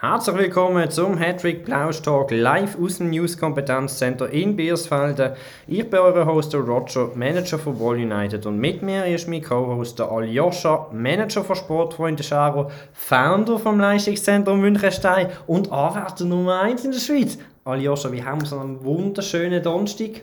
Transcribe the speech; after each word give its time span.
Herzlich 0.00 0.36
willkommen 0.36 0.88
zum 0.92 1.18
Hattrick 1.18 1.64
Plausch 1.64 2.00
Talk 2.02 2.30
live 2.30 2.78
aus 2.80 2.98
dem 2.98 3.10
News 3.10 3.36
Kompetenzcenter 3.36 4.30
in 4.30 4.54
Biersfelden. 4.54 5.32
Ich 5.66 5.90
bin 5.90 5.98
euer 5.98 6.24
Host 6.24 6.54
Roger, 6.54 7.10
Manager 7.16 7.58
von 7.58 7.80
Wall 7.80 7.96
United 7.96 8.46
und 8.46 8.60
mit 8.60 8.80
mir 8.80 9.06
ist 9.06 9.26
mein 9.26 9.42
Co-Host 9.42 10.00
Aljoscha, 10.00 10.86
Manager 10.92 11.42
von 11.42 11.56
Sportfreunde 11.56 12.22
Scharo, 12.22 12.70
Founder 12.92 13.58
vom 13.58 13.80
Leistungszentrum 13.80 14.60
Münchenstein 14.60 15.30
und 15.48 15.72
Anwärter 15.72 16.26
Nummer 16.26 16.60
1 16.60 16.84
in 16.84 16.92
der 16.92 17.00
Schweiz. 17.00 17.36
Aljoscha, 17.64 18.12
wie 18.12 18.22
haben 18.22 18.42
wir 18.42 18.46
so 18.46 18.60
einen 18.60 18.84
wunderschönen 18.84 19.60
Donnerstag? 19.60 20.22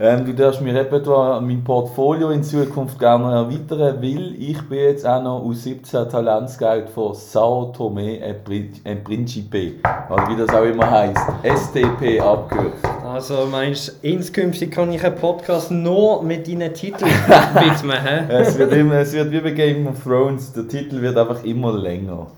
Ähm, 0.00 0.24
du 0.24 0.32
darfst 0.34 0.60
mir 0.60 0.78
etwa 0.78 1.40
mein 1.40 1.62
Portfolio 1.62 2.30
in 2.30 2.42
Zukunft 2.42 2.98
gerne 2.98 3.32
erweitern, 3.32 4.02
weil 4.02 4.34
ich 4.38 4.60
bin 4.68 4.78
jetzt 4.78 5.06
auch 5.06 5.22
noch 5.22 5.44
aus 5.44 5.64
17 5.64 6.08
Talentscout 6.08 6.88
von 6.92 7.14
Sao 7.14 7.72
Tome 7.76 8.18
e 8.18 8.34
Principe, 8.34 9.72
also 10.08 10.32
wie 10.32 10.36
das 10.36 10.54
auch 10.54 10.64
immer 10.64 10.90
heisst, 10.90 11.24
STP 11.42 12.20
abgekürzt. 12.20 12.84
Also 13.04 13.46
meinst 13.50 13.88
du, 14.02 14.08
inskünftig 14.08 14.70
kann 14.70 14.90
ich 14.92 15.04
einen 15.04 15.16
Podcast 15.16 15.70
nur 15.70 16.22
mit 16.22 16.48
deinen 16.48 16.72
Titeln 16.72 17.10
widmen? 17.54 18.30
es, 18.30 18.58
wird 18.58 18.72
immer, 18.72 18.94
es 18.94 19.12
wird 19.12 19.30
wie 19.30 19.40
bei 19.40 19.50
Game 19.50 19.86
of 19.86 20.02
Thrones, 20.02 20.52
der 20.52 20.66
Titel 20.66 21.00
wird 21.00 21.16
einfach 21.16 21.44
immer 21.44 21.72
länger. 21.76 22.28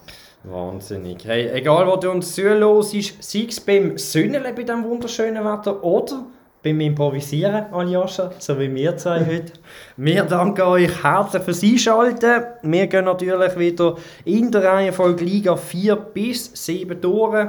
Wahnsinnig. 0.42 1.24
Hey, 1.24 1.48
egal 1.54 1.86
wo 1.86 1.96
du 1.96 2.10
uns 2.10 2.34
zuhörst, 2.34 2.92
sei 3.20 3.46
es 3.48 3.60
beim 3.60 3.96
Sünneln 3.96 4.54
bei 4.54 4.62
diesem 4.62 4.84
wunderschönen 4.84 5.42
Wetter 5.42 5.82
oder 5.82 6.26
beim 6.64 6.80
Improvisieren, 6.80 7.66
Aljoscha, 7.72 8.32
so 8.38 8.58
wie 8.58 8.74
wir 8.74 8.96
zwei 8.96 9.20
heute. 9.20 9.52
Wir 9.98 10.24
danken 10.24 10.62
euch 10.62 11.04
herzlich 11.04 11.42
fürs 11.42 11.62
Einschalten. 11.62 12.44
Wir 12.62 12.86
gehen 12.86 13.04
natürlich 13.04 13.58
wieder 13.58 13.96
in 14.24 14.50
der 14.50 14.64
Reihenfolge 14.64 15.24
Liga 15.24 15.56
4 15.56 15.94
bis 15.94 16.50
7 16.54 16.98
durch. 17.02 17.48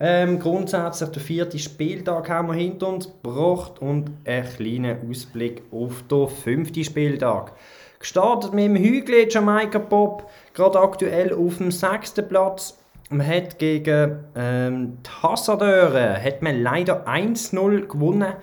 Ähm, 0.00 0.40
grundsätzlich 0.40 1.10
der 1.10 1.22
vierte 1.22 1.58
Spieltag 1.58 2.30
haben 2.30 2.48
wir 2.48 2.54
hinter 2.54 2.88
uns 2.88 3.06
gebracht 3.06 3.80
und 3.80 4.10
einen 4.24 4.48
kleinen 4.48 5.08
Ausblick 5.08 5.62
auf 5.70 6.02
den 6.10 6.28
fünften 6.28 6.84
Spieltag. 6.84 7.52
Gestartet 7.98 8.54
mit 8.54 8.64
dem 8.64 8.76
Hügel 8.76 9.26
Jamaika 9.28 9.78
Pop, 9.78 10.30
gerade 10.54 10.80
aktuell 10.80 11.34
auf 11.34 11.58
dem 11.58 11.70
sechsten 11.70 12.26
Platz 12.26 12.78
man 13.10 13.26
hat 13.26 13.58
gegen 13.58 14.24
ähm, 14.34 14.98
die 15.02 15.10
Hassadeure 15.22 16.22
hat 16.22 16.42
man 16.42 16.62
leider 16.62 17.06
1-0 17.06 17.86
gewonnen. 17.86 18.34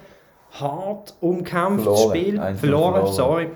Hart 0.52 1.16
umkämpftes 1.19 2.03
Spiel. 2.03 2.36
Verloren, 2.36 2.58
verloren, 2.58 3.14
sorry. 3.14 3.50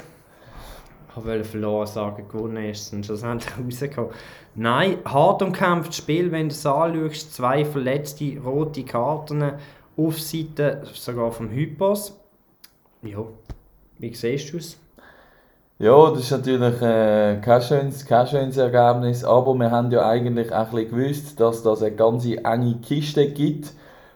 Ich 1.15 1.25
wollte 1.25 1.43
verloren 1.45 1.87
sagen, 1.87 2.27
gewonnen 2.27 2.65
ist 2.65 2.93
es 2.93 3.05
schlussendlich 3.05 3.51
rausgekommen. 3.65 4.11
Nein, 4.55 4.97
hart 5.05 5.41
umkämpftes 5.41 5.97
Spiel, 5.97 6.31
wenn 6.31 6.49
du 6.49 6.53
es 6.53 6.65
anschaust, 6.65 7.33
zwei 7.33 7.63
verletzte 7.63 8.37
rote 8.39 8.83
Karten 8.83 9.53
auf 9.95 10.19
Seite 10.19 10.83
sogar 10.93 11.31
vom 11.31 11.49
Hypos. 11.49 12.19
Ja, 13.03 13.23
wie 13.99 14.13
siehst 14.13 14.53
du 14.53 14.57
es? 14.57 14.79
Ja, 15.79 16.09
das 16.09 16.21
ist 16.21 16.31
natürlich 16.31 16.81
äh, 16.81 17.37
kein, 17.39 17.61
schönes, 17.61 18.03
kein 18.03 18.25
schönes 18.25 18.57
Ergebnis, 18.57 19.23
aber 19.23 19.53
wir 19.53 19.69
haben 19.69 19.91
ja 19.91 20.07
eigentlich 20.07 20.51
auch 20.51 20.73
ein 20.73 20.89
gewusst, 20.89 21.39
dass 21.39 21.61
das 21.61 21.83
eine 21.83 21.95
ganz 21.95 22.25
enge 22.25 22.79
Kiste 22.81 23.29
gibt. 23.29 23.73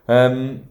Ähm, 0.08 0.62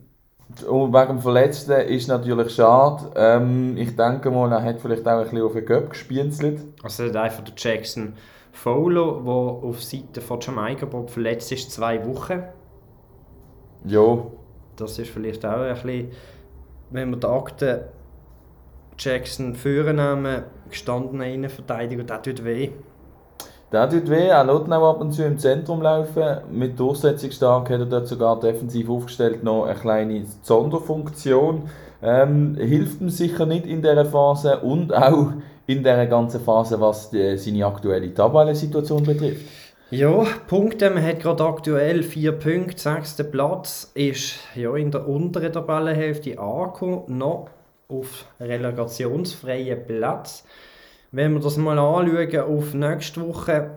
und 0.69 0.93
wegen 0.93 1.07
dem 1.07 1.21
Verletzten 1.21 1.81
ist 1.83 2.09
natürlich 2.09 2.53
schade. 2.55 3.13
Ähm, 3.15 3.77
ich 3.77 3.95
denke 3.95 4.33
mal, 4.33 4.51
er 4.51 4.65
hat 4.65 4.81
vielleicht 4.81 5.07
auch 5.07 5.19
ein 5.19 5.23
bisschen 5.23 5.43
auf 5.43 5.53
den 5.53 5.65
Köpf 5.65 5.91
gespienzelt. 5.91 6.61
Also 6.83 7.05
hat 7.05 7.17
einfach 7.17 7.45
der 7.45 7.55
Jackson 7.57 8.15
Fowler, 8.51 9.23
der 9.25 9.33
auf 9.33 9.83
Seite 9.85 10.21
von 10.21 10.41
Jamaika 10.41 10.87
Bob 10.87 11.09
verletzt 11.09 11.53
ist, 11.53 11.71
zwei 11.71 12.05
Wochen. 12.05 12.43
Ja. 13.85 14.27
Das 14.75 14.99
ist 14.99 15.11
vielleicht 15.11 15.47
auch 15.47 15.61
ein 15.61 15.75
bisschen, 15.75 16.11
wenn 16.91 17.11
man 17.11 17.21
die 17.21 17.27
Akten 17.29 17.81
Jackson 19.01 19.55
vornehmen, 19.55 20.45
gestandener 20.69 21.27
Innenverteidiger, 21.27 22.05
das 22.05 22.23
tut 22.23 22.45
weh. 22.45 22.71
Der 23.73 23.89
tut 23.89 24.11
weh, 24.11 24.27
er 24.27 24.49
auch 24.49 24.91
ab 24.91 25.01
und 25.01 25.13
zu 25.13 25.25
im 25.25 25.39
Zentrum 25.39 25.81
laufen. 25.81 26.39
Mit 26.51 26.79
Durchsetzungsstark 26.79 27.71
hat 27.71 27.81
er 27.81 27.87
dort 27.87 28.09
sogar 28.09 28.39
defensiv 28.39 28.91
aufgestellt 28.91 29.45
noch 29.45 29.65
eine 29.65 29.79
kleine 29.79 30.25
Sonderfunktion. 30.43 31.71
Ähm, 32.03 32.57
hilft 32.57 33.01
ihm 33.01 33.11
sicher 33.11 33.47
nicht 33.47 33.67
in 33.67 33.81
dieser 33.81 34.05
Phase 34.05 34.59
und 34.59 34.93
auch 34.93 35.33
in 35.67 35.79
dieser 35.79 36.07
ganzen 36.07 36.41
Phase, 36.41 36.81
was 36.81 37.11
die, 37.11 37.37
seine 37.39 37.65
aktuelle 37.65 38.13
Tabellensituation 38.13 39.05
betrifft. 39.05 39.47
Ja, 39.91 40.25
Punkte. 40.47 40.91
Man 40.91 41.05
hat 41.05 41.21
gerade 41.21 41.45
aktuell 41.45 42.03
vier 42.03 42.33
Punkte. 42.33 42.79
Sechster 42.79 43.25
Platz 43.25 43.91
ist 43.95 44.39
ja, 44.55 44.75
in 44.77 44.91
der 44.91 45.09
unteren 45.09 45.53
Tabellenhälfte 45.53 46.39
angekommen. 46.39 47.19
Noch 47.19 47.49
auf 47.91 48.27
relegationsfreien 48.39 49.87
Platz. 49.87 50.45
Wenn 51.13 51.35
wir 51.35 51.41
das 51.41 51.57
mal 51.57 51.79
anschauen 51.79 52.41
auf 52.41 52.75
nächste 52.75 53.27
Woche, 53.27 53.71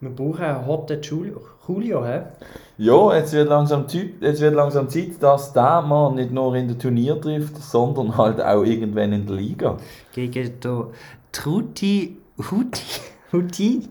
wir 0.00 0.10
brauchen 0.10 0.44
einen 0.44 0.66
Hotte 0.66 1.00
Julio. 1.02 1.40
Julio 1.66 2.04
he? 2.04 2.20
Ja, 2.78 3.16
jetzt 3.16 3.32
wird, 3.32 3.48
langsam 3.48 3.88
Zeit, 3.88 4.10
jetzt 4.20 4.40
wird 4.40 4.54
langsam 4.54 4.88
Zeit, 4.88 5.20
dass 5.20 5.52
der 5.52 5.82
Mann 5.82 6.14
nicht 6.14 6.30
nur 6.30 6.54
in 6.54 6.68
der 6.68 6.78
Turnier 6.78 7.20
trifft, 7.20 7.56
sondern 7.56 8.16
halt 8.16 8.40
auch 8.40 8.62
irgendwann 8.62 9.12
in 9.12 9.26
der 9.26 9.36
Liga. 9.36 9.76
Gegen 10.12 10.60
den 10.60 10.84
Truti 11.32 12.16
Huti. 12.50 13.00
Huti? 13.32 13.88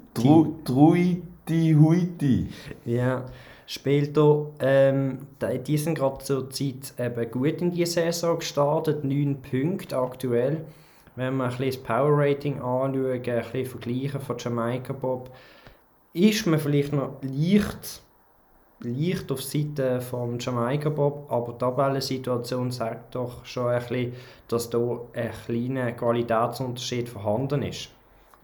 Truiti 0.63 1.75
Huiti. 1.77 2.47
Ja 2.85 3.25
spielt 3.67 4.17
er. 4.17 4.47
Ähm, 4.59 5.27
die 5.41 5.77
sind 5.77 5.99
gerade 5.99 6.23
zur 6.23 6.49
Zeit 6.49 6.93
eben 6.97 7.29
gut 7.29 7.61
in 7.61 7.71
die 7.71 7.85
Saison 7.85 8.39
gestartet, 8.39 9.03
9 9.03 9.41
Punkte 9.41 9.97
aktuell. 9.97 10.65
Wenn 11.15 11.37
wir 11.37 11.43
ein 11.43 11.49
bisschen 11.49 11.65
das 11.65 11.77
Power 11.77 12.11
Rating 12.11 12.55
anschauen, 12.55 12.93
ein 12.95 13.21
bisschen 13.21 13.65
vergleichen 13.65 14.21
von 14.21 14.37
Jamaica 14.37 14.93
Bob, 14.93 15.29
ist 16.13 16.47
man 16.47 16.59
vielleicht 16.59 16.93
noch 16.93 17.17
leicht, 17.21 18.01
leicht 18.79 19.31
auf 19.31 19.43
Seite 19.43 19.99
von 19.99 20.39
Jamaica 20.39 20.89
Bob, 20.89 21.25
aber 21.29 21.53
die 21.53 21.57
Tabellensituation 21.57 22.71
sagt 22.71 23.15
doch 23.15 23.43
schon 23.45 23.67
ein 23.67 23.79
bisschen, 23.79 24.13
dass 24.47 24.69
da 24.69 25.01
ein 25.13 25.31
kleiner 25.45 25.91
Qualitätsunterschied 25.91 27.09
vorhanden 27.09 27.63
ist. 27.63 27.89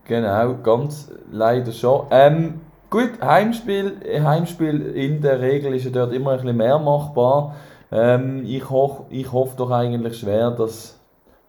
Genau, 0.05 0.55
ganz 0.55 1.09
leider 1.31 1.71
schon. 1.71 2.07
Ähm, 2.11 2.59
Gut, 2.93 3.19
Heimspiel, 3.23 3.97
Heimspiel 4.23 4.91
in 4.95 5.19
der 5.19 5.41
Regel 5.41 5.73
ist 5.73 5.85
ja 5.85 5.89
dort 5.89 6.13
immer 6.13 6.33
ein 6.33 6.41
bisschen 6.41 6.57
mehr 6.57 6.77
machbar. 6.77 7.55
Ähm, 7.91 8.45
ich, 8.45 8.69
hoch, 8.69 9.05
ich 9.09 9.31
hoffe 9.31 9.55
doch 9.57 9.71
eigentlich 9.71 10.19
schwer, 10.19 10.51
dass 10.51 10.99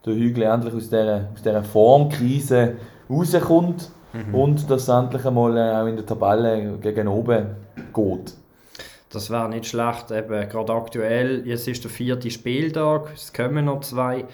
der 0.06 0.14
Hügel 0.14 0.44
endlich 0.44 0.72
aus 0.72 0.88
dieser, 0.88 1.28
aus 1.34 1.42
dieser 1.42 1.62
Formkrise 1.62 2.76
rauskommt 3.10 3.90
mhm. 4.14 4.34
und 4.34 4.70
dass 4.70 4.84
es 4.84 4.88
endlich 4.88 5.26
einmal 5.26 5.54
äh, 5.58 5.82
auch 5.82 5.86
in 5.86 5.96
der 5.96 6.06
Tabelle 6.06 6.78
gegen 6.80 7.08
oben 7.08 7.48
geht. 7.92 8.34
Das 9.12 9.28
wäre 9.28 9.50
nicht 9.50 9.66
schlecht, 9.66 10.12
eben 10.12 10.48
gerade 10.48 10.72
aktuell. 10.72 11.46
Jetzt 11.46 11.68
ist 11.68 11.84
der 11.84 11.90
vierte 11.90 12.30
Spieltag, 12.30 13.12
es 13.14 13.34
kommen 13.34 13.66
noch 13.66 13.80
zwei, 13.80 14.24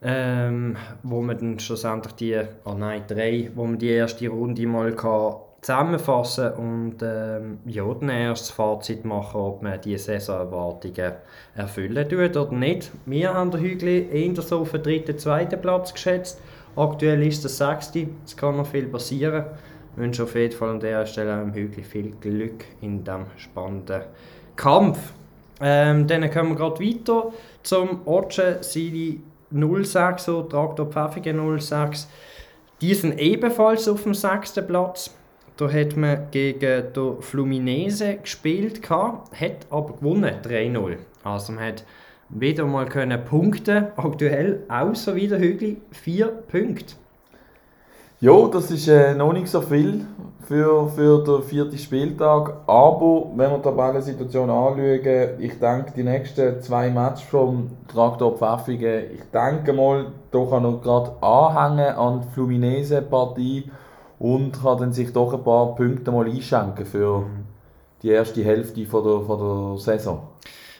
ähm, 0.00 0.78
wo 1.02 1.20
man 1.20 1.36
dann 1.36 1.58
schlussendlich 1.58 2.14
die, 2.14 2.40
oh 2.64 2.72
nein, 2.72 3.02
drei, 3.06 3.50
wo 3.54 3.66
man 3.66 3.78
die 3.78 3.90
erste 3.90 4.26
Runde 4.28 4.66
mal 4.66 4.90
kann 4.92 5.34
zusammenfassen 5.64 6.52
und 6.52 6.96
ähm, 7.02 7.58
ja, 7.64 7.84
dann 7.94 8.10
erst 8.10 8.42
das 8.42 8.50
Fazit 8.50 9.06
machen, 9.06 9.40
ob 9.40 9.62
man 9.62 9.80
diese 9.80 10.04
Saisonerwartungen 10.04 11.12
erfüllen 11.54 12.06
tut 12.06 12.36
oder 12.36 12.52
nicht. 12.52 12.90
Wir 13.06 13.32
haben 13.32 13.50
den 13.50 13.60
Hügel 13.60 14.12
eher 14.12 14.42
so 14.42 14.60
auf 14.60 14.72
den 14.72 14.82
dritten, 14.82 15.18
zweiten 15.18 15.58
Platz 15.58 15.94
geschätzt. 15.94 16.38
Aktuell 16.76 17.26
ist 17.26 17.46
es 17.46 17.56
der 17.56 17.68
sechste, 17.68 18.08
es 18.26 18.36
kann 18.36 18.58
noch 18.58 18.66
viel 18.66 18.88
passieren. 18.88 19.46
Ich 19.92 20.02
wünsche 20.02 20.24
auf 20.24 20.34
jeden 20.34 20.54
Fall 20.54 20.68
an 20.68 20.80
dieser 20.80 21.06
Stelle 21.06 21.38
dem 21.38 21.54
Hügel 21.54 21.82
viel 21.82 22.12
Glück 22.20 22.66
in 22.82 23.02
diesem 23.02 23.24
spannenden 23.38 24.02
Kampf. 24.56 24.98
Ähm, 25.62 26.06
dann 26.06 26.30
kommen 26.30 26.50
wir 26.50 26.56
gerade 26.56 26.84
weiter 26.84 27.32
zum 27.62 28.06
Otsche 28.06 28.58
Sili 28.60 29.22
06, 29.50 30.24
so 30.24 30.42
Traktor 30.42 30.86
Pfäffigen 30.86 31.58
06. 31.58 32.06
Die 32.82 32.92
sind 32.92 33.18
ebenfalls 33.18 33.88
auf 33.88 34.02
dem 34.02 34.12
sechsten 34.12 34.66
Platz. 34.66 35.14
Da 35.56 35.70
hat 35.70 35.96
man 35.96 36.26
gegen 36.32 36.92
den 36.92 37.20
Fluminese 37.22 38.16
gespielt, 38.16 38.80
hat 38.90 39.66
aber 39.70 39.94
gewonnen, 39.94 40.34
3-0. 40.42 40.96
Also 41.22 41.52
man 41.52 41.64
hat 41.64 41.84
wieder 42.28 42.66
mal 42.66 42.86
können 42.86 43.24
punkten, 43.24 43.86
aktuell 43.96 44.64
außer 44.68 45.14
wieder 45.14 45.38
Hügel, 45.38 45.76
4 45.92 46.26
Punkte. 46.26 46.94
Ja, 48.20 48.48
das 48.48 48.70
ist 48.70 48.88
äh, 48.88 49.14
noch 49.14 49.32
nicht 49.32 49.48
so 49.48 49.60
viel 49.60 50.06
für, 50.46 50.88
für 50.88 51.22
den 51.22 51.42
vierten 51.42 51.78
Spieltag, 51.78 52.56
aber 52.66 53.26
wenn 53.36 53.50
wir 53.50 53.58
die 53.58 53.62
Tabellensituation 53.62 54.50
anschauen, 54.50 55.40
ich 55.40 55.58
denke, 55.58 55.92
die 55.96 56.02
nächsten 56.02 56.60
zwei 56.62 56.90
Matches 56.90 57.28
vom 57.28 57.70
Traktor 57.86 58.36
Pfäffigen, 58.36 59.04
ich 59.14 59.22
denke 59.32 59.72
mal, 59.72 60.06
da 60.30 60.44
kann 60.46 60.62
noch 60.62 60.80
gerade 60.82 61.12
anhängen 61.22 61.94
an 61.94 62.22
die 62.22 62.34
Fluminese-Partie 62.34 63.70
und 64.18 64.52
kann 64.62 64.78
dann 64.78 64.92
sich 64.92 65.12
doch 65.12 65.32
ein 65.32 65.42
paar 65.42 65.74
Punkte 65.74 66.12
mal 66.12 66.26
einschenken 66.26 66.86
für 66.86 67.26
die 68.02 68.10
erste 68.10 68.44
Hälfte 68.44 68.84
von 68.86 69.04
der, 69.04 69.20
von 69.20 69.38
der 69.38 69.78
Saison. 69.78 70.28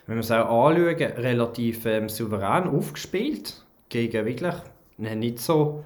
Wenn 0.07 0.17
wir 0.17 0.21
es 0.21 0.31
auch 0.31 0.69
anschauen, 0.69 0.95
relativ 0.95 1.87
ähm, 1.87 2.09
souverän 2.09 2.69
aufgespielt. 2.69 3.65
Gegen 3.89 4.27
wirklich 4.27 4.55
nicht 4.99 5.39
so. 5.39 5.85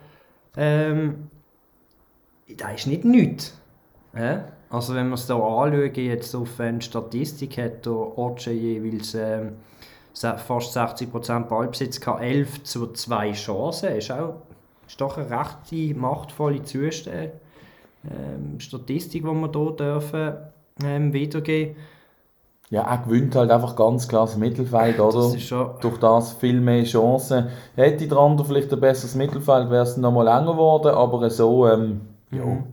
Ähm, 0.56 1.28
da 2.56 2.70
ist 2.70 2.86
nicht 2.86 3.04
nichts. 3.04 3.56
Ja? 4.14 4.44
Also, 4.70 4.94
wenn 4.94 5.08
wir 5.08 5.14
es 5.14 5.26
hier 5.26 5.36
anschauen, 5.36 5.94
jetzt 5.94 6.34
auf 6.34 6.58
eine 6.58 6.82
Statistik, 6.82 7.58
hat 7.58 7.86
der 7.86 8.18
Oce 8.18 8.46
jeweils 8.46 9.14
ähm, 9.14 9.52
fast 10.12 10.76
60% 10.76 11.44
Ballbesitz, 11.44 12.00
11 12.04 12.64
zu 12.64 12.92
2 12.92 13.32
Chancen. 13.32 13.96
Ist 13.96 14.10
auch 14.10 14.42
ist 14.88 15.00
doch 15.00 15.16
eine 15.16 15.30
recht 15.30 15.96
machtvolle 15.96 16.62
Zustände. 16.64 17.32
Ähm, 18.04 18.58
Statistik, 18.58 19.22
die 19.22 19.28
wir 19.28 19.50
hier 19.52 19.76
dürfen, 19.76 20.32
ähm, 20.82 21.12
wiedergeben 21.12 21.76
ja, 22.70 22.82
er 22.82 22.98
gewinnt 22.98 23.34
halt 23.34 23.50
einfach 23.50 23.76
ganz 23.76 24.08
klar 24.08 24.26
das 24.26 24.36
Mittelfeld, 24.36 25.00
oder? 25.00 25.32
Das 25.32 25.42
schon... 25.42 25.70
Durch 25.80 25.98
das 25.98 26.34
viel 26.34 26.60
mehr 26.60 26.84
Chancen. 26.84 27.48
Hätte 27.74 28.06
der 28.06 28.18
andere 28.18 28.46
vielleicht 28.46 28.72
ein 28.72 28.80
besseres 28.80 29.14
Mittelfeld, 29.14 29.70
wäre 29.70 29.84
es 29.84 29.96
noch 29.96 30.12
mal 30.12 30.24
länger 30.24 30.52
geworden, 30.52 30.94
aber 30.94 31.30
so, 31.30 31.66
ähm, 31.66 32.02
ja. 32.30 32.44
Mhm. 32.44 32.64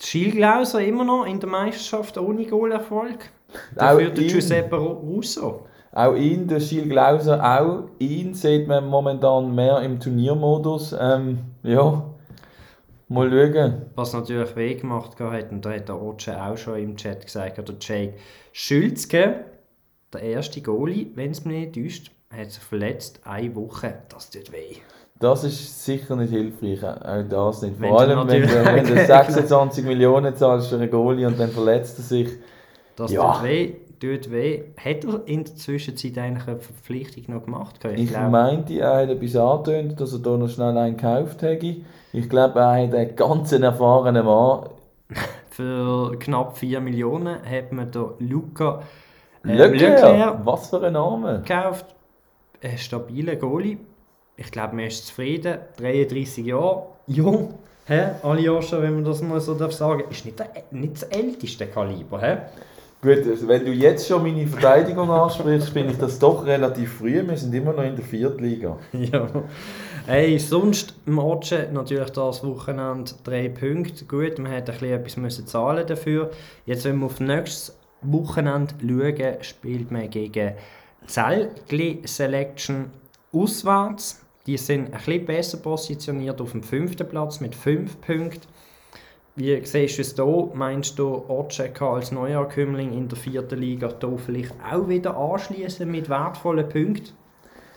Schielglauser 0.00 0.80
immer 0.80 1.04
noch 1.04 1.24
in 1.24 1.38
der 1.38 1.48
Meisterschaft 1.48 2.18
ohne 2.18 2.44
Goalerfolg. 2.44 3.30
Dafür 3.76 4.10
der 4.10 4.24
Giuseppe 4.24 4.76
Russo. 4.76 5.66
Auch 5.94 6.14
ihn, 6.14 6.48
der 6.48 6.60
Schiel 6.60 6.88
Glauser, 6.88 7.42
auch 7.44 7.84
ihn 7.98 8.32
sieht 8.32 8.66
man 8.66 8.88
momentan 8.88 9.54
mehr 9.54 9.80
im 9.82 10.00
Turniermodus. 10.00 10.96
Ähm, 10.98 11.40
ja, 11.62 12.02
mal 13.08 13.30
schauen. 13.30 13.82
Was 13.94 14.14
natürlich 14.14 14.56
weh 14.56 14.74
gemacht 14.74 15.20
hat, 15.20 15.52
und 15.52 15.62
da 15.64 15.72
hat 15.72 15.88
der 15.88 15.96
Roger 15.96 16.46
auch 16.46 16.56
schon 16.56 16.78
im 16.78 16.96
Chat 16.96 17.26
gesagt, 17.26 17.58
oder 17.58 17.74
Jake 17.78 18.14
Schülzke, 18.52 19.44
der 20.14 20.22
erste 20.22 20.62
Goalie, 20.62 21.08
wenn 21.14 21.32
es 21.32 21.44
mich 21.44 21.74
nicht 21.74 21.74
täuscht, 21.74 22.10
hat 22.30 22.50
sich 22.50 22.62
verletzt, 22.62 23.20
eine 23.24 23.54
Woche, 23.54 23.98
das 24.08 24.30
tut 24.30 24.50
weh. 24.50 24.76
Das 25.20 25.44
ist 25.44 25.84
sicher 25.84 26.16
nicht 26.16 26.30
hilfreich, 26.30 26.82
auch 26.82 27.22
das 27.28 27.62
nicht. 27.62 27.76
Vor 27.76 27.82
wenn 27.82 27.92
allem, 27.92 28.28
wenn 28.28 28.42
du, 28.42 28.64
wenn 28.64 28.86
du 28.86 29.06
26 29.06 29.84
Millionen 29.84 30.34
zahlst 30.34 30.70
für 30.70 30.76
einen 30.76 30.90
Goalie 30.90 31.26
und 31.26 31.38
dann 31.38 31.50
verletzt 31.50 31.98
er 31.98 32.02
sich. 32.02 32.28
Das 32.96 33.12
ja. 33.12 33.34
tut 33.34 33.44
weh 33.44 33.74
tut 34.02 34.30
weh. 34.30 34.64
Hat 34.76 35.04
er 35.04 35.22
in 35.26 35.44
der 35.44 35.54
Zwischenzeit 35.54 36.18
eigentlich 36.18 36.48
eine 36.48 36.58
Verpflichtung 36.58 37.34
noch 37.34 37.44
gemacht? 37.44 37.84
Ich, 37.84 38.10
ich 38.10 38.18
meinte, 38.18 38.74
er 38.74 39.02
hat 39.02 39.08
etwas 39.08 39.36
angetönt, 39.36 40.00
dass 40.00 40.12
er 40.12 40.18
da 40.18 40.36
noch 40.36 40.48
schnell 40.48 40.76
einen 40.76 40.96
gekauft 40.96 41.42
hätte. 41.42 41.76
Ich 42.12 42.28
glaube, 42.28 42.58
er 42.58 42.82
hat 42.82 42.94
einen 42.94 43.16
ganz 43.16 43.52
erfahrenen 43.52 44.26
Mann. 44.26 44.68
Für 45.50 46.18
knapp 46.18 46.58
4 46.58 46.80
Millionen 46.80 47.36
hat 47.44 47.72
man 47.72 47.90
da 47.90 48.14
Luca 48.18 48.82
äh, 49.44 49.54
Leclerc. 49.54 50.00
Leclerc. 50.00 50.46
Was 50.46 50.70
für 50.70 50.82
ein 50.82 50.94
Name. 50.94 51.42
Gekauft. 51.46 51.86
Ein 52.62 52.78
stabiler 52.78 53.36
Goalie. 53.36 53.76
Ich 54.36 54.50
glaube, 54.50 54.74
man 54.76 54.86
ist 54.86 55.06
zufrieden. 55.06 55.58
33 55.76 56.46
Jahre. 56.46 56.86
Jung. 57.06 57.54
Hä? 57.86 58.12
Aljoscha, 58.22 58.80
wenn 58.80 58.94
man 58.94 59.04
das 59.04 59.20
mal 59.20 59.40
so 59.40 59.54
darf 59.54 59.72
sagen, 59.72 60.04
ist 60.08 60.24
nicht, 60.24 60.38
der, 60.38 60.48
nicht 60.70 60.94
das 60.94 61.02
älteste 61.02 61.66
Kaliber. 61.66 62.20
Hä? 62.20 62.38
Gut, 63.04 63.26
also 63.28 63.48
wenn 63.48 63.64
du 63.64 63.72
jetzt 63.72 64.06
schon 64.06 64.22
meine 64.22 64.46
Verteidigung 64.46 65.10
ansprichst, 65.10 65.74
bin 65.74 65.90
ich 65.90 65.98
das 65.98 66.20
doch 66.20 66.46
relativ 66.46 66.98
früh. 66.98 67.26
Wir 67.26 67.36
sind 67.36 67.52
immer 67.52 67.72
noch 67.72 67.82
in 67.82 67.96
der 67.96 68.04
Viertliga. 68.04 68.78
ja. 68.92 69.28
Hey, 70.06 70.38
sonst 70.38 70.94
Matchen 71.04 71.72
natürlich 71.72 72.10
das 72.10 72.44
Wochenende 72.44 73.10
drei 73.24 73.48
Punkte. 73.48 74.04
Gut, 74.04 74.38
man 74.38 74.52
hätte 74.52 74.70
etwas 74.86 75.16
müssen 75.16 75.48
zahlen 75.48 75.84
dafür. 75.84 76.30
Jetzt, 76.64 76.84
wenn 76.84 77.00
wir 77.00 77.06
auf 77.06 77.18
nächstes 77.18 77.76
Wochenende 78.02 78.72
schauen, 78.80 79.42
spielt 79.42 79.90
man 79.90 80.08
gegen 80.08 80.52
Zelgli 81.08 82.02
Selection 82.04 82.92
auswärts. 83.32 84.24
Die 84.46 84.56
sind 84.56 84.86
ein 84.86 84.92
bisschen 84.92 85.26
besser 85.26 85.58
positioniert 85.58 86.40
auf 86.40 86.52
dem 86.52 86.62
fünften 86.62 87.08
Platz 87.08 87.40
mit 87.40 87.56
fünf 87.56 88.00
Punkten. 88.00 88.46
Wie 89.34 89.64
siehst 89.64 89.96
du 89.96 90.02
es 90.02 90.14
hier? 90.14 90.48
Meinst 90.52 90.98
du, 90.98 91.24
Otscheka 91.26 91.94
als 91.94 92.12
Neuankömmling 92.12 92.92
in 92.92 93.08
der 93.08 93.16
vierten 93.16 93.58
Liga 93.58 93.90
hier 93.98 94.18
vielleicht 94.18 94.54
auch 94.70 94.88
wieder 94.88 95.16
anschließen 95.16 95.90
mit 95.90 96.10
wertvollen 96.10 96.68
Punkten? 96.68 97.14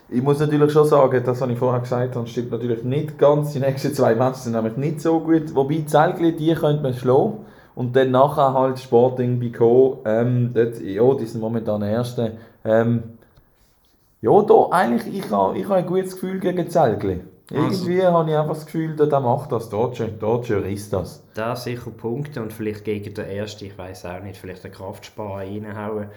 Ich 0.10 0.22
muss 0.22 0.40
natürlich 0.40 0.72
schon 0.74 0.86
sagen, 0.86 1.24
das, 1.25 1.40
was 1.40 1.50
ich 1.50 1.57
vorher 1.57 1.80
gesagt 1.80 2.16
habe, 2.16 2.28
stimmt 2.28 2.52
natürlich 2.52 2.84
nicht 2.84 3.18
ganz. 3.18 3.54
Die 3.54 3.60
nächsten 3.60 3.94
zwei 3.94 4.16
Matches 4.16 4.44
sind 4.44 4.54
nämlich 4.54 4.75
nicht 4.75 5.00
so 5.00 5.22
gut. 5.22 5.56
Wobei 5.56 5.84
Zelgli, 5.88 6.36
die 6.36 6.54
könnte 6.54 6.84
man 6.84 6.94
schlagen. 6.94 7.46
Und 7.74 7.96
dann 7.96 8.12
nachher 8.12 8.54
halt 8.54 8.78
Sporting 8.78 9.40
Bico, 9.40 10.01
ähm, 10.06 10.51
dort, 10.54 10.81
ja, 10.81 11.13
die 11.13 11.25
sind 11.25 11.40
momentan 11.42 11.81
Erste. 11.81 12.34
Ähm, 12.66 13.04
ja, 14.22 14.42
da 14.42 14.68
eigentlich, 14.72 15.19
ich 15.19 15.31
habe 15.31 15.58
ich 15.58 15.68
ha 15.69 15.75
ein 15.75 15.86
gutes 15.86 16.13
Gefühl 16.13 16.40
gegen 16.40 16.69
Zelgli. 16.69 17.22
Irgendwie 17.52 18.02
also, 18.02 18.18
habe 18.18 18.32
ich 18.32 18.38
einfach 18.38 18.56
das 18.56 18.66
Gefühl, 18.66 18.96
der 18.96 19.20
macht 19.20 19.52
das, 19.52 19.70
dort 19.70 20.00
ist 20.00 20.94
das. 20.94 21.24
Da 21.36 21.56
sicher 21.56 21.92
Punkte 21.92 22.42
und 22.42 22.52
vielleicht 22.52 22.84
gegen 22.84 23.14
den 23.14 23.26
ersten, 23.26 23.66
ich 23.66 23.78
weiß 23.78 24.06
auch 24.06 24.22
nicht, 24.22 24.38
vielleicht 24.38 24.66
einen 24.66 24.74
Kraftsparer 24.74 25.38
reinhauen. 25.38 26.08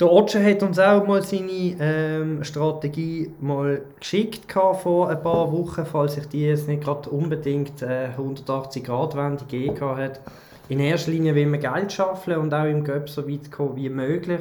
Der 0.00 0.10
Otsche 0.10 0.44
hat 0.44 0.62
uns 0.62 0.78
auch 0.78 1.06
mal 1.06 1.22
seine 1.22 1.76
ähm, 1.78 2.44
Strategie 2.44 3.32
mal 3.40 3.82
geschickt 4.00 4.52
vor 4.52 5.08
ein 5.08 5.22
paar 5.22 5.52
Wochen, 5.52 5.86
falls 5.86 6.14
sich 6.14 6.26
die 6.26 6.46
jetzt 6.46 6.66
nicht 6.66 6.82
gerade 6.82 7.08
unbedingt 7.08 7.80
äh, 7.80 8.08
180 8.08 8.84
Grad 8.84 9.16
Wende 9.16 9.44
gegeben 9.44 9.96
hat. 9.96 10.20
In 10.68 10.80
erster 10.80 11.12
Linie 11.12 11.34
will 11.34 11.46
man 11.46 11.60
Geld 11.60 11.92
schaffen 11.92 12.36
und 12.36 12.52
auch 12.52 12.64
im 12.64 12.82
Göpp 12.82 13.08
so 13.08 13.28
weit 13.28 13.52
kommen 13.52 13.76
wie 13.76 13.88
möglich. 13.88 14.40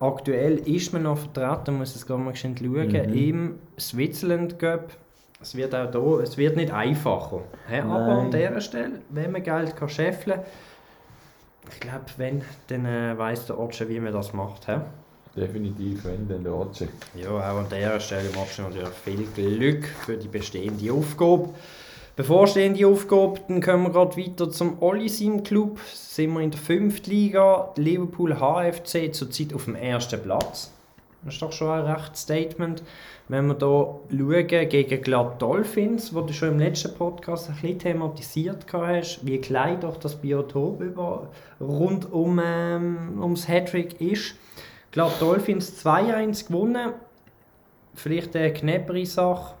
Aktuell 0.00 0.56
ist 0.58 0.92
man 0.92 1.04
noch 1.04 1.18
vertreten, 1.18 1.78
muss 1.78 1.94
es 1.94 2.04
gerade 2.04 2.22
mal 2.22 2.34
schauen, 2.34 2.56
mhm. 2.56 3.14
im 3.14 3.58
Switzerland 3.78 4.58
Cup 4.58 4.90
es 5.42 5.54
wird 5.56 5.74
auch 5.74 5.90
hier, 5.90 6.20
es 6.22 6.36
wird 6.38 6.56
nicht 6.56 6.72
einfacher. 6.72 7.40
He, 7.68 7.80
aber 7.80 8.20
an 8.20 8.30
dieser 8.30 8.60
Stelle, 8.60 9.00
wenn 9.10 9.32
man 9.32 9.42
Geld 9.42 9.76
kann 9.76 9.88
scheffeln 9.88 10.36
kann, 10.36 10.46
ich 11.70 11.80
glaube, 11.80 12.04
wenn, 12.16 12.42
dann 12.68 12.86
äh, 12.86 13.16
weiss 13.16 13.46
der 13.46 13.58
Otsche, 13.58 13.88
wie 13.88 14.00
man 14.00 14.12
das 14.12 14.32
macht. 14.32 14.66
He? 14.66 14.74
Definitiv, 15.36 16.04
wenn, 16.04 16.28
dann 16.28 16.44
der 16.44 16.54
Otsche. 16.54 16.88
Ja, 17.14 17.30
auch 17.30 17.58
an 17.58 17.66
dieser 17.70 18.00
Stelle 18.00 18.28
macht 18.34 18.58
natürlich 18.58 18.88
viel 18.88 19.56
Glück 19.56 19.86
für 19.86 20.16
die 20.16 20.28
bestehende 20.28 20.92
Aufgabe. 20.92 21.50
Bevorstehende 22.14 22.86
Aufgabe, 22.86 23.40
dann 23.48 23.62
kommen 23.62 23.84
wir 23.84 23.90
gerade 23.90 24.16
weiter 24.18 24.50
zum 24.50 24.82
Olisim 24.82 25.42
Club. 25.42 25.80
Sind 25.94 26.34
wir 26.34 26.40
in 26.40 26.50
der 26.50 26.60
5. 26.60 27.06
Liga, 27.06 27.72
Liverpool 27.76 28.34
HFC 28.34 29.14
zurzeit 29.14 29.54
auf 29.54 29.64
dem 29.64 29.76
ersten 29.76 30.22
Platz. 30.22 30.70
Das 31.24 31.34
ist 31.34 31.42
doch 31.42 31.52
schon 31.52 31.70
ein 31.70 31.86
rechtes 31.86 32.22
Statement. 32.22 32.82
Wenn 33.32 33.46
wir 33.46 33.54
hier 34.10 34.46
schauen 34.46 34.68
gegen 34.68 35.02
Glad 35.02 35.40
Dolphins, 35.40 36.14
wo 36.14 36.20
du 36.20 36.34
schon 36.34 36.50
im 36.50 36.58
letzten 36.58 36.94
Podcast 36.94 37.48
ein 37.48 37.54
bisschen 37.54 37.78
thematisiert 37.78 38.66
hast, 38.70 39.24
wie 39.24 39.38
klein 39.38 39.80
doch 39.80 39.96
das 39.96 40.16
Biotop 40.16 40.82
über, 40.82 41.30
rund 41.58 42.12
um, 42.12 42.38
ähm, 42.44 43.18
ums 43.18 43.48
Hattrick 43.48 43.98
ist. 44.02 44.34
Glad 44.90 45.12
Dolphins 45.18 45.82
2-1 45.82 46.46
gewonnen. 46.46 46.92
Vielleicht 47.94 48.36
eine 48.36 48.52
knappere 48.52 49.06
Sache. 49.06 49.54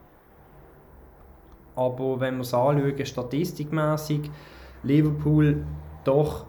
Aber 1.74 2.20
wenn 2.20 2.34
wir 2.34 2.42
es 2.42 2.52
anschauen, 2.52 3.06
statistikmäßig, 3.06 4.30
Liverpool 4.82 5.64
doch 6.04 6.44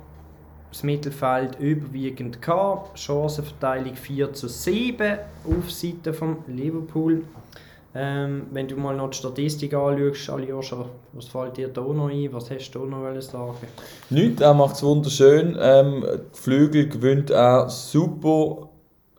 das 0.73 0.83
Mittelfeld 0.83 1.59
überwiegend 1.59 2.41
gehabt. 2.41 2.97
Chancenverteilung 2.97 3.95
4 3.95 4.33
zu 4.33 4.47
7 4.47 5.19
auf 5.45 5.71
Seite 5.71 6.13
von 6.13 6.37
Liverpool. 6.47 7.23
Ähm, 7.95 8.47
wenn 8.51 8.67
du 8.67 8.75
mal 8.75 8.95
noch 8.95 9.11
die 9.11 9.17
Statistik 9.17 9.75
anschaust, 9.75 10.31
Aljoscha, 10.31 10.85
was 11.11 11.27
fällt 11.27 11.57
dir 11.57 11.67
da 11.67 11.81
noch 11.81 12.09
ein? 12.09 12.33
Was 12.33 12.49
hast 12.49 12.71
du 12.71 12.85
noch 12.85 13.21
sagen? 13.21 13.53
Nichts, 14.09 14.41
er 14.41 14.55
macht 14.55 14.75
es 14.75 14.83
wunderschön. 14.83 15.55
Ähm, 15.61 16.03
Flügel 16.31 16.89
gewinnt 16.89 17.31
auch 17.31 17.69
super. 17.69 18.69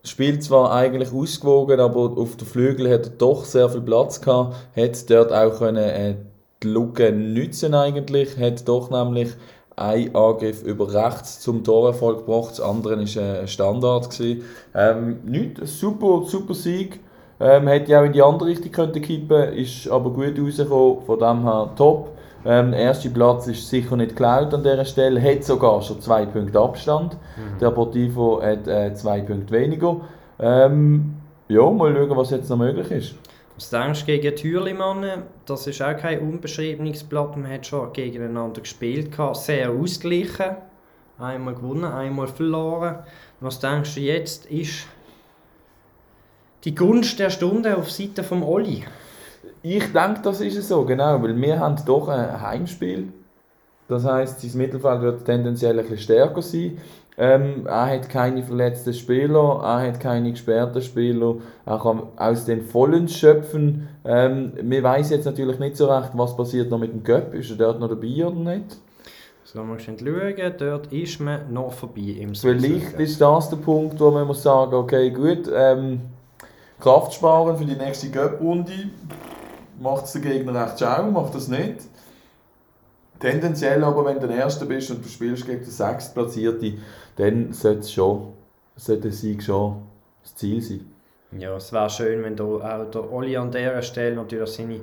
Spielt 0.02 0.42
zwar 0.42 0.72
eigentlich 0.72 1.12
ausgewogen, 1.12 1.78
aber 1.78 2.18
auf 2.18 2.36
den 2.36 2.48
Flügel 2.48 2.92
hat 2.92 3.06
er 3.06 3.12
doch 3.12 3.44
sehr 3.44 3.68
viel 3.68 3.80
Platz 3.80 4.20
gehabt. 4.20 4.56
Hat 4.76 5.08
dort 5.08 5.32
auch 5.32 5.56
können, 5.56 5.76
äh, 5.76 6.16
die 6.64 6.66
Lücke 6.66 7.12
nützen 7.12 7.74
eigentlich. 7.74 8.36
Hat 8.38 8.66
doch 8.66 8.90
nämlich 8.90 9.30
ein 9.76 10.14
Angriff 10.14 10.62
über 10.62 10.92
rechts 10.92 11.40
zum 11.40 11.64
Torerfolg 11.64 12.26
gebracht, 12.26 12.52
das 12.52 12.60
andere 12.60 12.96
war 12.96 13.40
ein 13.40 13.48
Standard. 13.48 14.10
Gewesen. 14.10 14.44
Ähm, 14.74 15.18
nicht, 15.24 15.60
ein 15.60 15.66
super, 15.66 16.22
super 16.26 16.54
Sieg. 16.54 17.00
Ähm, 17.40 17.66
hätte 17.66 17.90
ja 17.90 18.00
auch 18.00 18.04
in 18.04 18.12
die 18.12 18.22
andere 18.22 18.48
Richtung 18.48 18.70
können 18.70 18.92
kippen 18.92 19.52
ist 19.54 19.88
aber 19.88 20.10
gut 20.10 20.38
rausgekommen, 20.38 21.04
von 21.04 21.18
dem 21.18 21.42
her 21.42 21.70
top. 21.76 22.10
Ähm, 22.46 22.70
der 22.70 22.80
erste 22.80 23.10
Platz 23.10 23.46
ist 23.46 23.68
sicher 23.68 23.96
nicht 23.96 24.10
geklaut 24.10 24.52
an 24.54 24.62
dieser 24.62 24.84
Stelle, 24.84 25.20
hat 25.20 25.44
sogar 25.44 25.82
schon 25.82 26.00
zwei 26.00 26.26
Punkte 26.26 26.60
Abstand. 26.60 27.14
Mhm. 27.14 27.58
Der 27.58 27.70
Portivo 27.70 28.40
hat 28.40 28.68
äh, 28.68 28.94
zwei 28.94 29.20
Punkte 29.22 29.52
weniger. 29.52 29.96
Ähm, 30.38 31.14
ja, 31.48 31.68
mal 31.70 31.94
schauen, 31.94 32.16
was 32.16 32.30
jetzt 32.30 32.50
noch 32.50 32.58
möglich 32.58 32.90
ist. 32.90 33.14
Was 33.56 33.70
denkst 33.70 34.00
du 34.00 34.06
gegen 34.06 34.34
Thürlimann? 34.34 35.22
Das 35.46 35.68
ist 35.68 35.80
auch 35.80 35.96
kein 35.96 36.18
unbeschriebenes 36.20 37.04
Blatt. 37.04 37.36
Man 37.36 37.50
hat 37.50 37.66
schon 37.66 37.92
gegeneinander 37.92 38.60
gespielt, 38.60 39.10
sehr 39.34 39.70
ausgeglichen. 39.70 40.56
Einmal 41.18 41.54
gewonnen, 41.54 41.84
einmal 41.84 42.26
verloren. 42.26 42.98
Was 43.38 43.60
denkst 43.60 43.94
du 43.94 44.00
jetzt 44.00 44.46
ist 44.46 44.88
die 46.64 46.74
Gunst 46.74 47.20
der 47.20 47.30
Stunde 47.30 47.76
auf 47.76 47.92
Seite 47.92 48.24
vom 48.24 48.42
Olli? 48.42 48.84
Ich 49.62 49.92
denke, 49.92 50.20
das 50.22 50.40
ist 50.40 50.56
es 50.56 50.68
so, 50.68 50.84
genau, 50.84 51.22
weil 51.22 51.40
wir 51.40 51.60
haben 51.60 51.76
doch 51.86 52.08
ein 52.08 52.40
Heimspiel. 52.40 53.12
Das 53.86 54.04
heißt, 54.04 54.40
sein 54.40 54.58
Mittelfeld 54.58 55.02
wird 55.02 55.24
tendenziell 55.24 55.78
ein 55.78 55.84
bisschen 55.84 55.98
stärker 55.98 56.42
sein. 56.42 56.78
Ähm, 57.16 57.66
er 57.66 57.86
hat 57.86 58.08
keine 58.08 58.42
verletzten 58.42 58.92
Spieler, 58.92 59.60
er 59.62 59.88
hat 59.88 60.00
keine 60.00 60.32
gesperrten 60.32 60.82
Spieler, 60.82 61.36
er 61.64 61.78
kann 61.78 62.02
aus 62.16 62.44
den 62.44 62.62
Vollen 62.62 63.06
schöpfen. 63.08 63.88
Ähm, 64.04 64.52
wir 64.60 64.82
weiß 64.82 65.10
jetzt 65.10 65.24
natürlich 65.24 65.60
nicht 65.60 65.76
so 65.76 65.86
recht, 65.86 66.10
was 66.14 66.36
passiert 66.36 66.70
noch 66.70 66.78
mit 66.78 66.92
dem 66.92 67.04
Göpp. 67.04 67.32
Ist 67.34 67.50
er 67.50 67.56
dort 67.56 67.78
noch 67.78 67.88
dabei 67.88 68.26
oder 68.26 68.56
nicht? 68.56 68.76
So, 69.44 69.62
wir 69.62 69.78
schauen, 69.78 70.54
dort 70.58 70.92
ist 70.92 71.20
man 71.20 71.52
noch 71.52 71.72
vorbei 71.72 72.16
im 72.18 72.34
Vielleicht 72.34 72.98
ist 72.98 73.20
das 73.20 73.50
der 73.50 73.58
Punkt, 73.58 74.00
wo 74.00 74.10
man 74.10 74.26
muss 74.26 74.42
sagen, 74.42 74.74
okay, 74.74 75.10
gut, 75.10 75.48
ähm, 75.54 76.00
Kraft 76.80 77.14
sparen 77.14 77.56
für 77.56 77.64
die 77.64 77.76
nächste 77.76 78.10
Göpp-Runde. 78.10 78.90
Macht 79.80 80.06
es 80.06 80.12
der 80.12 80.22
Gegner 80.22 80.66
recht 80.66 80.80
schau, 80.80 81.10
macht 81.10 81.36
das 81.36 81.46
nicht. 81.46 81.76
Tendenziell 83.24 83.82
aber, 83.82 84.04
wenn 84.04 84.20
du 84.20 84.28
der 84.28 84.36
Erste 84.36 84.66
bist 84.66 84.90
und 84.90 85.02
du 85.02 85.08
spielst 85.08 85.46
gegen 85.46 85.62
den 85.62 85.70
Sechstplatzierten, 85.70 86.82
dann 87.16 87.54
sollte, 87.54 87.88
schon, 87.88 88.34
sollte 88.76 89.04
der 89.04 89.12
Sieg 89.12 89.42
schon 89.42 89.80
das 90.22 90.36
Ziel 90.36 90.60
sein. 90.60 90.92
Ja, 91.38 91.56
es 91.56 91.72
wäre 91.72 91.88
schön, 91.88 92.22
wenn 92.22 92.36
da 92.36 92.44
auch 92.44 92.90
der 92.90 93.10
Oli 93.10 93.34
an 93.34 93.50
dieser 93.50 93.80
Stelle 93.80 94.14
natürlich 94.14 94.50
seine 94.50 94.80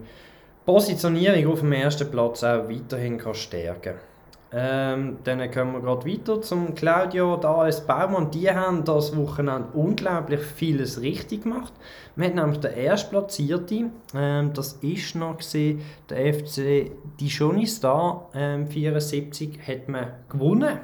Positionierung 0.65 1.53
auf 1.53 1.59
dem 1.59 1.71
ersten 1.71 2.09
Platz 2.09 2.43
auch 2.43 2.67
weiterhin 2.67 3.19
kann 3.19 3.35
stärken 3.35 3.93
kann. 3.93 4.10
Ähm, 4.53 5.17
dann 5.23 5.49
kommen 5.49 5.73
wir 5.73 5.79
gerade 5.79 6.05
weiter 6.05 6.41
zum 6.41 6.75
Claudio 6.75 7.37
da 7.37 7.55
als 7.55 7.87
Baumann. 7.87 8.31
Die 8.31 8.51
haben 8.51 8.83
das 8.83 9.15
Wochenende 9.15 9.69
unglaublich 9.73 10.41
vieles 10.41 11.01
richtig 11.01 11.43
gemacht. 11.43 11.71
Wir 12.17 12.27
hatten 12.27 12.35
nämlich 12.35 12.59
den 12.59 12.73
Erstplatzierte, 12.73 13.91
ähm, 14.13 14.53
das 14.53 14.73
ist 14.81 15.15
noch 15.15 15.37
gesehen, 15.37 15.81
der 16.09 16.33
FC 16.33 16.91
Dijonistar 17.19 18.29
ähm, 18.33 18.67
74 18.67 19.57
hat 19.65 19.87
man 19.87 20.07
gewonnen. 20.27 20.79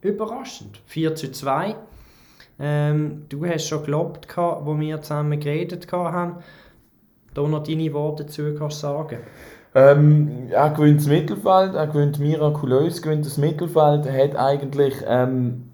Überraschend. 0.00 0.80
4 0.86 1.16
zu 1.16 1.32
2. 1.32 1.74
Ähm, 2.60 3.24
du 3.28 3.44
hast 3.44 3.66
schon 3.66 3.80
geglaubt, 3.80 4.28
wo 4.36 4.78
wir 4.78 5.02
zusammen 5.02 5.40
geredet 5.40 5.90
haben. 5.92 6.36
Da 7.34 7.42
noch 7.42 7.64
deine 7.64 7.92
Worte 7.92 8.24
dazu 8.24 8.54
kannst 8.56 8.80
sagen. 8.80 9.18
Ähm, 9.78 10.48
er 10.50 10.70
gewinnt 10.70 10.98
das 10.98 11.06
Mittelfeld, 11.06 11.74
er 11.74 11.86
gewinnt 11.86 12.18
mirakulös, 12.18 13.00
gewinnt 13.00 13.24
das 13.24 13.38
Mittelfeld, 13.38 14.10
hat 14.10 14.36
eigentlich 14.36 14.94
ähm, 15.06 15.70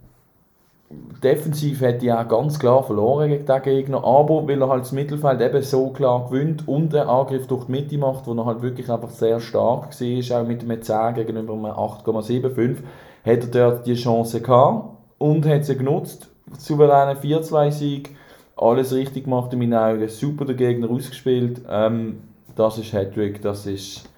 defensiv 1.23 1.81
hat 1.81 2.03
er 2.03 2.23
ganz 2.27 2.59
klar 2.59 2.83
verloren 2.83 3.31
gegen 3.31 3.47
den 3.47 3.63
Gegner, 3.63 4.05
aber 4.05 4.47
weil 4.47 4.61
er 4.61 4.69
halt 4.69 4.83
das 4.83 4.93
Mittelfeld 4.93 5.41
eben 5.41 5.63
so 5.63 5.89
klar 5.89 6.29
gewinnt 6.29 6.69
und 6.69 6.93
den 6.93 7.09
Angriff 7.09 7.47
durch 7.47 7.65
die 7.65 7.73
Mitte 7.73 7.97
macht, 7.97 8.27
wo 8.27 8.35
er 8.35 8.45
halt 8.45 8.61
wirklich 8.61 8.91
einfach 8.91 9.09
sehr 9.09 9.41
stark 9.41 9.99
war, 9.99 10.41
auch 10.41 10.47
mit 10.47 10.63
einem 10.63 10.83
10 10.83 11.15
gegenüber 11.15 11.55
einem 11.55 11.65
8,75, 11.65 12.77
hat 13.25 13.55
er 13.55 13.71
dort 13.71 13.87
die 13.87 13.95
Chance 13.95 14.43
gehabt 14.43 14.99
und 15.17 15.47
hat 15.47 15.65
sie 15.65 15.79
genutzt, 15.79 16.29
souveränen 16.59 17.17
4-2-Sieg, 17.17 18.11
alles 18.55 18.93
richtig 18.93 19.25
gemacht 19.25 19.51
in 19.55 19.61
meinen 19.61 19.75
Augen, 19.75 20.09
super 20.09 20.45
der 20.45 20.57
Gegner 20.57 20.91
ausgespielt, 20.91 21.63
ähm, 21.71 22.19
das 22.57 22.79
ist 22.79 22.93
Hattrick, 22.93 23.43
das 23.43 23.67
ist 23.67 24.09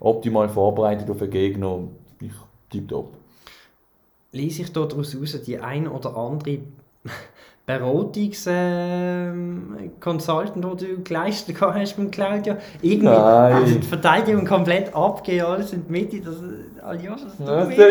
optimal 0.00 0.48
vorbereitet 0.48 1.10
auf 1.10 1.18
den 1.18 1.30
Gegner. 1.30 1.80
Ich 2.20 2.32
tipptopp. 2.70 3.14
Lese 4.32 4.62
ich 4.62 4.72
daraus 4.72 5.16
raus, 5.16 5.38
die 5.46 5.58
ein 5.58 5.88
oder 5.88 6.16
andere 6.16 6.58
Beratungs-Consultant, 7.68 10.64
ähm, 10.64 10.76
die 10.78 10.86
du 10.86 11.02
geleistet 11.02 11.60
hast 11.60 11.98
mit 11.98 12.12
Claudio. 12.12 12.56
Irgendwie 12.80 13.08
also 13.08 13.78
die 13.78 13.86
Verteidigung 13.86 14.46
komplett 14.46 14.94
abgehen, 14.94 15.44
alles 15.44 15.74
in 15.74 15.86
die 15.86 15.92
Mitte. 15.92 16.20
Das, 16.20 16.36
Alias, 16.84 17.22
das, 17.22 17.32
ist 17.32 17.40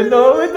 noch 0.10 0.40
ein 0.40 0.54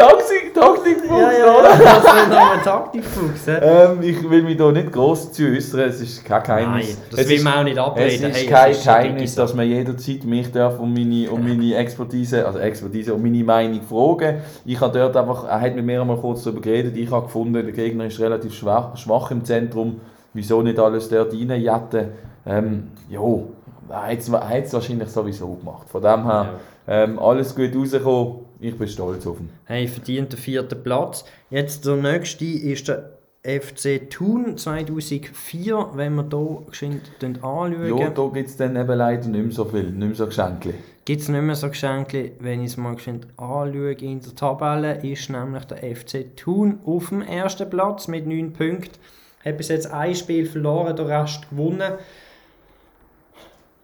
Taktikfuchs, 0.54 1.08
ja, 1.08 1.32
ja, 1.32 1.38
ja, 1.38 1.62
das 1.62 2.04
ist 2.04 2.28
noch 2.28 2.52
ein 2.52 2.62
Taktikfuchs. 2.62 3.48
ähm, 3.48 4.02
ich 4.02 4.30
will 4.30 4.42
mich 4.42 4.56
da 4.56 4.70
nicht 4.70 4.92
gross 4.92 5.32
zu 5.32 5.44
äußern, 5.44 5.80
es 5.80 6.00
ist 6.00 6.24
kein 6.24 6.42
Geheimnis. 6.42 6.96
Nein, 6.96 6.96
das 7.10 7.20
es 7.20 7.28
will 7.28 7.42
man 7.42 7.54
auch 7.54 7.64
nicht 7.64 7.78
abreden. 7.78 8.24
Es 8.30 8.36
ist 8.36 8.36
hey, 8.36 8.46
kein 8.46 8.70
es 8.70 8.84
Geheimnis, 8.84 9.34
dass 9.34 9.54
man 9.54 9.66
jederzeit 9.66 10.24
mich 10.24 10.52
darf 10.52 10.78
um 10.78 10.92
meine, 10.92 11.30
um 11.30 11.42
meine 11.42 11.74
Expertise, 11.74 12.46
also 12.46 12.58
Expertise, 12.58 13.14
um 13.14 13.22
meine 13.22 13.42
Meinung 13.42 13.82
fragen. 13.82 14.40
Ich 14.64 14.80
habe 14.80 14.96
dort 14.96 15.16
einfach, 15.16 15.44
er 15.44 15.60
hat 15.60 15.74
mit 15.74 15.84
mir 15.84 16.00
einmal 16.00 16.18
kurz 16.18 16.44
darüber 16.44 16.60
geredet, 16.60 16.96
ich 16.96 17.10
habe 17.10 17.26
gefunden, 17.26 17.54
der 17.54 17.72
Gegner 17.72 18.06
ist 18.06 18.20
relativ 18.20 18.54
schwach, 18.54 18.96
schwach 18.96 19.30
im 19.32 19.44
Zentrum, 19.44 20.00
wieso 20.34 20.62
nicht 20.62 20.78
alles 20.78 21.08
dort 21.08 21.32
reinjatten? 21.32 22.08
Ähm, 22.46 22.90
jo, 23.08 23.48
er 23.88 24.02
hat 24.06 24.18
es 24.18 24.72
wahrscheinlich 24.72 25.08
sowieso 25.08 25.54
gemacht. 25.54 25.88
Von 25.88 26.02
dem 26.02 26.24
her, 26.24 26.54
ähm, 26.90 27.18
alles 27.20 27.54
gut 27.54 27.74
rausgekommen, 27.74 28.40
ich 28.58 28.76
bin 28.76 28.88
stolz 28.88 29.24
auf 29.26 29.38
ihn. 29.38 29.48
Hey, 29.64 29.86
verdient 29.86 30.32
den 30.32 30.38
vierten 30.38 30.82
Platz. 30.82 31.24
Jetzt 31.48 31.86
der 31.86 31.96
nächste 31.96 32.44
ist 32.44 32.88
der 32.88 33.12
FC 33.42 34.10
Thun 34.10 34.58
2004, 34.58 35.90
wenn 35.94 36.16
wir 36.16 36.26
hier 36.28 36.62
geschwind 36.66 37.02
anschauen. 37.22 37.96
Ja, 37.96 38.10
da 38.10 38.26
gibt 38.26 38.48
es 38.48 38.56
dann 38.56 38.74
eben 38.74 38.98
leider 38.98 39.28
nicht 39.28 39.42
mehr 39.42 39.52
so 39.52 39.64
viel, 39.64 39.84
nicht 39.84 39.96
mehr 39.96 40.14
so 40.14 40.26
Geschenke. 40.26 40.74
Gibt 41.04 41.22
es 41.22 41.28
nicht 41.28 41.40
mehr 41.40 41.54
so 41.54 41.68
Geschenke, 41.68 42.32
wenn 42.40 42.60
ich 42.60 42.72
es 42.72 42.76
mal 42.76 42.96
geschwind 42.96 43.28
anschaue 43.36 43.92
in 43.92 44.20
der 44.20 44.34
Tabelle, 44.34 45.00
ist 45.02 45.30
nämlich 45.30 45.64
der 45.66 45.96
FC 45.96 46.36
Thun 46.36 46.80
auf 46.84 47.10
dem 47.10 47.22
ersten 47.22 47.70
Platz 47.70 48.08
mit 48.08 48.26
9 48.26 48.52
Punkten. 48.52 48.98
Hat 49.44 49.56
bis 49.56 49.68
jetzt 49.68 49.90
ein 49.90 50.14
Spiel 50.14 50.44
verloren, 50.44 50.96
der 50.96 51.08
Rest 51.08 51.48
gewonnen. 51.48 51.92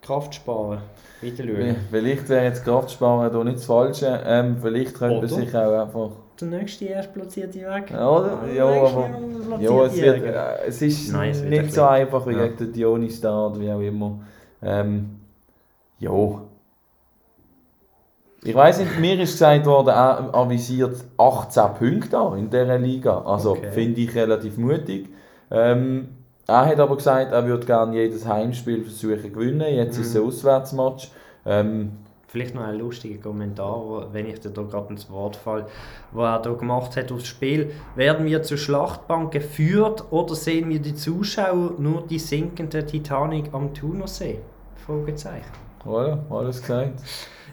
Kraft 0.06 0.34
sparen, 0.34 0.78
weiter 1.20 1.44
schauen. 1.44 1.76
Vielleicht 1.90 2.28
wäre 2.28 2.44
jetzt 2.44 2.64
Kraft 2.64 2.90
sparen 2.92 3.30
hier 3.30 3.44
nicht 3.44 3.58
das 3.58 3.64
Falsche. 3.64 4.20
Ähm, 4.24 4.56
vielleicht 4.60 4.94
könnte 4.94 5.16
man 5.16 5.28
sich 5.28 5.54
auch 5.54 5.82
einfach... 5.82 6.10
Der 6.40 6.48
nächste 6.48 6.84
Erstplatzierte 6.84 7.60
weg. 7.60 7.90
Oder? 7.90 8.40
Ja, 8.54 8.66
aber... 8.66 9.10
Ja, 9.58 9.84
es, 9.84 10.00
wird, 10.00 10.22
äh, 10.22 10.66
es 10.66 10.82
ist 10.82 11.12
Nein, 11.12 11.30
es 11.30 11.42
nicht 11.42 11.72
so 11.72 11.82
einfach 11.84 12.26
wie 12.26 12.34
ja. 12.34 12.46
gegen 12.46 12.56
den 12.58 12.72
Dionis 12.72 13.20
da 13.20 13.46
oder 13.46 13.60
wie 13.60 13.72
auch 13.72 13.80
immer. 13.80 14.20
Ähm, 14.62 15.20
ja. 15.98 16.42
Ich 18.44 18.54
weiß 18.54 18.78
nicht, 18.78 19.00
mir 19.00 19.20
ist 19.20 19.32
gesagt 19.32 19.66
worden, 19.66 19.88
er 19.88 20.32
avisiert 20.34 21.04
18 21.16 21.74
Punkte 21.74 22.32
in 22.38 22.48
dieser 22.48 22.78
Liga. 22.78 23.22
Also 23.22 23.52
okay. 23.52 23.70
finde 23.72 24.00
ich 24.02 24.14
relativ 24.14 24.56
mutig. 24.56 25.08
Ähm, 25.50 26.15
er 26.46 26.66
hat 26.66 26.80
aber 26.80 26.96
gesagt, 26.96 27.32
er 27.32 27.46
würde 27.46 27.66
gerne 27.66 27.96
jedes 27.96 28.26
Heimspiel 28.26 28.82
versuchen 28.82 29.32
gewinnen. 29.32 29.74
Jetzt 29.74 29.96
mhm. 29.96 30.02
ist 30.02 30.08
es 30.10 30.16
ein 30.16 30.22
mhm. 30.22 30.28
Auswärtsmatch. 30.28 31.10
Ähm, 31.44 31.92
Vielleicht 32.28 32.54
noch 32.54 32.64
ein 32.64 32.78
lustiger 32.78 33.22
Kommentar, 33.22 34.08
wenn 34.12 34.26
ich 34.26 34.40
dir 34.40 34.50
da 34.50 34.62
gerade 34.62 34.90
ins 34.90 35.08
Wort 35.08 35.36
falle, 35.36 35.66
wo 36.12 36.22
er 36.22 36.40
da 36.40 36.52
gemacht 36.52 36.96
hat 36.96 37.12
aufs 37.12 37.28
Spiel. 37.28 37.70
Werden 37.94 38.26
wir 38.26 38.42
zur 38.42 38.58
Schlachtbank 38.58 39.32
geführt 39.32 40.04
oder 40.10 40.34
sehen 40.34 40.68
wir 40.68 40.80
die 40.80 40.94
Zuschauer 40.94 41.74
nur 41.78 42.02
die 42.06 42.18
sinkende 42.18 42.84
Titanic 42.84 43.54
am 43.54 43.72
Thunersee? 43.72 44.40
Fragezeichen. 44.84 45.46
Voilà, 45.84 46.18
alles 46.28 46.60
gesagt. 46.60 47.00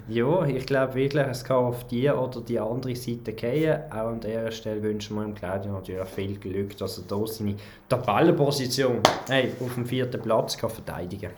Ja, 0.10 0.46
ich 0.46 0.66
glaube 0.66 0.96
wirklich, 0.96 1.26
es 1.28 1.44
kann 1.44 1.58
auf 1.58 1.88
die 1.88 2.10
oder 2.10 2.42
die 2.42 2.60
andere 2.60 2.96
Seite 2.96 3.34
gehen. 3.34 3.80
Auch 3.90 4.08
an 4.10 4.20
dieser 4.20 4.52
Stelle 4.52 4.84
wünschen 4.84 5.16
wir 5.16 5.26
ihm 5.26 5.36
Claudio 5.36 5.72
natürlich 5.72 6.08
viel 6.10 6.38
Glück, 6.38 6.78
dass 6.78 6.98
er 6.98 7.18
hier 7.18 7.28
seine 7.28 7.56
Tabellenposition 7.88 9.00
hey, 9.30 9.52
auf 9.64 9.76
dem 9.76 9.86
vierten 9.86 10.22
Platz 10.22 10.58
kann 10.58 10.70
verteidigen 10.70 11.32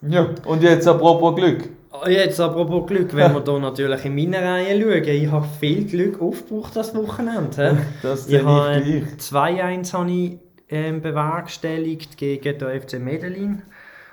kann. 0.00 0.12
Ja, 0.12 0.28
und 0.46 0.62
jetzt 0.62 0.86
apropos 0.86 1.34
Glück. 1.34 1.68
Ah, 1.92 2.08
jetzt 2.08 2.40
apropos 2.40 2.86
Glück, 2.86 3.14
wenn 3.14 3.34
wir 3.34 3.44
hier 3.44 3.58
natürlich 3.58 4.04
in 4.04 4.14
meiner 4.14 4.42
Reihe 4.42 4.80
schauen. 4.80 5.02
Ich 5.04 5.30
habe 5.30 5.46
viel 5.58 5.84
Glück 5.84 6.20
aufgebraucht 6.22 6.76
das 6.76 6.94
Wochenende. 6.94 7.78
Das 8.02 8.28
ich 8.28 8.42
habe 8.42 8.82
2-1 9.18 9.92
habe 9.92 10.10
ich 10.10 10.38
ähm, 10.70 11.02
bewerkstelligt 11.02 12.16
gegen 12.16 12.58
den 12.58 12.80
FC 12.80 12.98
Medellin 12.98 13.62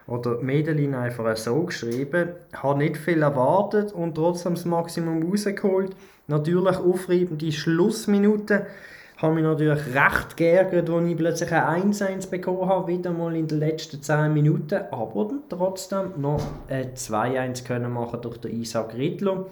oder 0.08 0.42
Medellin 0.42 0.96
einfach 0.96 1.36
so 1.36 1.64
geschrieben. 1.64 2.30
Habe 2.54 2.80
nicht 2.80 2.98
viel 2.98 3.22
erwartet 3.22 3.92
und 3.92 4.16
trotzdem 4.16 4.56
das 4.56 4.66
Maximum 4.66 5.30
rausgeholt. 5.30 5.96
Natürlich 6.28 6.78
aufreibende 6.78 7.52
Schlussminuten. 7.52 8.62
Habe 9.18 9.34
mich 9.34 9.44
natürlich 9.44 9.80
recht 9.96 10.38
geärgert, 10.38 10.90
als 10.90 11.08
ich 11.08 11.18
plötzlich 11.18 11.52
ein 11.52 11.92
1-1 11.92 12.30
bekommen 12.30 12.70
habe, 12.70 12.88
wieder 12.88 13.12
mal 13.12 13.36
in 13.36 13.48
den 13.48 13.60
letzten 13.60 14.02
10 14.02 14.32
Minuten. 14.32 14.80
Aber 14.92 15.32
trotzdem 15.50 16.12
noch 16.18 16.42
ein 16.70 16.94
2-1 16.94 17.66
können 17.66 17.92
machen 17.92 18.22
durch 18.22 18.38
den 18.38 18.62
Isaac 18.62 18.94
Rittler. 18.94 19.48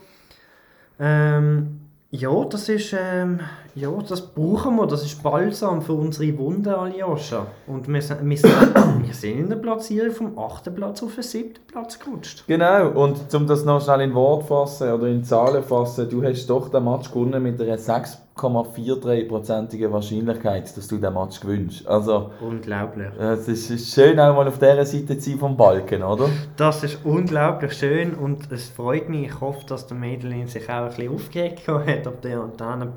Ähm, 0.99 1.84
ja, 2.15 2.45
das 2.45 2.69
ist, 2.69 2.95
ähm, 2.97 3.39
ja, 3.75 3.91
das 4.07 4.21
brauchen 4.21 4.77
wir. 4.77 4.87
Das 4.87 5.03
ist 5.03 5.21
Balsam 5.21 5.81
für 5.81 5.93
unsere 5.93 6.37
Wunden, 6.37 6.69
Aljoscha. 6.69 7.47
Und 7.67 7.87
wir 7.87 8.01
sind, 8.01 8.27
wir, 8.27 8.37
sind, 8.37 8.51
wir 9.05 9.13
sind 9.13 9.39
in 9.39 9.49
der 9.49 9.57
Platzierung 9.57 10.11
vom 10.11 10.39
8. 10.39 10.73
Platz 10.73 11.03
auf 11.03 11.15
den 11.15 11.23
7. 11.23 11.53
Platz 11.67 11.99
gerutscht. 11.99 12.45
Genau, 12.47 12.89
und 12.89 13.33
um 13.33 13.47
das 13.47 13.65
noch 13.65 13.83
schnell 13.83 14.01
in 14.01 14.13
Wort 14.13 14.47
fassen 14.47 14.91
oder 14.91 15.07
in 15.07 15.23
Zahlen 15.23 15.63
fassen, 15.63 16.09
du 16.09 16.23
hast 16.23 16.47
doch 16.47 16.69
den 16.69 16.83
Match 16.85 17.11
gewonnen 17.11 17.43
mit 17.43 17.61
einer 17.61 17.77
6 17.77 18.24
0,43%ige 18.35 19.91
Wahrscheinlichkeit, 19.91 20.75
dass 20.75 20.87
du 20.87 20.97
den 20.97 21.13
Match 21.13 21.39
gewinnst. 21.39 21.87
Also, 21.87 22.31
Unglaublich. 22.41 23.07
es 23.17 23.47
ist 23.47 23.69
ist 23.69 23.93
schön, 23.93 24.19
auch 24.19 24.35
mal 24.35 24.47
auf 24.47 24.59
dieser 24.59 24.85
Seite 24.85 25.17
zu 25.17 25.29
sein 25.29 25.39
vom 25.39 25.55
Balken, 25.55 26.03
oder? 26.03 26.29
Das 26.57 26.83
ist 26.83 26.99
unglaublich 27.05 27.73
schön 27.73 28.13
und 28.13 28.51
es 28.51 28.69
freut 28.69 29.07
mich. 29.07 29.27
Ich 29.27 29.39
hoffe, 29.39 29.65
dass 29.67 29.87
der 29.87 29.95
Mädelin 29.95 30.47
sich 30.47 30.69
auch 30.69 30.83
ein 30.83 30.87
bisschen 30.89 31.13
aufgeregt 31.13 31.67
hat, 31.67 32.07
ob 32.07 32.21
der 32.21 32.41
an 32.41 32.51
diesen 32.51 32.91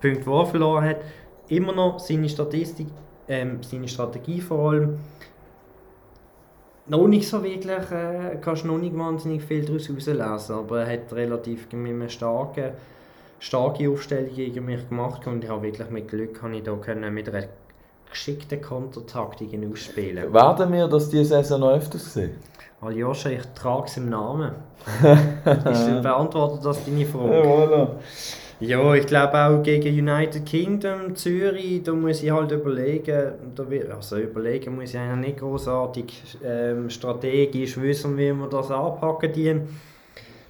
Punkt, 0.00 0.26
wo 0.26 0.40
er 0.40 0.46
verloren 0.46 0.84
hat. 0.84 0.96
Immer 1.48 1.74
noch 1.74 1.98
seine 1.98 2.28
Statistik, 2.28 2.88
ähm, 3.28 3.62
seine 3.62 3.88
Strategie 3.88 4.40
vor 4.40 4.70
allem. 4.70 4.98
Noch 6.86 7.06
nicht 7.06 7.28
so 7.28 7.42
wirklich, 7.42 7.90
äh, 7.90 8.38
kannst 8.40 8.64
noch 8.64 8.78
nicht 8.78 8.96
wahnsinnig 8.96 9.42
viel 9.44 9.66
daraus 9.66 9.86
herauslesen, 9.86 10.56
aber 10.56 10.80
er 10.84 10.94
hat 10.94 11.12
relativ 11.12 11.70
mit 11.72 11.92
einer 11.92 12.08
starken, 12.08 12.70
starke 13.38 13.88
Aufstellung 13.90 14.34
gegen 14.34 14.64
mich 14.64 14.88
gemacht 14.88 15.26
und 15.26 15.44
ich 15.44 15.50
habe 15.50 15.62
wirklich 15.62 15.90
mit 15.90 16.08
Glück 16.08 16.40
kann 16.40 16.54
ich 16.54 16.62
da 16.62 16.74
können 16.74 17.12
mit 17.14 17.28
einer 17.28 17.46
geschickten 18.10 18.60
Kontertaktik 18.60 19.50
ausspielen. 19.70 20.32
Werden 20.32 20.72
wir 20.72 20.88
das 20.88 21.10
diese 21.10 21.36
Saison 21.36 21.60
noch 21.60 21.72
öfters 21.72 22.14
sehen? 22.14 22.36
Aljoscha, 22.80 23.30
ich 23.30 23.42
trage 23.54 23.86
es 23.86 23.96
im 23.96 24.08
Namen. 24.08 24.52
ist 25.02 26.02
beantwortet 26.02 26.64
das 26.64 26.84
deine 26.84 27.04
Frage? 27.04 27.42
voilà. 27.42 27.88
Ja, 28.60 28.92
ich 28.94 29.06
glaube 29.06 29.38
auch 29.38 29.62
gegen 29.62 30.08
United 30.08 30.44
Kingdom, 30.44 31.14
Zürich, 31.14 31.82
da 31.84 31.92
muss 31.92 32.24
ich 32.24 32.30
halt 32.32 32.50
überlegen, 32.50 33.32
da 33.54 33.70
wird, 33.70 33.88
also 33.88 34.16
überlegen 34.16 34.74
muss 34.74 34.90
ich 34.90 34.98
eigentlich 34.98 35.28
nicht 35.28 35.38
großartig 35.38 36.38
ähm, 36.44 36.90
strategisch 36.90 37.80
wissen, 37.80 38.16
wie 38.16 38.32
wir 38.32 38.48
das 38.48 38.72
anpacken 38.72 39.32
dienen. 39.32 39.68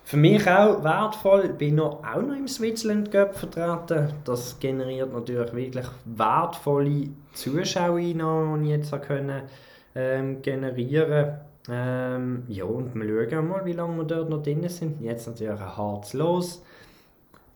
Für 0.08 0.16
mich 0.16 0.48
auch 0.48 0.82
wertvoll, 0.82 1.50
bin 1.50 1.74
noch, 1.74 2.02
auch 2.02 2.22
noch 2.22 2.34
im 2.34 2.48
Switzerland 2.48 3.10
Cup 3.10 3.36
vertreten. 3.36 4.14
Das 4.24 4.58
generiert 4.58 5.12
natürlich 5.12 5.52
wirklich 5.52 5.84
wertvolle 6.06 7.10
Zuschauereinnahmen, 7.34 8.62
die 8.62 8.72
ich 8.72 8.76
jetzt 8.78 9.02
können, 9.02 9.42
ähm, 9.94 10.40
generieren 10.40 11.34
ähm, 11.68 12.44
Ja, 12.48 12.64
und 12.64 12.94
wir 12.94 13.30
schauen 13.30 13.48
mal, 13.48 13.66
wie 13.66 13.74
lange 13.74 13.98
wir 13.98 14.04
dort 14.04 14.30
noch 14.30 14.42
drin 14.42 14.66
sind. 14.70 14.98
Jetzt 15.02 15.26
natürlich 15.26 15.60
ein 15.60 15.76
hartes 15.76 16.14
Los. 16.14 16.64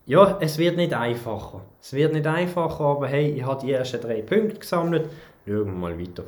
Ja, 0.05 0.37
es 0.39 0.59
wird 0.59 0.77
nicht 0.77 0.93
einfacher. 0.93 1.63
Es 1.81 1.95
wird 1.95 2.13
nicht 2.13 2.27
einfacher, 2.27 2.85
aber 2.85 3.07
hey, 3.07 3.31
ich 3.31 3.47
habe 3.47 3.65
die 3.65 3.73
ersten 3.73 4.03
drei 4.03 4.21
Punkte 4.21 4.59
gesammelt. 4.59 5.09
Schauen 5.47 5.65
wir 5.65 5.73
mal 5.73 5.99
weiter. 5.99 6.25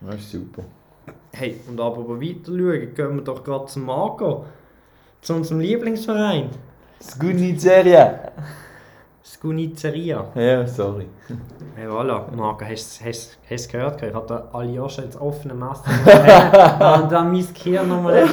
Das 0.00 0.14
ist 0.14 0.30
super. 0.30 0.64
Hey, 1.32 1.60
und 1.68 1.78
aber 1.78 2.18
weiter 2.18 2.46
schauen, 2.46 2.94
gehen 2.94 3.16
wir 3.16 3.22
doch 3.22 3.44
gerade 3.44 3.66
zum 3.66 3.84
Marco. 3.84 4.46
Zu 5.22 5.34
unserem 5.34 5.60
Lieblingsverein. 5.60 6.48
Skunizeria. 7.02 8.32
Skunizeria. 9.22 10.26
Ja, 10.34 10.66
sorry. 10.66 11.06
Hey, 11.76 11.86
voilà. 11.86 12.24
Marco, 12.34 12.64
hast 12.64 13.00
du 13.00 13.54
es 13.54 13.68
gehört? 13.68 14.02
Ich 14.02 14.14
hatte 14.14 14.48
Aljoscha 14.52 15.02
ins 15.02 15.16
offene 15.16 15.54
Messer. 15.54 15.84
und 17.02 17.12
dann 17.12 17.32
mein 17.32 17.46
Gehirn 17.54 17.88
nochmal 17.88 18.26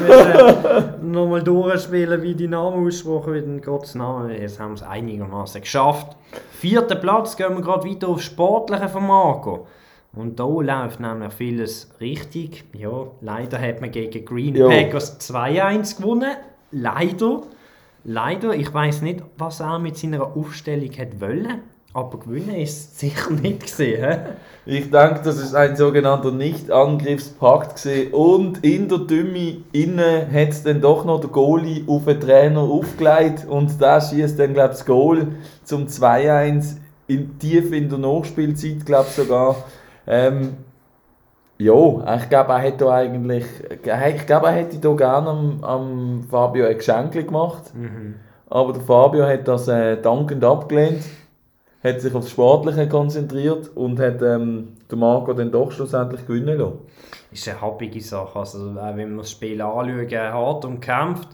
noch 1.01 1.27
mal 1.27 1.43
durchspielen, 1.43 2.21
wie 2.21 2.35
die 2.35 2.47
Namen 2.47 2.87
aussprechen, 2.87 3.33
wie 3.33 3.41
den 3.41 3.61
Gottes 3.61 3.95
Namen. 3.95 4.31
Jetzt 4.31 4.59
haben 4.59 4.71
wir 4.71 4.75
es 4.75 4.83
einigermaßen 4.83 5.61
geschafft. 5.61 6.15
Vierter 6.51 6.95
Platz, 6.95 7.35
gehen 7.35 7.55
wir 7.55 7.61
gerade 7.61 7.87
weiter 7.87 8.07
auf 8.07 8.21
Sportliche 8.21 8.87
von 8.87 9.07
Marco. 9.07 9.67
Und 10.13 10.39
da 10.39 10.45
läuft 10.45 10.99
nämlich 10.99 11.33
vieles 11.33 11.89
richtig. 11.99 12.63
Ja, 12.73 13.07
leider 13.21 13.59
hat 13.59 13.81
man 13.81 13.91
gegen 13.91 14.25
Green 14.25 14.55
Ja. 14.55 14.67
Packers 14.67 15.19
2-1 15.19 15.97
gewonnen. 15.97 16.31
Leider. 16.71 17.43
Leider. 18.03 18.55
Ich 18.55 18.73
weiß 18.73 19.01
nicht, 19.01 19.23
was 19.37 19.59
er 19.59 19.79
mit 19.79 19.97
seiner 19.97 20.35
Aufstellung 20.35 20.91
hat 20.97 21.19
wollen. 21.19 21.61
Aber 21.93 22.19
gewinnen 22.19 22.55
ist 22.55 22.99
sicher 22.99 23.31
nicht 23.31 23.61
gesehen. 23.61 24.19
Ich 24.65 24.91
denke, 24.91 25.21
das 25.23 25.37
ist 25.39 25.55
ein 25.55 25.75
sogenannter 25.75 26.31
Nicht-Angriffspakt 26.31 27.87
und 28.11 28.63
in 28.63 28.87
der 28.87 28.99
Dümme 28.99 29.63
innen 29.71 30.31
hat 30.31 30.49
es 30.49 30.61
dann 30.61 30.81
doch 30.81 31.05
noch 31.05 31.21
der 31.21 31.29
Goalie 31.29 31.85
auf 31.87 32.05
den 32.05 32.19
Trainer 32.19 32.61
aufgelegt 32.61 33.47
und 33.47 33.81
der 33.81 34.01
schießt 34.01 34.37
dann 34.37 34.53
glaube 34.53 34.73
ich 34.73 34.77
das 34.77 34.85
Goal 34.85 35.27
zum 35.63 35.87
2-1 35.87 36.75
in, 37.07 37.39
tief 37.39 37.71
in 37.71 37.89
der 37.89 37.97
Nachspielzeit 37.97 38.85
glaube 38.85 39.07
ich 39.09 39.15
sogar. 39.15 39.55
Ähm, 40.05 40.57
ja, 41.59 42.15
ich 42.17 42.29
glaube, 42.29 42.53
er 42.53 42.59
hätte 42.59 42.91
eigentlich, 42.91 43.45
ich 43.71 44.25
glaube, 44.25 44.47
er 44.47 44.53
hätte 44.53 44.77
da 44.77 44.93
gerne 44.93 45.29
am, 45.29 45.63
am 45.63 46.23
Fabio 46.29 46.65
ein 46.65 46.77
Geschenk 46.77 47.13
gemacht. 47.13 47.73
Aber 48.49 48.73
der 48.73 48.81
Fabio 48.81 49.25
hat 49.25 49.47
das 49.47 49.67
äh, 49.67 50.01
dankend 50.01 50.43
abgelehnt, 50.43 51.03
hat 51.83 52.01
sich 52.01 52.13
aufs 52.13 52.29
Sportliche 52.31 52.87
konzentriert 52.87 53.75
und 53.75 53.99
hat 53.99 54.21
ähm, 54.21 54.77
den 54.89 54.99
Marco 54.99 55.33
dann 55.33 55.51
doch 55.51 55.71
schlussendlich 55.71 56.25
gewinnen 56.25 56.57
lassen. 56.57 56.79
ist 57.31 57.47
eine 57.49 57.61
happige 57.61 58.01
Sache. 58.01 58.39
Also, 58.39 58.59
auch 58.59 58.95
wenn 58.95 59.11
wir 59.11 59.17
das 59.17 59.31
Spiel 59.31 59.61
anschauen, 59.61 60.11
hart 60.11 60.65
umkämpft. 60.65 61.29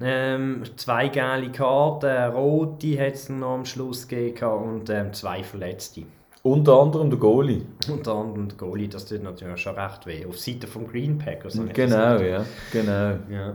Ähm, 0.00 0.62
zwei 0.76 1.08
gelbe 1.08 1.52
Karten, 1.52 2.06
eine 2.06 2.32
rote 2.32 2.98
hat 2.98 3.12
es 3.12 3.28
noch 3.28 3.56
am 3.56 3.66
Schluss 3.66 4.08
gegeben 4.08 4.46
und 4.46 4.88
ähm, 4.88 5.12
zwei 5.12 5.42
Verletzte. 5.42 6.04
Unter 6.42 6.80
anderem 6.80 7.08
der 7.08 7.18
Goalie. 7.20 7.62
Unter 7.88 8.14
anderem 8.14 8.48
der 8.48 8.58
Goalie, 8.58 8.88
das 8.88 9.06
tut 9.06 9.22
natürlich 9.22 9.60
schon 9.60 9.76
recht 9.76 10.06
weh. 10.06 10.26
Auf 10.26 10.38
Seite 10.38 10.66
vom 10.66 10.88
Green 10.88 11.16
Packers. 11.16 11.58
Genau, 11.72 12.18
ja. 12.18 12.44
Genau. 12.72 13.16
Ja, 13.30 13.54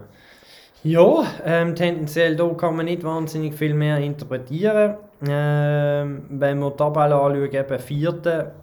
ja 0.83 1.23
ähm, 1.43 1.75
tendenziell 1.75 2.37
da 2.37 2.47
kann 2.49 2.77
man 2.77 2.85
nicht 2.85 3.03
wahnsinnig 3.03 3.55
viel 3.55 3.73
mehr 3.73 3.97
interpretieren. 3.97 4.95
Ähm, 5.27 6.25
wenn 6.29 6.59
wir 6.59 6.71
die 6.71 6.77
Tabelle 6.77 7.15
anschauen, 7.15 7.51
eben 7.51 7.79
vierte 7.79 8.53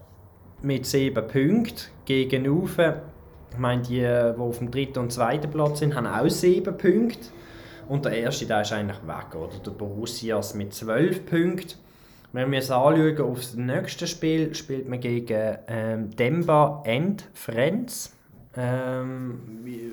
mit 0.62 0.86
sieben 0.86 1.26
Punkten 1.26 1.90
gegen 2.06 2.48
Ufe. 2.48 3.02
Ich 3.50 3.58
meine, 3.58 3.82
die, 3.82 4.00
die 4.00 4.40
auf 4.40 4.58
dem 4.58 4.70
dritten 4.70 5.00
und 5.00 5.12
zweiten 5.12 5.50
Platz 5.50 5.80
sind, 5.80 5.94
haben 5.94 6.06
auch 6.06 6.28
sieben 6.30 6.76
Punkte. 6.78 7.28
Und 7.88 8.06
der 8.06 8.12
erste, 8.12 8.46
der 8.46 8.62
ist 8.62 8.72
eigentlich 8.72 9.06
weg, 9.06 9.34
oder? 9.34 9.58
Der 9.64 9.70
Borussias 9.72 10.54
mit 10.54 10.72
zwölf 10.72 11.26
Punkten. 11.26 11.83
Wenn 12.34 12.50
wir 12.50 12.58
es 12.58 12.70
anschauen 12.70 13.20
auf 13.20 13.38
das 13.38 13.54
nächste 13.54 14.08
Spiel, 14.08 14.52
spielt 14.56 14.88
man 14.88 14.98
gegen 14.98 15.56
ähm, 15.68 16.10
Demba 16.16 16.82
and 16.84 17.24
Friends, 17.32 18.12
ähm, 18.56 19.38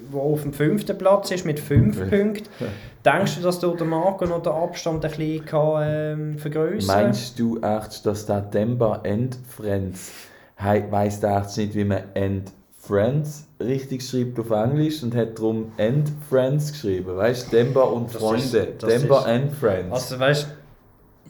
wo 0.10 0.34
auf 0.34 0.42
dem 0.42 0.52
fünften 0.52 0.98
Platz 0.98 1.30
ist 1.30 1.46
mit 1.46 1.60
fünf 1.60 1.98
Punkten. 2.10 2.48
Denkst 3.06 3.36
du, 3.38 3.42
dass 3.44 3.60
dort 3.60 3.80
der 3.80 3.86
Marco 3.86 4.26
noch 4.26 4.42
den 4.42 4.52
Abstand 4.54 5.06
ein 5.06 5.12
bisschen 5.12 5.46
kann, 5.46 5.84
ähm, 5.84 6.38
vergrößern 6.40 7.04
Meinst 7.04 7.38
du 7.40 7.60
echt, 7.62 8.04
dass 8.08 8.26
der 8.26 8.42
Demba 8.42 9.02
End 9.04 9.38
Friends 9.48 10.12
weiss 10.90 11.20
der 11.20 11.42
echt 11.42 11.58
nicht, 11.58 11.76
wie 11.76 11.86
man 11.86 12.04
End 12.16 12.52
Friends 12.80 13.48
richtig 13.60 14.02
schreibt 14.04 14.40
auf 14.40 14.50
Englisch 14.50 15.04
und 15.04 15.16
hat 15.16 15.38
darum 15.38 15.72
End 15.78 16.12
Friends 16.28 16.72
geschrieben? 16.72 17.16
Weißt 17.18 17.54
du, 17.54 17.58
Demba 17.58 17.84
und 17.84 18.12
Das 18.14 18.20
Freunde. 18.20 18.42
ist- 18.44 18.82
Demba 18.82 19.20
ist- 19.20 19.28
and 19.28 19.54
Friends. 19.54 19.92
Also 19.94 20.20
weißt 20.20 20.48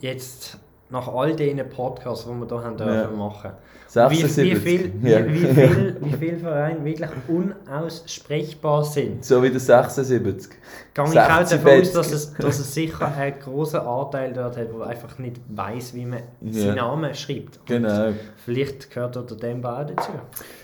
du, 0.00 0.06
jetzt 0.06 0.58
nach 0.92 1.08
all 1.08 1.34
diesen 1.34 1.66
Podcasts, 1.68 2.26
die 2.26 2.30
wir 2.30 2.46
hier 2.46 2.62
haben 2.64 2.78
Ja. 2.78 2.84
dürfen 3.02 3.18
machen, 3.18 3.50
wie, 3.94 4.10
wie, 4.10 4.16
76. 4.16 4.58
viel, 4.58 4.92
Ja. 5.02 5.26
wie, 5.26 5.32
wie, 5.42 5.46
viel, 5.54 5.96
wie 6.00 6.12
viele 6.12 6.38
Vereine 6.38 6.84
wirklich 6.84 7.10
unaussprechbar 7.28 8.84
sind, 8.84 9.24
So 9.24 9.42
wie 9.42 9.50
der 9.50 9.60
76. 9.60 10.50
gehe 10.94 11.04
ich 11.04 11.18
auch 11.20 11.38
60 11.38 11.58
davon 11.62 11.80
aus, 11.80 11.92
dass 11.92 12.12
es, 12.12 12.34
dass 12.34 12.58
es 12.58 12.74
sicher 12.74 13.12
einen 13.16 13.38
großen 13.38 13.80
Anteil 13.80 14.32
dort 14.32 14.56
hat, 14.56 14.68
der 14.72 14.86
einfach 14.86 15.18
nicht 15.18 15.40
weiß, 15.48 15.94
wie 15.94 16.04
man 16.06 16.20
Ja. 16.40 16.52
seinen 16.62 16.76
Namen 16.76 17.14
schreibt. 17.14 17.64
Genau. 17.66 18.08
Vielleicht 18.44 18.90
gehört 18.90 19.16
der 19.16 19.22
Demba 19.36 19.82
auch 19.82 19.86
dazu. 19.86 20.10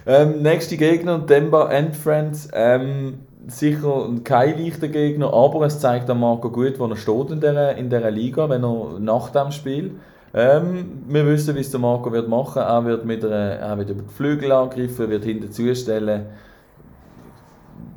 Ähm, 0.07 0.43
nächste 0.43 0.77
Gegner, 0.77 1.19
Demba 1.19 1.67
and 1.67 1.97
Friends. 1.97 2.49
Ähm, 2.53 3.21
sicher 3.47 4.11
kein 4.25 4.59
leichter 4.63 4.89
Gegner, 4.89 5.33
aber 5.33 5.65
es 5.67 5.81
zeigt 5.81 6.11
an 6.11 6.21
Marco 6.21 6.51
gut, 6.51 6.79
wo 6.79 6.87
er 6.87 6.97
steht 6.97 7.31
in 7.31 7.41
dieser, 7.41 7.77
in 7.77 7.89
dieser 7.89 8.11
Liga, 8.11 8.49
wenn 8.49 8.63
er 8.63 8.99
nach 9.01 9.31
dem 9.31 9.51
Spiel. 9.53 9.93
Ähm, 10.35 11.05
wir 11.09 11.27
wissen, 11.27 11.55
wie 11.57 11.61
es 11.61 11.71
der 11.71 11.81
Marco 11.81 12.13
wird 12.13 12.29
machen. 12.29 12.63
Er 12.63 12.85
wird, 12.85 13.05
mit 13.05 13.25
einer, 13.25 13.35
er 13.35 13.79
wird 13.79 13.91
über 13.91 14.03
die 14.03 14.15
Flügel 14.15 14.53
angreifen, 14.53 15.09
wird 15.09 15.25
hinten 15.25 15.51
zustellen. 15.51 16.27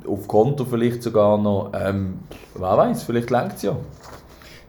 Auf 0.06 0.26
Konto 0.26 0.64
vielleicht 0.64 1.02
sogar 1.02 1.38
noch. 1.38 1.72
Ähm, 1.74 2.20
wer 2.54 2.76
weiß, 2.76 3.04
vielleicht 3.04 3.30
lenkt 3.30 3.56
es 3.56 3.62
ja. 3.62 3.76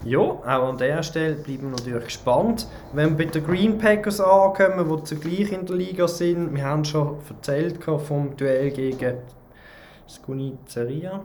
Ja, 0.05 0.19
auch 0.19 0.43
an 0.45 0.77
dieser 0.77 1.01
Stelle 1.01 1.35
bleiben 1.35 1.63
wir 1.63 1.69
natürlich 1.69 2.05
gespannt. 2.05 2.67
Wenn 2.91 3.17
wir 3.17 3.25
bei 3.25 3.31
den 3.31 3.45
Green 3.45 3.77
Packers 3.77 4.19
ankommen, 4.19 4.85
die 4.97 5.03
zugleich 5.05 5.51
in 5.53 5.65
der 5.65 5.75
Liga 5.77 6.09
sind, 6.09 6.53
wir 6.53 6.65
haben 6.65 6.83
schon 6.83 7.15
erzählt 7.29 7.81
vom 7.83 8.35
Duell 8.35 8.71
gegen 8.71 9.19
Skunizeria. 10.09 11.21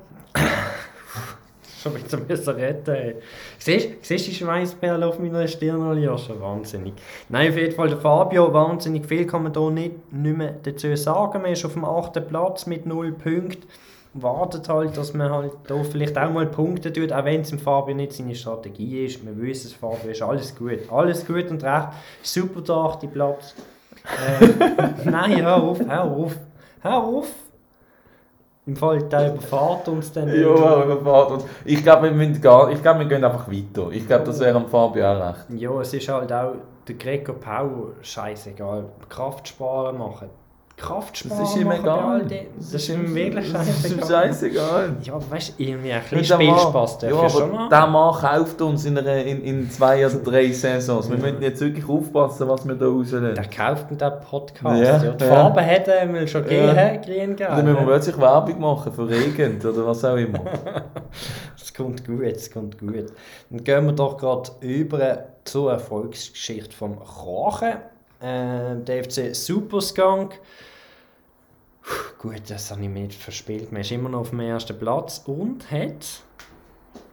Schon 1.83 1.95
wieder 1.95 2.19
müssen 2.19 2.55
retten. 2.55 3.15
Siehst 3.59 4.11
du 4.11 4.15
die 4.15 4.35
Schweißperle 4.35 5.07
auf 5.07 5.19
meiner 5.19 5.47
Stirn, 5.47 5.83
Aljoscha? 5.83 6.35
Wahnsinnig. 6.41 6.95
Nein, 7.29 7.51
auf 7.51 7.57
jeden 7.57 7.75
Fall 7.75 7.89
der 7.89 7.99
Fabio, 7.99 8.53
wahnsinnig 8.53 9.07
viel 9.07 9.27
kann 9.27 9.45
man 9.45 9.53
da 9.53 9.71
nicht, 9.71 10.13
nicht 10.13 10.37
mehr 10.37 10.55
dazu 10.63 10.95
sagen. 10.97 11.43
Man 11.43 11.53
ist 11.53 11.65
auf 11.65 11.75
dem 11.75 11.85
8. 11.85 12.27
Platz 12.29 12.67
mit 12.67 12.87
0 12.87 13.13
Punkten. 13.13 13.67
wartet 14.15 14.69
halt, 14.69 14.97
dass 14.97 15.15
man 15.15 15.31
halt 15.31 15.53
da 15.67 15.83
vielleicht 15.85 16.17
auch 16.19 16.31
mal 16.31 16.47
Punkte 16.47 16.93
tut, 16.93 17.13
auch 17.13 17.25
wenn 17.25 17.43
es 17.43 17.53
im 17.53 17.59
Fabio 17.59 17.95
nicht 17.95 18.13
seine 18.13 18.35
Strategie 18.35 19.05
ist. 19.05 19.25
Wir 19.25 19.37
wissen 19.39 19.69
es, 19.69 19.73
Fabio 19.73 20.11
ist 20.11 20.23
alles 20.23 20.57
gut. 20.57 20.91
Alles 20.91 21.27
gut 21.27 21.51
und 21.51 21.63
recht. 21.63 21.89
Super 22.23 22.61
der 22.63 22.75
achte 22.75 23.07
Platz. 23.07 23.55
Äh, 24.41 24.49
nein, 25.05 25.43
hör 25.43 25.63
auf, 25.63 25.81
hör 25.81 26.05
auf. 26.05 26.37
Hör 26.81 27.05
auf. 27.05 27.29
Im 28.69 28.77
Fall, 28.77 29.03
der 29.05 29.33
überfahrt 29.33 29.89
uns 29.89 30.13
dann. 30.13 30.29
Ja, 30.29 30.85
überfahrt 30.85 31.31
uns. 31.31 31.45
Ich 31.65 31.83
glaube, 31.83 32.03
wir, 32.03 32.11
müssen 32.11 32.39
gar, 32.39 32.71
ich 32.71 32.83
glaub, 32.83 32.99
wir 32.99 33.07
gehen 33.07 33.25
einfach 33.25 33.51
weiter. 33.51 33.91
Ich 33.91 34.07
glaube, 34.07 34.25
das 34.25 34.39
wäre 34.41 34.57
am 34.57 34.67
Fabio 34.69 35.07
auch 35.07 35.29
recht. 35.29 35.47
Ja, 35.59 35.81
es 35.81 35.95
ist 35.95 36.07
halt 36.07 36.31
auch 36.31 36.53
der 36.87 36.95
Gregor 36.97 37.37
Pau 37.37 37.93
scheißegal. 38.03 38.85
Kraft 39.09 39.49
sparen 39.49 39.97
machen. 39.97 40.29
Kraft 40.79 41.17
sparen 41.19 41.41
Das 41.41 41.51
ist 41.51 41.57
ihm 41.57 41.67
machen 41.67 41.81
egal. 41.81 42.27
Das 42.57 42.75
ist 42.75 42.89
ihm 42.89 43.15
wirklich 43.15 43.53
Das 43.53 43.69
ist 43.69 43.91
ihm 43.91 43.99
scheißegal. 43.99 44.29
scheißegal. 44.29 44.97
Ja, 45.03 45.15
aber 45.15 45.31
weißt 45.31 45.49
du, 45.59 45.63
irgendwie 45.63 45.93
ein 45.93 46.03
bisschen 46.09 46.41
Spielspaß 46.41 46.99
darf 46.99 47.11
ja, 47.11 47.23
ja 47.23 47.29
schon 47.29 47.59
haben. 47.59 47.69
der 47.71 47.87
Mann 47.89 48.15
kauft 48.15 48.61
uns 48.63 48.85
in, 48.85 48.97
einer, 48.97 49.17
in, 49.17 49.43
in 49.43 49.71
zwei 49.71 50.07
oder 50.07 50.17
drei 50.17 50.53
Saisons. 50.53 51.11
Wir 51.11 51.19
müssen 51.19 51.43
jetzt 51.43 51.61
wirklich 51.61 51.89
aufpassen, 51.89 52.49
was 52.49 52.67
wir 52.67 52.75
da 52.77 52.87
rauslassen. 52.87 53.35
Der 53.35 53.45
kauft 53.45 53.91
den 53.91 53.99
Podcast. 53.99 54.83
Ja, 54.83 55.03
Ja, 55.05 55.11
die 55.13 55.25
ja. 55.25 55.31
Farbe 55.31 55.67
hat 55.67 55.89
er 55.89 56.27
schon 56.27 56.45
Ja. 56.51 56.97
grün 56.97 57.37
gegeben. 57.37 57.37
Dann 57.39 57.65
müssen 57.65 57.79
wir 57.81 57.85
plötzlich 57.87 58.19
Werbung 58.19 58.61
machen 58.61 58.93
für 58.93 59.09
Regent 59.09 59.65
oder 59.65 59.87
was 59.87 60.05
auch 60.05 60.17
immer. 60.17 60.41
Es 61.61 61.75
kommt 61.75 62.05
gut, 62.07 62.23
es 62.23 62.51
kommt 62.51 62.79
gut. 62.79 63.07
Dann 63.51 63.63
gehen 63.63 63.87
wir 63.87 63.93
doch 63.93 64.17
gerade 64.17 64.51
über 64.61 65.27
zur 65.45 65.71
Erfolgsgeschichte 65.73 66.75
vom 66.75 66.99
Kochen. 66.99 67.75
Äh, 68.21 68.77
der 68.77 69.05
FC 69.05 69.35
Superskunk. 69.35 70.41
Gut, 72.19 72.43
das 72.49 72.71
habe 72.71 72.83
ich 72.83 72.89
mir 72.89 73.03
nicht 73.03 73.21
verspielt. 73.21 73.71
Man 73.71 73.83
ist 73.83 73.93
immer 73.93 74.09
noch 74.09 74.21
auf 74.21 74.31
dem 74.31 74.41
ersten 74.41 74.79
Platz 74.79 75.23
und 75.27 75.71
hat 75.71 76.23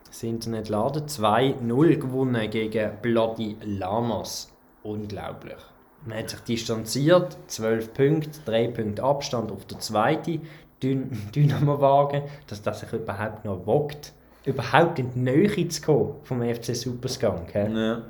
das 0.08 0.24
Internet 0.24 0.70
laden 0.70 1.06
2-0 1.06 1.98
gewonnen 1.98 2.50
gegen 2.50 2.92
Bloody 3.02 3.56
Lamas. 3.64 4.52
Unglaublich. 4.84 5.58
Man 6.06 6.20
hat 6.20 6.30
sich 6.30 6.40
distanziert, 6.42 7.38
12 7.48 7.94
Punkte, 7.94 8.40
3 8.46 8.68
Punkte 8.70 9.04
Abstand 9.04 9.52
auf 9.52 9.66
der 9.66 9.80
zweiten 9.80 10.42
Dyn 10.82 11.12
Dynamo-Wagen, 11.36 12.24
dass 12.48 12.62
das 12.62 12.82
sich 12.82 12.94
überhaupt 12.94 13.46
noch 13.46 13.66
wagt, 13.68 14.14
überhaupt 14.46 15.00
in 15.00 15.14
die 15.14 15.20
Nähe 15.20 15.68
zu 15.68 15.82
kommen 15.82 16.16
vom 16.24 16.42
FC 16.42 16.76
Superskunk. 16.76 17.54
ja. 17.54 18.02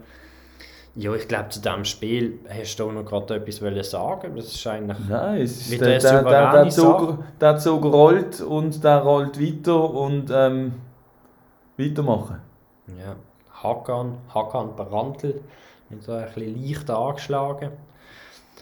Ja, 0.98 1.14
ich 1.14 1.28
glaube, 1.28 1.50
zu 1.50 1.60
diesem 1.60 1.84
Spiel 1.84 2.40
hast 2.48 2.78
du 2.78 2.86
auch 2.86 2.92
noch 2.94 3.04
gerade 3.04 3.36
etwas 3.36 3.62
wollen 3.62 3.84
sagen. 3.84 4.34
Das 4.36 4.46
ist 4.46 4.66
eigentlich... 4.66 4.98
Nein, 5.10 5.42
es 5.42 5.70
ist 5.70 5.82
der, 5.82 6.00
der, 6.00 6.24
der, 6.24 6.52
der, 6.52 6.70
Zug, 6.70 7.18
der 7.42 7.58
Zug 7.58 7.84
rollt 7.84 8.40
und 8.40 8.82
der 8.82 9.00
rollt 9.00 9.42
weiter 9.42 9.90
und 9.90 10.32
ähm, 10.34 10.76
weitermachen. 11.78 12.38
Ja, 12.98 13.18
Hakan, 13.62 14.20
Hakan 14.34 14.76
Brandl, 14.78 15.42
so 16.00 16.14
ein 16.14 16.26
bisschen 16.34 16.64
leicht 16.64 16.90
angeschlagen. 16.90 17.72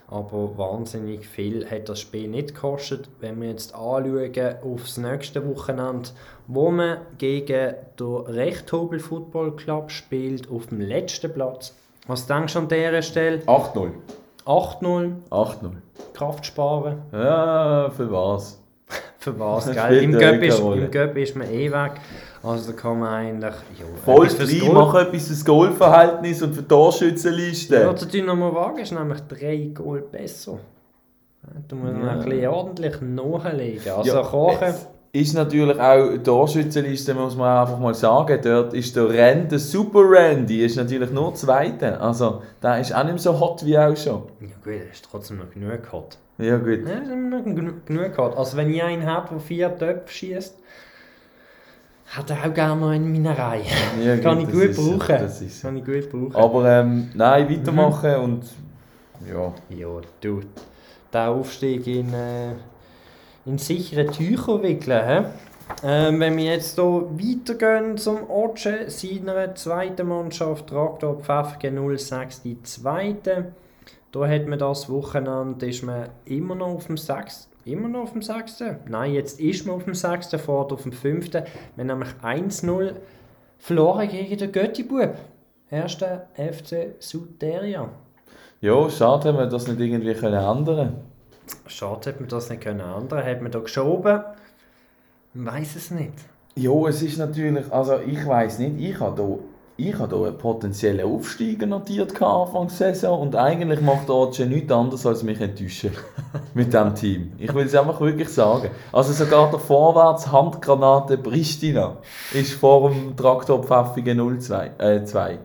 Aber 0.07 0.57
wahnsinnig 0.57 1.27
viel 1.27 1.69
hat 1.69 1.87
das 1.87 1.99
Spiel 1.99 2.27
nicht 2.27 2.55
gekostet. 2.55 3.09
Wenn 3.19 3.39
wir 3.41 3.49
jetzt 3.49 3.75
anschauen 3.75 4.55
aufs 4.63 4.97
nächste 4.97 5.47
Wochenende, 5.47 6.09
wo 6.47 6.71
man 6.71 6.97
gegen 7.19 7.75
den 7.99 8.15
Rechthobel 8.15 8.99
Football 8.99 9.55
Club 9.55 9.91
spielt, 9.91 10.49
auf 10.49 10.67
dem 10.67 10.81
letzten 10.81 11.31
Platz. 11.31 11.75
Was 12.07 12.25
denkst 12.27 12.53
du 12.53 12.59
an 12.59 12.67
dieser 12.67 13.01
Stelle? 13.01 13.39
8-0. 13.45 13.91
8-0, 14.45 15.11
8-0. 15.29 15.55
Kraft 16.13 16.45
sparen. 16.45 17.01
Ja, 17.13 17.89
für 17.95 18.11
was? 18.11 18.59
Für 19.19 19.39
was, 19.39 19.65
gell? 19.67 19.75
spielt 19.75 20.03
Im 20.03 20.11
Göpp 20.11 20.43
ist, 20.43 20.61
Rolle. 20.61 20.81
im 20.85 20.91
Göpp 20.91 21.15
ist 21.17 21.33
man 21.37 21.49
eh 21.49 21.71
weg. 21.71 21.93
Also 22.43 22.73
da 22.73 22.77
kann 22.77 22.99
man 22.99 23.07
eigentlich... 23.13 23.53
Ja, 23.79 23.85
Voll 24.03 24.27
klein, 24.27 24.59
Goal- 24.59 24.73
mach 24.73 24.95
etwas 24.95 25.27
fürs 25.27 25.45
Goalverhältnis 25.45 26.41
und 26.41 26.53
für 26.53 26.61
die 26.61 26.67
Torschützenliste. 26.67 27.75
Ja, 27.79 27.93
der 27.93 28.07
Dynamo 28.07 28.53
Wagen 28.53 28.79
ist 28.79 28.91
nämlich 28.91 29.21
drei 29.21 29.71
Goal 29.73 30.01
besser. 30.01 30.59
Ja, 31.43 31.49
Da 31.69 31.75
muss 31.77 31.93
man 31.93 32.03
Ja. 32.03 32.09
ein 32.11 32.19
bisschen 32.25 32.47
ordentlich 32.49 33.01
nachlegen. 33.01 33.91
Also 33.93 34.13
Ja, 34.13 34.21
kochen... 34.23 34.57
es 34.67 34.87
Ist 35.15 35.35
natürlich 35.35 35.79
auch 35.79 36.09
die 36.09 36.23
Torschützenliste, 36.23 37.13
muss 37.13 37.35
man 37.35 37.59
einfach 37.59 37.77
mal 37.77 37.93
sagen. 37.93 38.39
Dort 38.43 38.73
ist 38.73 38.95
der 38.95 39.07
Randy, 39.09 39.49
der 39.49 39.59
Super 39.59 39.99
Randy, 39.99 40.65
ist 40.65 40.75
natürlich 40.75 41.11
nur 41.11 41.35
Zweiter. 41.35 42.01
Also, 42.01 42.41
der 42.63 42.79
ist 42.79 42.95
auch 42.95 43.03
nicht 43.03 43.13
mehr 43.13 43.19
so 43.19 43.39
hot 43.39 43.63
wie 43.63 43.77
auch 43.77 43.95
schon. 43.95 44.23
Ja 44.41 44.47
gut, 44.63 44.73
er 44.73 44.91
ist 44.91 45.05
trotzdem 45.09 45.37
noch 45.37 45.51
genug 45.51 45.83
gehabt. 45.83 46.17
Ja, 46.39 46.57
gut. 46.57 46.79
Er 46.87 46.95
hat 46.95 47.07
noch 47.07 47.43
genug, 47.43 48.15
gehabt. 48.15 48.35
Also 48.35 48.57
wenn 48.57 48.73
ich 48.73 48.81
einen 48.81 49.05
habe, 49.05 49.27
der 49.29 49.39
vier 49.39 49.77
Töpfe 49.77 50.11
schießt, 50.11 50.57
hat 52.07 52.29
er 52.31 52.49
auch 52.49 52.53
gerne 52.55 52.81
noch 52.81 52.89
eine 52.89 53.05
Minerei. 53.05 53.61
Ja, 54.03 54.17
Kann 54.21 54.39
ich 54.39 54.45
das 54.45 54.53
gut 54.55 54.63
ist 54.63 54.77
brauchen. 54.77 55.15
Das 55.19 55.41
ist. 55.43 55.61
Kann 55.61 55.77
ich 55.77 55.85
gut 55.85 56.09
brauchen. 56.09 56.35
Aber 56.35 56.67
ähm, 56.67 57.11
nein, 57.13 57.47
weitermachen 57.51 58.15
und 58.15 58.45
ja. 59.31 59.53
Ja, 59.69 60.01
du, 60.21 60.41
der 61.13 61.29
Aufstieg 61.29 61.85
in, 61.85 62.11
äh, 62.15 62.53
in 63.45 63.57
sichere 63.57 64.05
Tücher 64.05 64.61
wickeln. 64.61 65.07
He? 65.07 65.25
Ähm, 65.83 66.19
wenn 66.19 66.37
wir 66.37 66.45
jetzt 66.45 66.75
hier 66.75 66.83
weitergehen 66.83 67.97
zum 67.97 68.29
Otsche, 68.29 68.89
seiner 68.89 69.55
zweiten 69.55 70.07
Mannschaft, 70.07 70.67
Traktor 70.67 71.19
Pfäffgen 71.19 71.97
06, 71.97 72.41
die 72.41 72.61
zweite. 72.63 73.53
Da 74.11 74.27
hat 74.27 74.47
man 74.47 74.59
das 74.59 74.89
Wochenende, 74.89 75.65
ist 75.65 75.83
man 75.83 76.09
immer 76.25 76.55
noch 76.55 76.75
auf 76.75 76.87
dem 76.87 76.97
6. 76.97 77.49
Immer 77.65 77.87
noch 77.87 78.01
auf 78.01 78.11
dem 78.11 78.21
6. 78.21 78.63
Nein, 78.87 79.13
jetzt 79.13 79.39
ist 79.39 79.65
man 79.65 79.75
auf 79.75 79.85
dem 79.85 79.95
6. 79.95 80.29
fährt 80.29 80.71
auf 80.71 80.83
dem 80.83 80.91
5. 80.91 81.33
Wir 81.33 81.45
haben 81.77 81.87
nämlich 81.87 82.09
1-0 82.21 82.93
verloren 83.57 84.09
gegen 84.09 84.37
den 84.37 84.51
Göttibub. 84.51 85.15
Erster 85.69 86.27
FC 86.35 86.95
Suteria. 86.99 87.89
Ja, 88.61 88.89
schade, 88.89 89.29
haben 89.29 89.37
wir 89.39 89.47
das 89.47 89.67
nicht 89.67 89.79
irgendwie 89.79 90.13
können 90.13 90.35
ändern 90.35 91.12
Schade, 91.67 92.09
hat 92.09 92.19
man 92.19 92.29
das 92.29 92.49
nicht 92.49 92.61
können 92.61 92.79
ändern 92.79 93.25
Hat 93.25 93.41
man 93.41 93.51
da 93.51 93.59
geschoben? 93.59 94.21
Man 95.33 95.53
weiß 95.55 95.75
es 95.75 95.91
nicht. 95.91 96.13
Ja, 96.55 96.71
es 96.87 97.01
ist 97.01 97.17
natürlich, 97.17 97.71
also 97.71 97.99
ich 97.99 98.25
weiß 98.25 98.59
nicht, 98.59 98.79
ich 98.79 98.99
habe 98.99 99.17
da, 99.17 99.39
ich 99.75 99.97
habe 99.97 100.15
da 100.15 100.27
einen 100.27 100.37
potenziellen 100.37 101.07
Aufsteiger 101.07 101.65
notiert 101.65 102.21
Anfang 102.21 102.67
der 102.67 102.69
Saison 102.69 103.21
und 103.21 103.35
eigentlich 103.35 103.81
macht 103.81 104.07
der 104.07 104.15
Otsche 104.15 104.45
nichts 104.45 104.71
anderes 104.71 105.03
als 105.07 105.23
mich 105.23 105.41
enttäuschen 105.41 105.93
mit 106.53 106.67
diesem 106.67 106.93
Team. 106.93 107.31
Ich 107.39 107.51
will 107.55 107.65
es 107.65 107.73
einfach 107.73 107.99
wirklich 107.99 108.29
sagen. 108.29 108.69
Also 108.91 109.13
sogar 109.13 109.49
der 109.49 109.59
Vorwärts 109.59 110.31
Handgranate 110.31 111.17
Pristina 111.17 111.97
ist 112.33 112.53
vor 112.53 112.91
dem 112.91 113.17
Traktor 113.17 113.63
Pfäffigen 113.63 114.39
02, 114.39 114.71
äh, 114.77 115.03
2. 115.03 115.39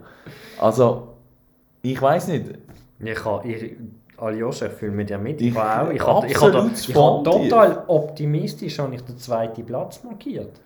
Also, 0.60 1.14
ich 1.80 2.00
weiß 2.00 2.28
nicht, 2.28 2.50
Ich 3.00 3.24
habe, 3.24 3.48
ich, 3.48 3.76
Aljoscha, 4.20 4.66
ich 4.66 4.72
fühle 4.72 4.92
mit 4.92 5.10
dir 5.10 5.18
mit. 5.18 5.40
Ich- 5.40 5.54
habe 5.54 5.90
auch, 5.90 5.92
ich, 5.92 6.00
habe, 6.02 6.26
ich, 6.26 6.36
absolutes 6.36 6.88
ich 6.88 6.94
habe 6.94 7.24
Formtief. 7.24 7.48
total 7.50 7.84
optimistisch 7.86 8.78
habe 8.78 8.94
ich 8.94 9.02
den 9.04 9.18
zweiten 9.18 9.64
Platz 9.64 10.02
markiert. 10.04 10.60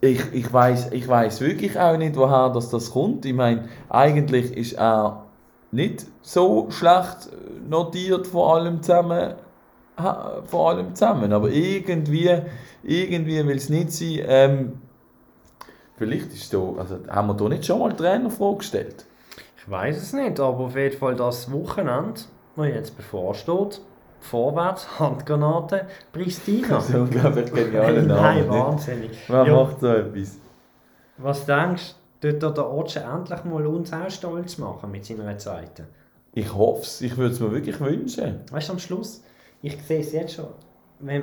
Ich, 0.00 0.20
ich 0.32 0.52
weiß 0.52 0.90
ich 0.92 1.06
weiss 1.06 1.40
wirklich 1.40 1.78
auch 1.78 1.96
nicht, 1.96 2.16
woher 2.16 2.50
das, 2.50 2.70
das 2.70 2.90
kommt. 2.90 3.24
Ich 3.24 3.34
meine, 3.34 3.68
eigentlich 3.88 4.56
ist 4.56 4.72
er 4.72 5.26
nicht 5.70 6.06
so 6.22 6.66
schlecht 6.70 7.28
notiert 7.68 8.26
von 8.26 8.50
allem 8.56 8.82
zusammen. 8.82 9.34
Von 10.46 10.60
allem 10.66 10.94
zusammen. 10.96 11.32
Aber 11.32 11.50
irgendwie, 11.50 12.30
irgendwie 12.82 13.46
will 13.46 13.56
es 13.56 13.68
nicht 13.68 13.92
sein. 13.92 14.20
Ähm, 14.26 14.72
vielleicht 15.96 16.32
ist 16.32 16.52
da, 16.52 16.58
also 16.78 16.98
haben 17.08 17.28
wir 17.28 17.34
da 17.34 17.48
nicht 17.48 17.64
schon 17.64 17.78
mal 17.78 17.92
Trainer 17.94 18.30
vorgestellt? 18.30 19.06
Ich 19.56 19.70
weiß 19.70 19.96
es 19.98 20.12
nicht, 20.12 20.40
aber 20.40 20.64
auf 20.64 20.74
jeden 20.74 20.98
Fall 20.98 21.14
das 21.14 21.52
Wochenende, 21.52 22.20
das 22.56 22.66
jetzt 22.66 22.96
bevorsteht, 22.96 23.80
vorwärts, 24.20 24.98
Handgranate, 24.98 25.86
Pristina. 26.12 26.68
Das 26.68 26.88
ist 26.88 26.94
ein 26.94 27.02
unglaublich 27.02 27.52
genialer 27.52 28.02
Name. 28.02 28.20
Nein, 28.20 28.48
wahnsinnig. 28.48 29.10
Wer 29.28 29.46
Ja. 29.46 29.54
macht 29.54 29.80
so 29.80 29.88
etwas? 29.88 30.38
Was 31.18 31.44
denkst 31.46 31.94
du, 32.20 32.38
tut 32.38 32.56
der 32.56 32.70
Otsche 32.72 33.00
endlich 33.00 33.44
mal 33.44 33.66
uns 33.66 33.92
auch 33.92 34.10
stolz 34.10 34.58
machen 34.58 34.90
mit 34.90 35.04
seiner 35.04 35.36
zweiten? 35.38 35.86
Ich 36.34 36.52
hoffe 36.54 36.82
es. 36.82 37.00
Ich 37.02 37.16
würde 37.16 37.34
es 37.34 37.40
mir 37.40 37.52
wirklich 37.52 37.78
wünschen. 37.80 38.40
Weißt 38.50 38.68
du, 38.68 38.72
am 38.74 38.78
Schluss, 38.78 39.22
ich 39.60 39.80
sehe 39.82 40.00
es 40.00 40.12
jetzt 40.12 40.34
schon. 40.34 40.46
Wenn, 41.04 41.22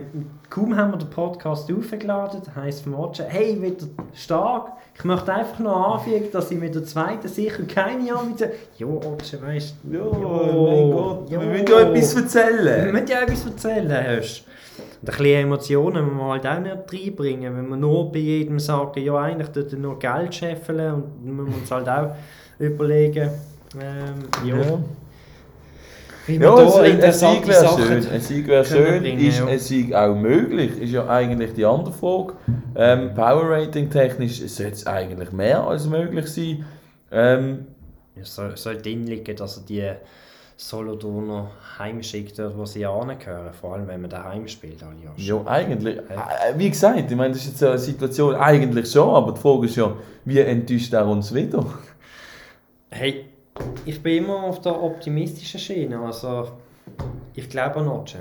kaum 0.50 0.76
haben 0.76 0.92
wir 0.92 0.98
den 0.98 1.10
Podcast 1.10 1.72
aufgeladen, 1.72 2.42
heisst 2.54 2.84
vom 2.84 2.96
Otsche, 2.96 3.24
hey, 3.24 3.62
wieder 3.62 3.88
stark. 4.14 4.74
Ich 4.94 5.06
möchte 5.06 5.34
einfach 5.34 5.58
noch 5.60 5.96
anfügen, 5.96 6.28
dass 6.34 6.52
ich 6.52 6.60
mit 6.60 6.76
der 6.76 6.84
zweiten 6.84 7.30
sicher 7.30 7.64
keine 7.64 8.04
der. 8.04 8.52
Jo, 8.78 9.00
Otsche, 9.06 9.42
weißt 9.42 9.76
du. 9.84 9.94
Jo, 9.94 10.12
mein 10.12 10.92
Gott. 10.92 11.30
jo. 11.32 11.40
Wir 11.40 11.48
müssen 11.48 11.68
ja 11.68 11.80
etwas 11.80 12.16
Wir 12.16 12.22
erzählen. 12.24 12.92
müssen 12.92 13.08
ja 13.08 13.22
etwas 13.22 13.46
erzählen, 13.46 13.90
du. 14.40 14.44
Und 15.02 15.10
ein 15.10 15.18
bisschen 15.18 15.26
Emotionen 15.44 16.06
müssen 16.06 16.18
wir 16.18 16.26
halt 16.26 16.46
auch 16.48 16.60
nicht 16.60 16.76
reinbringen, 17.08 17.56
wenn 17.58 17.70
wir 17.70 17.78
nur 17.78 18.12
bei 18.12 18.20
jedem 18.20 18.60
sagen, 18.60 19.02
ja, 19.02 19.16
eigentlich 19.16 19.50
tut 19.50 19.72
er 19.72 19.80
nur 19.80 19.98
Geld 19.98 20.36
scheffeln 20.36 20.94
und 20.94 21.04
dann 21.24 21.36
müssen 21.38 21.52
wir 21.52 21.58
uns 21.62 21.72
halt 21.72 21.88
auch 21.88 22.16
überlegen, 22.60 23.30
ähm, 23.80 24.46
ja. 24.46 24.56
Ja. 24.58 24.80
Ja, 26.30 26.56
da 26.56 26.82
ein 26.82 27.12
Sieg 27.14 27.48
wäre 27.48 27.68
schön. 27.78 28.08
Ein 28.12 28.22
Sieg 28.22 28.48
wäre 28.48 28.66
schön. 28.66 29.02
bringen, 29.02 29.20
ist 29.20 29.40
ja. 29.40 29.46
ein 29.46 29.60
Sieg 29.60 29.94
auch 29.94 30.16
möglich? 30.16 30.80
Ist 30.82 30.92
ja 30.92 31.08
eigentlich 31.08 31.54
die 31.54 31.66
andere 31.66 31.94
Frage. 31.94 32.34
Ähm, 32.76 33.14
Power 33.14 33.50
Rating 33.50 33.90
technisch 33.90 34.40
sollte 34.48 34.74
es 34.74 34.88
eigentlich 34.88 35.32
mehr 35.32 35.64
als 35.64 35.88
möglich 35.88 36.28
sein. 36.28 36.66
Ähm, 37.12 37.68
Es 38.20 38.36
soll, 38.36 38.56
soll 38.58 38.78
drin 38.78 39.06
liegen, 39.08 39.36
dass 39.36 39.58
er 39.58 39.64
die 39.64 39.92
Solothurner 40.58 41.52
heimschickt, 41.80 42.38
dort 42.38 42.58
wo 42.58 42.66
sie 42.66 42.86
angehören. 42.86 43.54
Vor 43.54 43.76
allem, 43.76 43.88
wenn 43.88 44.02
man 44.02 44.10
daheim 44.10 44.46
spielt, 44.48 44.84
alle 44.84 44.96
ja, 45.16 45.42
eigentlich. 45.48 45.98
Äh, 45.98 46.58
wie 46.58 46.70
gesagt, 46.70 47.10
ich 47.10 47.16
meine, 47.18 47.34
das 47.34 47.44
ist 47.44 47.52
jetzt 47.52 47.64
eine 47.64 47.78
Situation 47.78 48.36
eigentlich 48.36 48.92
schon, 48.92 49.10
aber 49.10 49.32
die 49.32 49.40
Frage 49.40 49.66
ist 49.68 49.78
ja, 49.78 49.94
wie 50.26 50.40
enttäuscht 50.40 50.92
er 50.94 51.08
uns 51.08 51.34
wieder? 51.34 51.66
Hey, 52.90 53.29
ich 53.86 54.02
bin 54.02 54.24
immer 54.24 54.44
auf 54.44 54.62
der 54.62 54.82
optimistischen 54.82 55.60
Schiene. 55.60 56.00
Also, 56.00 56.48
ich 57.34 57.50
glaube 57.50 57.78
an 57.78 57.86
Notche. 57.86 58.20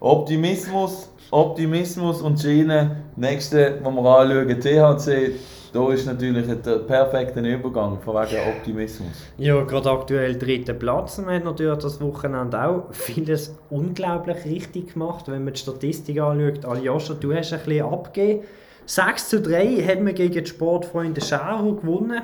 Optimismus, 0.00 1.10
Optimismus 1.30 2.22
und 2.22 2.40
Schiene. 2.40 3.04
Nächste, 3.16 3.80
was 3.82 3.94
wir 3.94 4.18
anschauen, 4.18 4.60
THC. 4.60 5.32
Da 5.72 5.92
ist 5.92 6.06
natürlich 6.06 6.46
der 6.46 6.78
perfekte 6.78 7.40
Übergang 7.40 7.98
von 8.00 8.14
wegen 8.14 8.48
Optimismus. 8.48 9.10
Ja, 9.38 9.60
gerade 9.64 9.90
aktuell 9.90 10.38
dritter 10.38 10.74
Platz. 10.74 11.18
Wir 11.18 11.34
haben 11.34 11.44
natürlich 11.44 11.78
das 11.78 12.00
Wochenende 12.00 12.62
auch 12.62 12.84
vieles 12.92 13.56
unglaublich 13.70 14.44
richtig 14.44 14.92
gemacht, 14.92 15.24
wenn 15.26 15.42
man 15.42 15.54
die 15.54 15.58
Statistik 15.58 16.20
anschaut. 16.20 16.64
Aljoscha, 16.64 17.14
du 17.14 17.34
hast 17.34 17.52
ein 17.52 17.58
bisschen 17.58 17.86
abgegeben. 17.86 18.44
6 18.86 19.28
zu 19.30 19.40
3 19.40 19.82
haben 19.82 20.06
wir 20.06 20.12
gegen 20.12 20.44
die 20.44 20.46
Sportfreunde 20.46 21.20
Schau 21.20 21.72
gewonnen. 21.72 22.22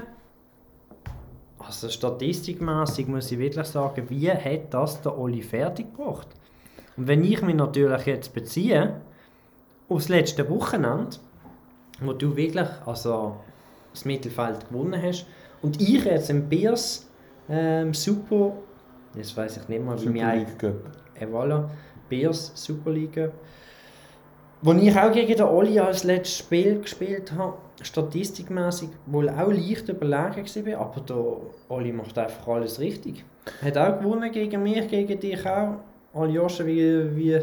Also 1.71 1.89
statistikmäßig 1.89 3.07
muss 3.07 3.31
ich 3.31 3.39
wirklich 3.39 3.69
sagen, 3.69 4.11
wie 4.11 4.29
hat 4.29 4.75
das 4.75 5.03
der 5.03 5.17
Oli 5.17 5.41
fertig 5.41 5.95
gebracht? 5.97 6.27
Und 6.97 7.07
wenn 7.07 7.23
ich 7.23 7.43
mich 7.43 7.55
natürlich 7.55 8.07
jetzt 8.07 8.35
beziehe 8.35 9.01
aufs 9.89 10.09
letzte 10.09 10.51
Wochenende, 10.51 11.19
wo 12.01 12.13
du 12.13 12.35
wirklich 12.35 12.67
also 12.85 13.37
das 13.93 14.05
Mittelfeld 14.05 14.69
gewonnen 14.69 15.01
hast 15.01 15.27
und 15.63 15.81
ich 15.81 16.05
jetzt 16.05 16.29
im 16.31 16.49
Biers 16.49 17.09
ähm, 17.49 17.95
Super, 17.95 18.53
jetzt 19.15 19.37
weiß 19.37 19.59
ich 19.59 19.69
nicht 19.69 19.85
mal, 19.85 19.97
wie 20.03 20.09
mir 20.09 20.25
Super 20.25 20.37
League 20.37 20.59
Cup. 20.59 20.75
äh, 21.21 21.27
voilà, 21.27 21.69
Bears 22.09 22.51
Superliga. 22.57 23.31
Wo 24.63 24.73
ich 24.75 24.97
auch 24.97 25.11
gegen 25.11 25.37
den 25.37 25.47
Oli 25.47 25.79
als 25.81 26.05
letztes 26.05 26.39
Spiel 26.39 26.81
gespielt 26.81 27.33
habe, 27.33 27.55
statistikmäßig 27.81 28.91
wohl 29.07 29.31
auch 29.31 29.51
leicht 29.51 29.89
überlegen 29.89 30.67
war, 30.67 30.81
aber 30.81 31.01
der 31.01 31.25
Oli 31.69 31.93
macht 31.93 32.19
einfach 32.19 32.47
alles 32.47 32.79
richtig. 32.79 33.25
Hat 33.63 33.79
auch 33.79 33.99
gewonnen 33.99 34.31
gegen 34.31 34.63
mich, 34.63 34.87
gegen 34.89 35.19
dich 35.19 35.47
auch. 35.47 35.77
Aljoscha, 36.13 36.67
wie, 36.67 37.17
wie 37.17 37.39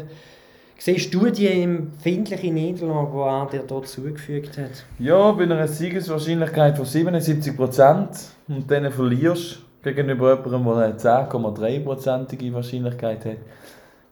siehst 0.76 1.12
du 1.12 1.30
die 1.30 1.48
empfindliche 1.48 2.52
Niederlage, 2.52 3.10
die 3.50 3.56
er 3.56 3.62
dir 3.62 3.66
dort 3.66 3.88
zugefügt 3.88 4.56
hat? 4.58 4.84
Ja, 4.98 5.32
bei 5.32 5.44
einer 5.44 5.66
Siegeswahrscheinlichkeit 5.66 6.76
von 6.76 6.86
77% 6.86 8.28
und 8.48 8.70
dann 8.70 8.92
verlierst 8.92 9.60
gegenüber 9.82 10.38
jemandem, 10.44 11.00
der 11.02 11.18
eine 11.18 11.28
10,3%ige 11.28 12.54
Wahrscheinlichkeit 12.54 13.24
hat. 13.24 13.36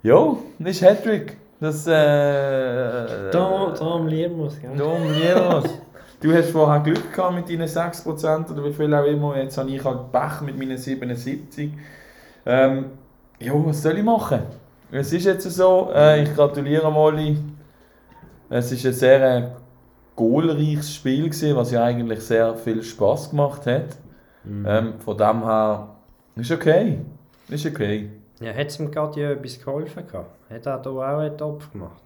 Ja, 0.02 0.36
das 0.58 0.70
ist 0.70 0.82
Hattrick. 0.82 1.36
Das, 1.60 1.86
äh... 1.86 1.90
Da, 3.30 3.74
da 3.78 3.98
lieben 4.04 4.38
wir 4.38 4.46
es, 4.46 4.60
gell? 4.60 4.76
Darum 4.76 5.02
lieben 5.04 5.50
wir's. 5.50 5.70
Du 6.20 6.32
hast 6.32 6.50
vorher 6.50 6.80
Glück 6.80 7.12
gehabt 7.12 7.34
mit 7.34 7.48
deinen 7.48 7.68
6% 7.68 8.50
oder 8.50 8.64
wie 8.64 8.72
viel 8.72 8.92
auch 8.94 9.04
immer. 9.04 9.36
Jetzt 9.36 9.58
habe 9.58 9.70
ich 9.70 9.84
halt 9.84 10.12
Pech 10.12 10.40
mit 10.42 10.58
meinen 10.58 10.78
77. 10.78 11.72
Ähm, 12.46 12.86
ja, 13.38 13.52
was 13.54 13.82
soll 13.82 13.98
ich 13.98 14.04
machen? 14.04 14.40
Es 14.90 15.12
ist 15.12 15.24
jetzt 15.24 15.50
so, 15.50 15.90
äh, 15.94 16.22
ich 16.22 16.34
gratuliere 16.34 16.90
Molly. 16.90 17.36
Es 18.48 18.70
war 18.70 18.90
ein 18.90 18.94
sehr 18.94 19.36
äh, 19.36 19.48
goalreiches 20.14 20.94
Spiel, 20.94 21.24
gewesen, 21.24 21.56
was 21.56 21.70
ja 21.70 21.84
eigentlich 21.84 22.20
sehr 22.20 22.54
viel 22.54 22.82
Spaß 22.82 23.30
gemacht 23.30 23.66
hat. 23.66 23.96
Ähm, 24.46 24.94
von 25.00 25.18
dem 25.18 25.44
her 25.44 25.88
ist 26.36 26.50
okay. 26.50 26.98
Ist 27.48 27.66
okay. 27.66 28.10
Ja, 28.40 28.52
hat 28.52 28.66
es 28.68 28.78
ihm 28.78 28.90
gerade 28.90 29.20
ja 29.20 29.30
etwas 29.32 29.58
geholfen 29.58 30.06
gehabt? 30.06 30.50
Hat 30.50 30.66
er 30.66 30.78
da 30.78 30.90
auch 30.90 31.00
einen 31.18 31.36
Topf 31.38 31.70
gemacht? 31.72 32.02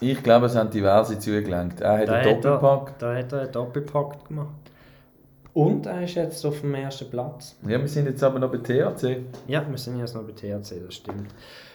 Ich 0.00 0.22
glaube, 0.22 0.46
es 0.46 0.54
haben 0.56 0.70
diverse 0.70 1.18
zugelenkt. 1.18 1.80
Er 1.80 1.98
hat 1.98 2.08
Da 2.08 2.12
einen 2.14 2.30
hat 2.36 2.44
er- 2.44 2.50
Doppelpack. 2.52 2.98
Da 2.98 3.14
hat 3.16 3.32
er 3.32 3.40
einen 3.42 3.52
Doppelpack 3.52 4.28
gemacht. 4.28 4.54
Und 5.54 5.86
er 5.86 6.02
ist 6.04 6.14
jetzt 6.14 6.44
auf 6.46 6.60
dem 6.60 6.74
ersten 6.74 7.10
Platz. 7.10 7.56
Ja, 7.66 7.80
wir 7.80 7.88
sind 7.88 8.06
jetzt 8.06 8.22
aber 8.22 8.38
noch 8.38 8.50
bei 8.50 8.58
THC. 8.58 9.24
Ja, 9.48 9.64
wir 9.68 9.78
sind 9.78 9.98
jetzt 9.98 10.14
noch 10.14 10.22
bei 10.22 10.32
THC, 10.32 10.80
das 10.86 10.94
stimmt. 10.94 11.26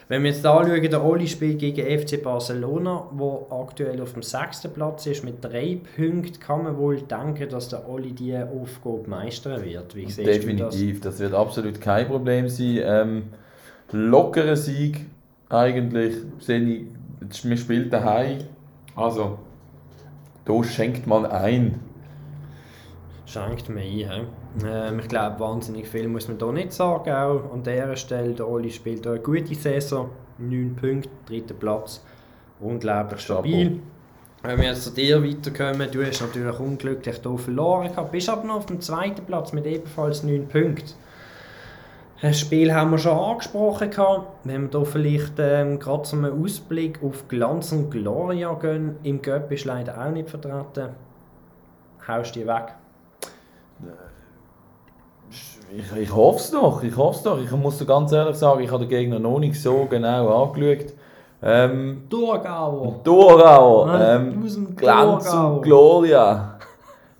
Wenn 0.08 0.24
wir 0.24 0.32
jetzt 0.32 0.46
anschauen, 0.46 0.82
der 0.82 1.04
Oli 1.04 1.28
spielt 1.28 1.60
gegen 1.60 1.86
FC 2.00 2.22
Barcelona, 2.22 3.08
wo 3.12 3.48
aktuell 3.50 4.02
auf 4.02 4.14
dem 4.14 4.22
sechsten 4.22 4.72
Platz 4.72 5.06
ist 5.06 5.24
mit 5.24 5.44
drei 5.44 5.80
Punkten, 5.96 6.40
kann 6.40 6.64
man 6.64 6.78
wohl 6.78 7.02
denken, 7.02 7.50
dass 7.50 7.70
der 7.70 7.88
Oli 7.90 8.12
diese 8.14 8.48
Aufgabe 8.50 9.10
meistern 9.10 9.64
wird. 9.64 9.96
Wie 9.96 10.02
du 10.04 10.08
das? 10.08 10.16
Definitiv, 10.18 11.02
das? 11.02 11.20
wird 11.20 11.34
absolut 11.34 11.82
kein 11.82 12.08
Problem 12.08 12.48
sein. 12.50 12.80
Ähm, 12.84 13.24
lockerer 13.94 14.56
Sieg 14.56 15.06
eigentlich. 15.50 16.16
Wir 16.48 17.58
spielen 17.58 17.90
daheim. 17.90 18.40
Also, 18.96 19.40
da 20.46 20.64
schenkt 20.64 21.08
man 21.08 21.26
ein. 21.26 21.80
Schenkt 23.26 23.70
mir 23.70 23.82
ein. 23.82 24.28
he? 24.60 24.66
Ähm, 24.66 25.00
ich 25.00 25.08
glaube, 25.08 25.40
wahnsinnig 25.40 25.88
viel 25.88 26.08
muss 26.08 26.28
man 26.28 26.38
da 26.38 26.52
nicht 26.52 26.74
sagen. 26.74 27.10
Auch 27.10 27.54
an 27.54 27.64
dieser 27.64 27.96
Stelle, 27.96 28.34
der 28.34 28.48
Oli 28.48 28.70
spielt 28.70 29.08
eine 29.08 29.20
gute 29.20 29.56
Saison. 29.56 30.10
9 30.38 30.76
Punkte, 30.76 31.10
dritter 31.26 31.54
Platz. 31.54 32.04
Unglaublich 32.60 33.22
stabil. 33.22 33.80
Wenn 34.44 34.58
wir 34.60 34.66
jetzt 34.66 34.84
zu 34.84 34.92
dir 34.92 35.24
weiterkommen, 35.24 35.90
du 35.92 36.06
hast 36.06 36.22
natürlich 36.22 36.60
unglücklich 36.60 37.16
hier 37.24 37.38
verloren 37.38 37.88
gehabt, 37.88 38.12
bist 38.12 38.30
aber 38.30 38.44
noch 38.44 38.56
auf 38.56 38.66
dem 38.66 38.82
zweiten 38.82 39.24
Platz 39.26 39.54
mit 39.54 39.66
ebenfalls 39.66 40.24
9 40.24 40.48
Punkten. 40.48 40.94
Das 42.24 42.40
Spiel 42.40 42.74
haben 42.74 42.92
wir 42.92 42.98
schon 43.00 43.18
angesprochen. 43.20 43.92
Gehabt. 43.92 44.28
Wenn 44.46 44.72
wir 44.72 44.80
hier 44.80 44.86
vielleicht 44.88 45.34
ähm, 45.40 45.78
gerade 45.78 46.04
zum 46.04 46.24
Ausblick 46.24 47.04
auf 47.04 47.28
Glanz 47.28 47.74
und 47.74 47.92
Gloria 47.92 48.54
gehen, 48.54 48.96
im 49.04 49.22
Göpp 49.22 49.52
ist 49.52 49.66
leider 49.66 50.02
auch 50.02 50.10
nicht 50.10 50.30
vertreten. 50.30 50.92
Haust 52.08 52.34
die 52.36 52.48
weg. 52.48 52.76
Ich, 55.76 55.98
ich 55.98 56.16
hoffe 56.16 56.38
es 56.38 56.52
doch, 56.52 56.82
ich 56.82 56.96
hoffe 56.96 57.18
es 57.18 57.24
doch. 57.24 57.40
Ich 57.42 57.52
muss 57.52 57.78
dir 57.80 57.86
ganz 57.86 58.14
ehrlich 58.14 58.38
sagen, 58.38 58.62
ich 58.62 58.72
habe 58.72 58.86
den 58.86 58.90
Gegner 58.90 59.20
noch 59.20 59.40
nicht 59.40 59.62
so 59.62 59.86
genau 59.90 60.44
angeschaut. 60.46 60.94
Ähm. 61.42 62.04
Thurgau, 62.10 63.84
Ah, 63.84 64.16
ähm, 64.16 64.44
aus 64.46 64.54
dem 64.54 64.74
Glanz 64.78 65.26
Thurgau. 65.26 65.56
und 65.56 65.62
Gloria. 65.64 66.58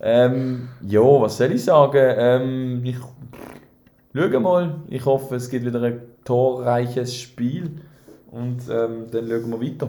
Ähm, 0.00 0.68
ja, 0.82 1.00
was 1.00 1.36
soll 1.36 1.52
ich 1.52 1.64
sagen? 1.64 2.14
Ähm, 2.18 2.80
ich 2.84 2.96
schau 4.14 4.40
mal. 4.40 4.76
Ich 4.88 5.04
hoffe, 5.04 5.36
es 5.36 5.48
gibt 5.50 5.64
wieder 5.64 5.82
ein 5.82 6.00
torreiches 6.24 7.16
Spiel. 7.16 7.70
Und 8.30 8.62
ähm, 8.70 9.06
dann 9.10 9.28
schauen 9.28 9.50
wir 9.50 9.60
weiter. 9.60 9.88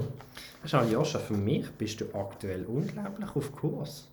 Schau, 0.66 0.84
Joscha, 0.84 1.20
für 1.20 1.34
mich 1.34 1.70
bist 1.72 2.02
du 2.02 2.06
aktuell 2.14 2.66
unglaublich 2.68 3.30
auf 3.36 3.56
Kurs. 3.56 4.08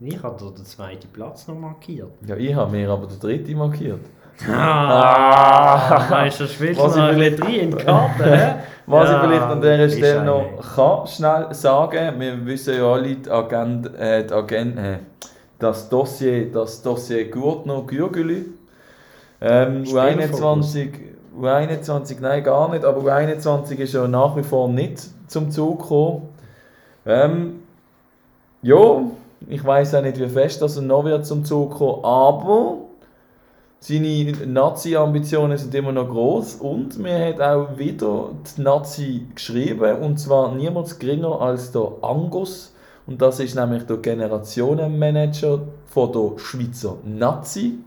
Ich 0.00 0.22
habe 0.22 0.52
den 0.54 0.64
zweiten 0.64 1.08
Platz 1.08 1.48
noch 1.48 1.58
markiert. 1.58 2.10
Ja, 2.26 2.36
ich 2.36 2.54
habe 2.54 2.72
mir 2.72 2.90
aber 2.90 3.06
den 3.06 3.18
dritten 3.18 3.56
markiert. 3.56 4.00
Ah, 4.46 6.10
weißt 6.10 6.40
du, 6.40 6.44
das 6.44 6.52
spielst 6.52 6.80
Was 6.80 6.96
noch 6.96 7.14
bisschen 7.14 7.42
rein 7.42 7.54
in 7.54 7.70
die 7.70 7.76
Karte, 7.78 8.36
hä? 8.36 8.54
Was 8.86 9.08
Ja, 9.08 9.16
ich 9.16 9.26
vielleicht 9.26 9.42
an 9.42 9.60
dieser 9.60 9.88
Stelle 9.88 10.24
noch 10.24 10.74
kann 10.76 11.06
schnell 11.06 11.54
sagen 11.54 12.20
wir 12.20 12.46
wissen 12.46 12.76
ja 12.76 12.92
alle, 12.92 13.16
die 13.16 13.30
Agent, 13.30 13.94
äh, 13.98 14.26
die 14.26 14.32
Agent, 14.32 14.78
äh, 14.78 14.98
das 15.58 15.88
Dossier, 15.88 16.52
das 16.52 16.82
Dossier 16.82 17.30
Gurtner 17.30 17.82
Gürgeli. 17.86 18.44
Ähm, 19.40 19.84
Spielerfokus. 19.84 20.74
U21, 20.74 20.90
U21, 21.38 22.16
nein 22.20 22.42
gar 22.42 22.70
nicht, 22.70 22.84
aber 22.84 23.00
U21 23.00 23.76
ist 23.76 23.92
ja 23.92 24.08
nach 24.08 24.36
wie 24.36 24.42
vor 24.42 24.68
nicht 24.68 25.02
zum 25.28 25.50
Zug 25.50 25.82
gekommen. 25.82 26.28
Ähm, 27.04 27.60
ja, 28.62 29.02
ich 29.48 29.64
weiß 29.64 29.94
auch 29.94 30.02
nicht, 30.02 30.18
wie 30.18 30.28
fest 30.28 30.62
das 30.62 30.76
er 30.76 30.82
noch 30.82 31.04
wird 31.04 31.26
zum 31.26 31.44
Zug 31.44 31.74
kommen, 31.74 32.04
aber 32.04 32.78
seine 33.78 34.32
Nazi-Ambitionen 34.46 35.58
sind 35.58 35.74
immer 35.74 35.92
noch 35.92 36.08
groß 36.08 36.56
und 36.56 36.98
mir 36.98 37.28
hat 37.28 37.40
auch 37.40 37.78
wieder 37.78 38.30
die 38.56 38.62
Nazi 38.62 39.26
geschrieben 39.34 39.98
und 40.00 40.18
zwar 40.18 40.54
niemand 40.54 40.98
geringer 40.98 41.40
als 41.40 41.70
der 41.72 41.92
Angus 42.02 42.74
und 43.06 43.22
das 43.22 43.38
ist 43.38 43.54
nämlich 43.54 43.84
der 43.84 43.98
Generationenmanager 43.98 45.60
von 45.86 46.12
der 46.12 46.38
Schweizer 46.38 46.96
Nazi. 47.04 47.78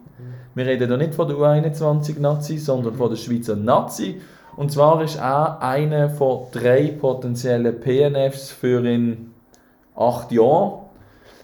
Wir 0.59 0.65
reden 0.65 0.89
hier 0.89 0.97
nicht 0.97 1.15
von 1.15 1.25
der 1.25 1.37
U21 1.37 2.19
Nazi, 2.19 2.57
sondern 2.57 2.93
von 2.95 3.09
der 3.09 3.15
Schweizer 3.15 3.55
Nazi 3.55 4.19
und 4.57 4.73
zwar 4.73 5.01
ist 5.01 5.15
er 5.15 5.61
einer 5.61 6.09
von 6.09 6.47
drei 6.51 6.93
potenziellen 6.99 7.79
PNFs 7.79 8.51
für 8.51 8.83
in 8.85 9.31
acht 9.95 10.33
Jahren 10.33 10.81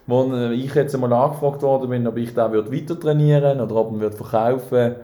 wo 0.06 0.34
ich 0.52 0.76
jetzt 0.76 0.94
einmal 0.96 1.14
angefragt 1.14 1.62
worden 1.62 1.90
bin, 1.90 2.06
ob 2.06 2.18
ich 2.18 2.34
den 2.34 2.52
würde 2.52 2.74
weiter 2.74 3.00
trainieren 3.00 3.62
oder 3.62 3.76
ob 3.78 3.98
würde 3.98 4.18
verkaufen 4.18 4.96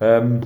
ähm, 0.00 0.40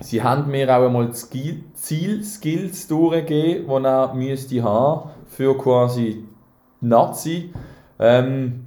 sie 0.00 0.22
haben 0.22 0.50
mir 0.50 0.74
auch 0.74 0.86
einmal 0.86 1.12
Zielskills 1.12 2.88
durchgegeben, 2.88 3.66
die 3.68 3.84
er 3.86 4.14
müsste 4.14 4.62
haben 4.62 5.10
für 5.28 5.58
quasi 5.58 6.24
Nazi. 6.80 7.52
Ähm, 7.98 8.64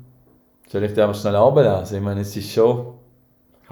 soll 0.68 0.84
ich 0.84 0.94
dir 0.94 1.06
aber 1.06 1.16
schnell 1.16 1.36
runterlesen? 1.36 1.98
Ich 1.98 2.04
meine, 2.04 2.22
es 2.22 2.38
ist 2.38 2.52
schon... 2.52 3.02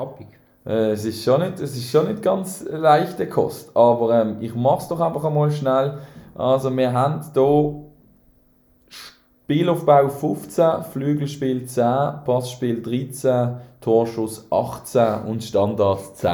Happig. 0.02 0.28
Äh, 0.66 0.92
es, 0.92 1.06
ist 1.06 1.24
schon 1.24 1.42
nicht, 1.42 1.60
es 1.60 1.76
ist 1.76 1.90
schon 1.90 2.08
nicht 2.08 2.22
ganz 2.22 2.66
leichte 2.70 3.28
Kost, 3.28 3.76
aber 3.76 4.22
ähm, 4.22 4.38
ich 4.42 4.54
mache 4.54 4.80
es 4.80 4.88
doch 4.88 5.00
einfach 5.00 5.24
einmal 5.24 5.52
schnell. 5.52 6.00
Also 6.36 6.76
wir 6.76 6.94
haben 6.94 7.22
hier 7.34 7.92
Spielaufbau 9.52 10.08
15, 10.08 10.84
Flügelspiel 10.94 11.66
10, 11.66 11.84
Passspiel 12.24 12.82
13, 12.82 13.58
Torschuss 13.82 14.48
18 14.50 15.24
und 15.28 15.44
Standard 15.44 16.16
10. 16.16 16.30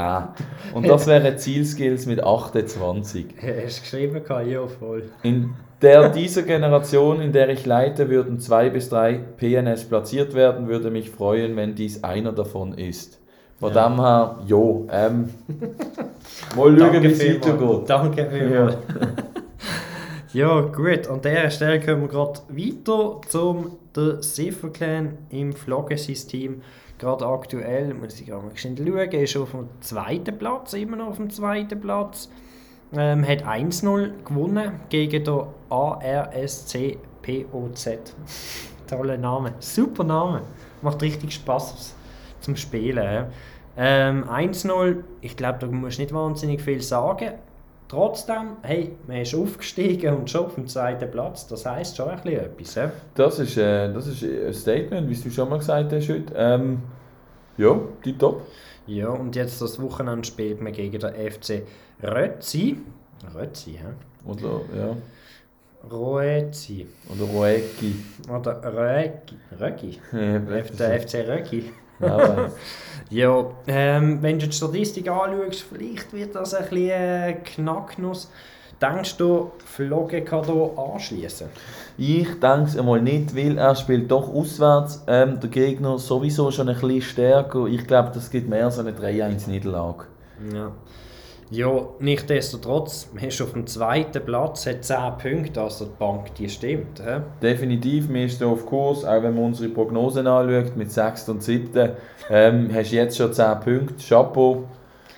Und 0.76 0.88
das 0.88 1.08
wären 1.08 1.36
Zielskills 1.36 2.06
mit 2.06 2.24
28. 2.24 3.26
Hast 3.42 3.78
du 3.78 3.82
geschrieben? 3.82 4.22
Ja, 4.48 4.68
voll. 4.68 5.10
In 5.24 5.56
der 5.82 6.10
dieser 6.10 6.44
Generation, 6.44 7.20
in 7.20 7.32
der 7.32 7.50
ich 7.50 7.66
leite, 7.66 8.10
würden 8.10 8.40
zwei 8.40 8.70
bis 8.70 8.90
drei 8.90 9.16
PNS 9.16 9.86
platziert 9.86 10.36
werden. 10.36 10.68
Würde 10.68 10.92
mich 10.92 11.10
freuen, 11.10 11.56
wenn 11.56 11.74
dies 11.74 12.04
einer 12.04 12.34
davon 12.34 12.78
ist. 12.78 13.20
Von 13.60 13.74
Ja. 13.74 13.90
dem 13.90 14.00
her, 14.00 14.40
jo, 14.46 14.88
ähm, 14.92 15.30
mal 16.56 16.78
schauen, 16.78 17.04
wie 17.04 17.08
es 17.08 17.20
weitergeht. 17.20 17.90
Danke 17.90 18.30
vielmals. 18.30 18.78
Ja. 20.34 20.60
gut, 20.62 21.08
an 21.08 21.22
dieser 21.22 21.50
Stelle 21.50 21.80
kommen 21.80 22.02
wir 22.02 22.10
gerade 22.10 22.40
weiter 22.50 23.22
zum 23.28 23.78
der 23.96 24.22
Cipher 24.22 24.70
Clan 24.70 25.18
im 25.30 25.54
Floggensystem. 25.54 26.62
Gerade 27.00 27.26
aktuell, 27.26 27.94
muss 27.94 28.20
ich 28.20 28.28
gerade 28.28 28.46
mal 28.46 28.52
schauen, 28.56 29.12
ist 29.14 29.38
auf 29.38 29.52
dem 29.52 29.68
zweiten 29.80 30.38
Platz, 30.38 30.74
immer 30.74 30.98
noch 30.98 31.08
auf 31.08 31.18
dem 31.18 31.30
zweiten 31.32 31.80
Platz. 31.80 32.30
Ähm, 32.96 33.28
hat 33.28 33.44
1-0 33.48 34.12
gewonnen 34.26 34.74
gegen 34.90 35.24
den 35.24 35.40
ARSC 35.70 36.98
POZ. 37.24 37.90
Toller 38.88 39.18
Name, 39.18 39.54
super 39.60 40.04
Name. 40.04 40.42
Macht 40.82 41.02
richtig 41.02 41.34
Spaß 41.34 41.96
zum 42.42 42.56
Spielen. 42.56 43.26
Ähm, 43.78 44.24
1-0, 44.28 45.04
ich 45.22 45.38
glaube, 45.38 45.60
da 45.60 45.68
musst 45.68 45.98
du 45.98 46.02
nicht 46.02 46.14
wahnsinnig 46.14 46.62
viel 46.62 46.82
sagen. 46.82 47.34
Trotzdem, 47.90 48.58
hey, 48.64 48.92
man 49.08 49.18
ist 49.18 49.34
aufgestiegen 49.34 50.14
und 50.16 50.30
schon 50.30 50.46
auf 50.48 50.56
dem 50.56 50.68
zweiten 50.68 51.10
Platz. 51.10 51.48
Das 51.48 51.66
heisst 51.66 51.96
schon 51.96 52.10
ein 52.10 52.20
bisschen 52.22 52.40
etwas. 52.42 52.76
hä? 52.76 52.90
Das 53.16 53.40
ist, 53.40 53.56
äh, 53.58 53.94
das 53.94 54.08
ist 54.08 54.24
ein 54.24 54.54
Statement, 54.54 55.10
wie 55.10 55.16
du 55.16 55.30
schon 55.30 55.50
mal 55.50 55.60
gesagt 55.60 55.94
hast 55.94 56.10
heute. 56.10 56.34
Ähm, 56.36 56.80
ja, 57.58 57.80
tipptopp. 58.04 58.42
Ja, 58.88 59.10
und 59.10 59.36
jetzt 59.36 59.62
das 59.62 59.82
Wochenende 59.82 60.26
spielt 60.28 60.62
man 60.62 60.74
gegen 60.74 61.00
den 61.00 61.32
FC 61.32 61.64
Rötzi. 62.04 62.78
Rötzi, 63.36 63.72
hä? 63.74 64.30
Oder, 64.30 64.62
ja, 64.78 64.96
Roezi. 65.90 66.88
oder 67.10 67.24
Roeki. 67.32 67.96
Oder 68.30 68.62
Rögi. 68.64 69.38
Rögi. 69.60 70.00
Ja, 70.12 70.40
Der 70.40 71.02
FC 71.02 71.16
Rögi. 71.28 71.72
Ja, 73.10 73.46
ähm, 73.68 74.22
wenn 74.22 74.38
du 74.38 74.48
die 74.48 74.54
Statistik 74.56 75.08
anschaust, 75.08 75.62
vielleicht 75.72 76.12
wird 76.12 76.36
das 76.36 76.54
ein 76.54 76.64
bisschen 76.64 76.90
äh, 76.90 77.34
Knacknuss. 77.44 78.30
Denkst 78.82 79.18
du, 79.18 79.52
Flogge 79.66 80.24
kann 80.24 80.44
hier 80.44 80.72
anschließen? 80.78 81.48
Ich 81.98 82.28
denke 82.40 82.64
es 82.66 82.78
einmal 82.78 83.02
nicht, 83.02 83.36
weil 83.36 83.58
er 83.58 83.76
spielt 83.76 84.12
doch 84.12 84.32
auswärts. 84.32 85.04
Ähm, 85.08 85.40
der 85.40 85.50
Gegner 85.50 85.98
sowieso 85.98 86.52
schon 86.52 86.70
ein 86.70 86.76
bisschen 86.76 87.02
stärker. 87.02 87.66
Ich 87.66 87.88
glaube, 87.88 88.12
das 88.14 88.30
gibt 88.30 88.50
mehr 88.50 88.66
als 88.66 88.78
eine 88.78 88.92
3-1-Niederlage. 88.92 90.04
Ja. 90.54 90.72
Ja, 91.50 91.88
nichtsdestotrotz, 92.00 93.08
man 93.14 93.24
ist 93.24 93.42
auf 93.42 93.54
dem 93.54 93.66
zweiten 93.68 94.24
Platz, 94.26 94.66
hat 94.66 94.84
10 94.84 94.98
Punkte, 95.18 95.62
also 95.62 95.86
die 95.86 95.98
Bank, 95.98 96.36
die 96.36 96.50
stimmt. 96.50 97.00
He? 97.00 97.22
Definitiv, 97.42 98.10
wir 98.10 98.28
sind 98.28 98.46
auf 98.46 98.66
Kurs, 98.66 99.06
auch 99.06 99.24
wenn 99.24 99.34
man 99.34 99.46
unsere 99.46 99.70
Prognosen 99.70 100.28
anschaut, 100.28 100.76
mit 100.76 100.92
6. 100.92 101.30
und 101.30 101.42
7. 101.42 101.92
Ähm, 102.30 102.70
hast 102.74 102.92
jetzt 102.92 103.16
schon 103.16 103.32
10 103.32 103.60
Punkte, 103.62 103.96
Chapeau. 104.06 104.66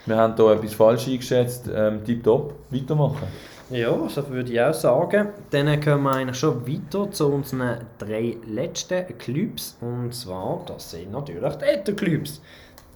Wir 0.05 0.17
haben 0.17 0.35
hier 0.35 0.51
etwas 0.51 0.73
falsch 0.75 1.07
eingeschätzt. 1.07 1.67
Ähm, 1.73 2.03
Tipptopp, 2.03 2.53
weitermachen. 2.69 3.27
Ja, 3.71 4.07
so 4.07 4.27
würde 4.29 4.51
ich 4.51 4.61
auch 4.61 4.73
sagen. 4.73 5.29
Dann 5.49 5.79
kommen 5.81 6.03
wir 6.03 6.11
eigentlich 6.11 6.37
schon 6.37 6.67
weiter 6.67 7.09
zu 7.11 7.27
unseren 7.27 7.85
drei 7.97 8.37
letzten 8.47 9.17
Clubs. 9.17 9.77
Und 9.81 10.13
zwar, 10.13 10.63
das 10.67 10.91
sind 10.91 11.11
natürlich 11.11 11.55
die 11.55 11.65
Ether-Clubs. 11.65 12.41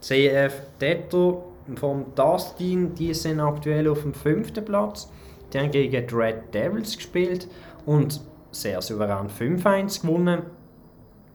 CF 0.02 0.54
Detto 0.82 1.53
vom 1.76 2.14
Dustin, 2.16 2.94
die 2.96 3.14
sind 3.14 3.40
aktuell 3.40 3.88
auf 3.88 4.02
dem 4.02 4.14
fünften 4.14 4.64
Platz. 4.64 5.12
Die 5.52 5.60
haben 5.60 5.72
gegen 5.72 6.08
die 6.08 6.16
Red 6.16 6.54
Devils 6.54 6.96
gespielt 6.96 7.48
und 7.86 8.22
sehr 8.52 8.82
souverän 8.82 9.30
5-1 9.30 10.02
gewonnen. 10.02 10.44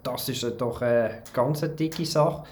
Das 0.02 0.28
ist 0.28 0.44
doch 0.60 0.82
eine 0.82 1.22
ganz 1.32 1.60
dicke 1.76 2.04
Sache. 2.04 2.44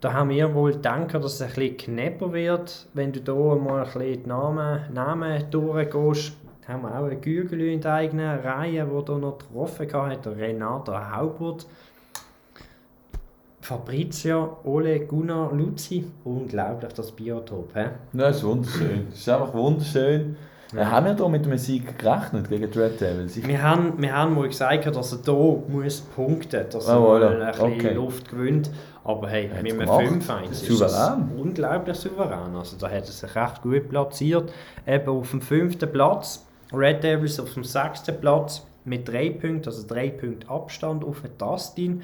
Da 0.00 0.12
haben 0.12 0.28
wir 0.28 0.54
wohl 0.54 0.72
gedacht, 0.72 1.14
dass 1.14 1.34
es 1.34 1.42
ein 1.42 1.48
bisschen 1.48 1.76
knapper 1.78 2.32
wird, 2.32 2.86
wenn 2.92 3.12
du 3.12 3.20
hier 3.20 3.56
mal 3.56 3.78
ein 3.78 3.84
bisschen 3.84 4.22
die 4.22 4.28
Namen, 4.28 4.92
Namen 4.92 5.50
durchgehst. 5.50 6.34
Haben 6.68 6.82
wir 6.82 6.98
auch 6.98 7.04
einen 7.04 7.20
Gügel 7.20 7.60
in 7.62 7.80
der 7.80 7.94
eigenen 7.94 8.38
Reihe, 8.40 8.84
der 8.84 8.86
hier 8.86 9.18
noch 9.18 9.38
getroffen 9.38 9.92
hat, 9.92 10.26
der 10.26 10.36
Renato 10.36 10.92
Haubert. 10.92 11.66
Fabrizio, 13.64 14.58
Ole, 14.64 15.00
Gunnar, 15.00 15.50
Luzi. 15.54 16.04
Unglaublich, 16.24 16.92
das 16.92 17.10
Biotop. 17.12 17.70
He? 17.74 17.84
Das 18.12 18.36
ist 18.36 18.44
wunderschön. 18.44 19.06
Das 19.10 19.18
ist 19.18 19.28
einfach 19.28 19.54
wunderschön. 19.54 20.36
Ja. 20.74 20.90
Haben 20.90 21.06
wir 21.06 21.16
hier 21.16 21.28
mit 21.30 21.46
einem 21.46 21.56
Sieg 21.56 21.96
gerechnet 21.98 22.48
gegen 22.50 22.70
die 22.70 22.78
Red 22.78 23.00
Devils? 23.00 23.36
Wir 23.46 23.62
haben, 23.62 23.94
wir 24.02 24.12
haben 24.14 24.34
mal 24.34 24.48
gesagt, 24.48 24.84
dass 24.94 25.12
er 25.12 25.18
hier 25.24 25.62
muss 25.68 26.00
punkten 26.00 26.66
dass 26.68 26.88
er 26.88 26.94
Ah, 26.94 26.98
voilà. 26.98 27.40
ein 27.40 27.52
bisschen 27.52 27.72
Okay. 27.72 27.94
Luft 27.94 28.28
gewinnt. 28.30 28.70
Aber 29.02 29.28
hey, 29.28 29.48
mit 29.62 29.72
einem 29.72 29.78
gemacht. 29.80 30.04
5-1 30.04 30.50
ist 30.50 30.66
Souverän. 30.66 30.80
das 30.80 31.40
unglaublich 31.40 31.96
souverän. 31.96 32.54
Also 32.56 32.76
da 32.78 32.86
hat 32.88 32.94
er 32.94 33.04
sich 33.04 33.34
recht 33.34 33.62
gut 33.62 33.88
platziert. 33.88 34.52
Eben 34.86 35.08
auf 35.08 35.30
dem 35.30 35.40
fünften 35.40 35.90
Platz, 35.90 36.44
Red 36.72 37.02
Devils 37.02 37.40
auf 37.40 37.54
dem 37.54 37.64
sechsten 37.64 38.18
Platz 38.20 38.66
mit 38.84 39.08
drei 39.08 39.30
Punkten, 39.30 39.66
also 39.66 39.86
drei 39.86 40.10
Punkte 40.10 40.48
Abstand 40.50 41.04
auf 41.04 41.20
den 41.22 41.30
Dustin. 41.38 42.02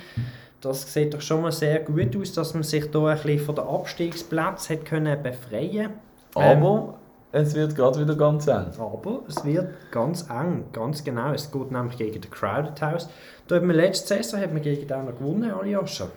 Das 0.61 0.93
sieht 0.93 1.15
doch 1.15 1.21
schon 1.23 1.43
mal 1.43 1.53
sehr 1.53 1.81
gut 1.81 2.15
aus, 2.17 2.33
dass 2.35 2.53
man 2.53 2.63
sich 2.63 2.85
hier 2.85 3.05
ein 3.05 3.17
bisschen 3.17 3.39
von 3.39 3.55
den 3.55 3.65
Abstiegsplätzen 3.65 4.77
hat 4.77 4.85
können 4.85 5.23
befreien 5.23 5.93
Ähm, 6.37 6.63
Aber 6.63 6.95
es 7.33 7.55
wird 7.55 7.75
gerade 7.75 8.01
wieder 8.01 8.15
ganz 8.15 8.47
eng. 8.47 8.67
aber 8.79 9.21
es 9.27 9.43
wird 9.45 9.69
ganz 9.91 10.29
eng, 10.29 10.65
ganz 10.73 11.03
genau. 11.03 11.33
Es 11.33 11.51
geht 11.51 11.71
nämlich 11.71 11.97
gegen 11.97 12.21
den 12.21 12.31
Crowded 12.31 12.81
House. 12.83 13.09
Da 13.49 13.57
hat 13.57 13.63
man 13.63 13.77
letzte 13.77 14.15
Saison 14.17 14.41
hat 14.41 14.53
man 14.53 14.61
gegen 14.61 14.87
den 14.87 15.07
noch 15.07 15.17
gewonnen, 15.17 15.51
Aljoscha. 15.51 16.09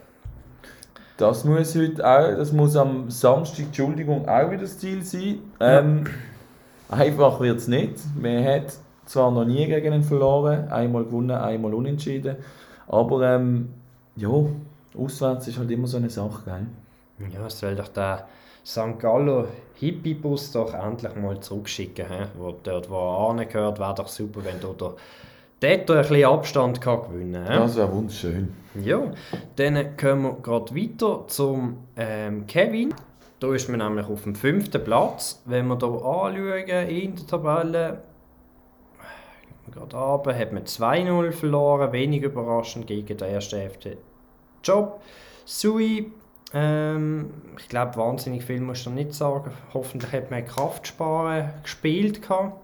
Das 1.18 1.46
muss 1.46 1.76
heute 1.76 2.06
auch, 2.06 2.36
das 2.36 2.52
muss 2.52 2.76
am 2.76 3.10
Samstag, 3.10 3.66
Entschuldigung, 3.68 4.28
auch 4.28 4.50
wieder 4.50 4.64
das 4.64 4.80
Ziel 4.80 5.04
sein. 5.04 5.40
Ähm, 5.60 6.06
einfach 6.90 7.40
wird 7.40 7.60
es 7.60 7.68
nicht. 7.68 7.96
Man 8.20 8.44
hat 8.44 8.74
zwar 9.06 9.32
noch 9.32 9.46
nie 9.46 9.68
gegen 9.68 9.94
ihn 9.94 10.04
verloren, 10.04 10.68
einmal 10.70 11.06
gewonnen, 11.06 11.32
einmal 11.32 11.74
unentschieden. 11.74 12.38
Aber 12.88 13.22
ähm, 13.22 13.70
ja, 14.16 14.30
auswärts 14.98 15.48
ist 15.48 15.58
halt 15.58 15.72
immer 15.72 15.88
so 15.88 15.98
eine 15.98 16.10
Sache, 16.10 16.44
gell? 16.46 17.30
Ja, 17.34 17.46
es 17.48 17.60
soll 17.60 17.76
doch 17.76 17.88
der 17.90 18.28
St. 18.66 19.00
Gallo 19.00 19.48
Hippie-Bus 19.80 20.52
doch 20.52 20.74
endlich 20.74 21.16
mal 21.16 21.40
zurückschicken. 21.40 22.06
He? 22.08 22.26
Wo 22.38 22.56
dort, 22.64 22.90
wo 22.90 22.96
er 22.96 23.30
angehört, 23.30 23.80
wäre 23.80 23.96
doch 23.96 24.08
super, 24.08 24.44
wenn 24.44 24.60
du 24.60 24.74
da 24.74 24.94
dort 25.60 25.92
ein 25.92 26.08
bisschen 26.08 26.26
Abstand 26.26 26.82
kann 26.82 27.02
gewinnen 27.04 27.46
kann. 27.46 27.60
Das 27.60 27.76
wäre 27.76 27.92
wunderschön. 27.92 28.54
Ja, 28.84 29.02
dann 29.56 29.98
kommen 29.98 30.24
wir 30.24 30.38
gerade 30.42 30.76
weiter 30.76 31.26
zum 31.28 31.78
ähm, 31.96 32.48
Kevin. 32.48 32.94
Da 33.40 33.54
ist 33.54 33.70
man 33.70 33.80
nämlich 33.80 34.08
auf 34.08 34.24
dem 34.24 34.36
fünften 34.36 34.84
Platz. 34.84 35.42
Wenn 35.46 35.68
wir 35.68 35.78
hier 35.78 35.88
anschauen 35.88 36.88
in 36.88 37.16
der 37.16 37.28
Tabelle, 37.28 38.02
gerade 39.72 39.96
runter, 39.96 40.38
hat 40.38 40.54
man 40.54 40.64
2-0 40.64 41.32
verloren, 41.32 41.92
wenig 41.92 42.24
überraschend 42.24 42.88
gegen 42.88 43.18
den 43.18 43.28
ersten 43.28 43.70
FC 43.70 43.98
Job. 44.64 45.02
Sui, 45.46 46.12
ähm, 46.54 47.30
ich 47.58 47.68
glaube, 47.68 47.96
wahnsinnig 47.98 48.44
viel 48.44 48.62
muss 48.62 48.86
man 48.86 48.96
nicht 48.96 49.14
sagen. 49.14 49.52
Hoffentlich 49.74 50.12
hat 50.12 50.32
man 50.32 50.46
Kraftsparen 50.46 51.50
gespielt. 51.64 52.22
gehabt 52.22 52.58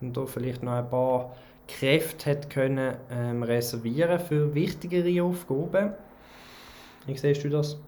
Und 0.00 0.16
da 0.16 0.26
vielleicht 0.26 0.62
noch 0.62 0.72
ein 0.72 0.88
paar 0.88 1.34
Kräfte 1.66 2.30
hat 2.30 2.50
können, 2.50 2.96
ähm, 3.10 3.42
reservieren 3.42 4.20
für 4.20 4.54
wichtigere 4.54 5.22
Aufgaben. 5.22 5.92
Wie 7.06 7.16
siehst 7.16 7.44
du 7.44 7.48
das? 7.48 7.78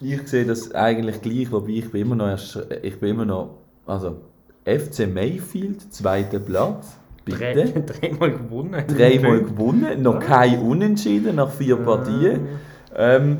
Ich 0.00 0.26
sehe 0.28 0.44
das 0.44 0.74
eigentlich 0.74 1.20
gleich, 1.20 1.52
wobei 1.52 1.72
ich 1.72 1.90
bin 1.92 2.02
immer 2.02 2.16
noch, 2.16 2.28
erst, 2.28 2.56
ich 2.82 2.98
bin 2.98 3.10
immer 3.10 3.24
noch, 3.24 3.58
also 3.86 4.20
FC 4.64 5.06
Mayfield, 5.12 5.92
zweiter 5.92 6.38
Platz, 6.38 6.96
Drei, 7.26 7.54
bitte. 7.54 7.80
dreimal 8.00 8.30
gewonnen. 8.32 8.84
Dreimal 8.88 9.40
gewonnen, 9.44 10.02
noch 10.02 10.18
kein 10.20 10.60
Unentschieden 10.60 11.36
nach 11.36 11.50
vier 11.50 11.76
Partien. 11.76 12.40
Ähm, 12.96 13.38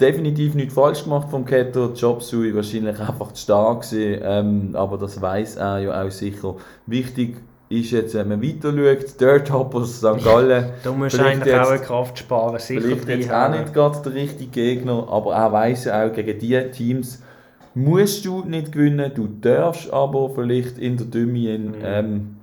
definitiv 0.00 0.54
nichts 0.54 0.74
falsch 0.74 1.04
gemacht 1.04 1.28
vom 1.30 1.44
Keto. 1.44 1.92
Job 1.94 2.22
Sui 2.22 2.54
wahrscheinlich 2.54 2.98
einfach 3.00 3.32
zu 3.32 3.42
stark 3.42 3.82
gewesen, 3.82 4.20
ähm, 4.24 4.70
aber 4.74 4.96
das 4.98 5.20
weiß 5.20 5.56
er 5.56 5.78
ja 5.80 6.02
auch 6.02 6.10
sicher. 6.10 6.54
Wichtig 6.86 7.36
ist 7.68 7.90
jetzt, 7.90 8.14
wenn 8.14 8.28
man 8.28 8.42
weiter 8.42 8.72
schaut, 8.72 9.20
Dirt 9.20 9.52
Hoppers 9.52 9.98
St. 9.98 10.24
Gallen. 10.24 10.70
Du 10.82 10.94
musst 10.94 11.16
Vielleicht 11.16 11.42
eigentlich 11.42 11.54
jetzt- 11.54 11.66
auch 11.66 11.70
eine 11.72 11.80
Kraft 11.82 12.18
sparen, 12.18 12.58
sicher 12.58 12.80
Vielleicht 12.80 13.08
jetzt 13.08 13.28
auch 13.30 13.34
reinhauen. 13.34 13.60
nicht 13.62 13.74
gerade 13.74 13.98
der 14.04 14.14
richtige 14.14 14.50
Gegner, 14.50 15.06
aber 15.10 15.34
er 15.34 15.52
weiß 15.52 15.84
ja 15.84 16.06
auch, 16.06 16.12
gegen 16.14 16.38
diese 16.38 16.70
Teams 16.70 17.22
musst 17.78 18.24
du 18.24 18.44
nicht 18.44 18.72
gewinnen, 18.72 19.12
du 19.14 19.26
darfst 19.26 19.92
aber 19.92 20.30
vielleicht 20.30 20.78
in 20.78 20.96
der 20.96 21.06
Dümien. 21.06 21.74
Ähm, 21.82 22.36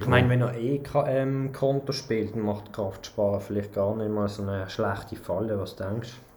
Ich 0.00 0.06
meine, 0.06 0.28
wenn 0.28 0.40
er 0.40 0.56
eh 0.56 0.80
ähm, 1.06 1.52
Konto 1.52 1.92
spielt, 1.92 2.34
dann 2.34 2.42
macht 2.42 2.72
Kraft 2.72 3.06
sparen 3.06 3.40
vielleicht 3.40 3.74
gar 3.74 3.94
nicht 3.96 4.10
mal 4.10 4.28
so 4.28 4.42
eine 4.42 4.68
schlechte 4.70 5.16
Falle. 5.16 5.58
Was 5.58 5.76
denkst 5.76 6.10
du? 6.10 6.30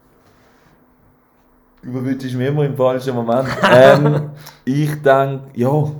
überwünschst 1.84 2.36
mir 2.36 2.48
immer 2.48 2.66
im 2.66 2.76
falschen 2.76 3.16
Moment. 3.16 3.48
ähm, 3.72 4.30
ich 4.66 4.90
denke, 5.02 5.42
ja. 5.54 5.92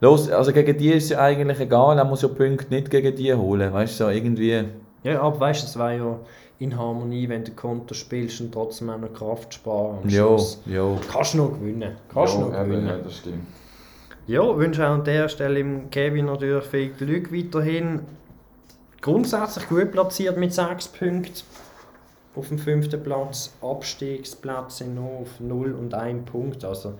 Los, 0.00 0.30
also 0.30 0.52
gegen 0.52 0.76
die 0.76 0.92
ist 0.92 1.10
ja 1.10 1.20
eigentlich 1.20 1.60
egal, 1.60 1.96
er 1.96 2.04
muss 2.04 2.22
ja 2.22 2.28
Punkte 2.28 2.66
nicht 2.74 2.90
gegen 2.90 3.14
die 3.14 3.32
holen, 3.32 3.72
weißt 3.72 4.00
du, 4.00 4.04
so 4.04 4.10
irgendwie. 4.10 4.64
Ja, 5.04 5.20
aber 5.20 5.40
weißt 5.40 5.62
du, 5.62 5.66
es 5.66 5.78
wäre 5.78 5.96
ja 5.96 6.18
in 6.62 6.76
Harmonie, 6.78 7.28
wenn 7.28 7.44
du 7.44 7.50
Konto 7.52 7.94
spielst 7.94 8.40
und 8.40 8.52
trotzdem 8.52 8.90
auch 8.90 8.98
noch 8.98 9.12
Kraft 9.12 9.54
sparen. 9.54 9.98
Am 10.02 10.08
Ja, 10.08 10.26
Schluss. 10.26 10.62
ja. 10.66 10.96
Kannst 11.12 11.34
du 11.34 11.38
noch 11.38 11.52
gewinnen. 11.58 11.96
Kannst 12.12 12.34
du 12.34 12.40
noch 12.40 12.52
gewinnen. 12.52 13.00
das 13.04 13.16
stimmt. 13.16 13.46
Ja, 14.26 14.56
wünsche 14.56 14.86
auch 14.86 14.92
an 14.92 15.04
der 15.04 15.28
Stelle 15.28 15.56
dem 15.56 15.90
Kevin 15.90 16.26
natürlich 16.26 16.64
viel 16.64 16.90
Glück 16.90 17.32
weiterhin. 17.32 18.00
Grundsätzlich 19.00 19.68
gut 19.68 19.90
platziert 19.90 20.36
mit 20.36 20.54
6 20.54 20.88
Punkten. 20.88 21.42
Auf 22.36 22.48
dem 22.48 22.58
fünften 22.58 23.02
Platz. 23.02 23.52
Abstiegsplätze 23.60 24.84
noch 24.86 25.22
auf 25.22 25.40
0 25.40 25.72
und 25.74 25.92
1 25.92 26.24
Punkt. 26.30 26.64
Also, 26.64 26.94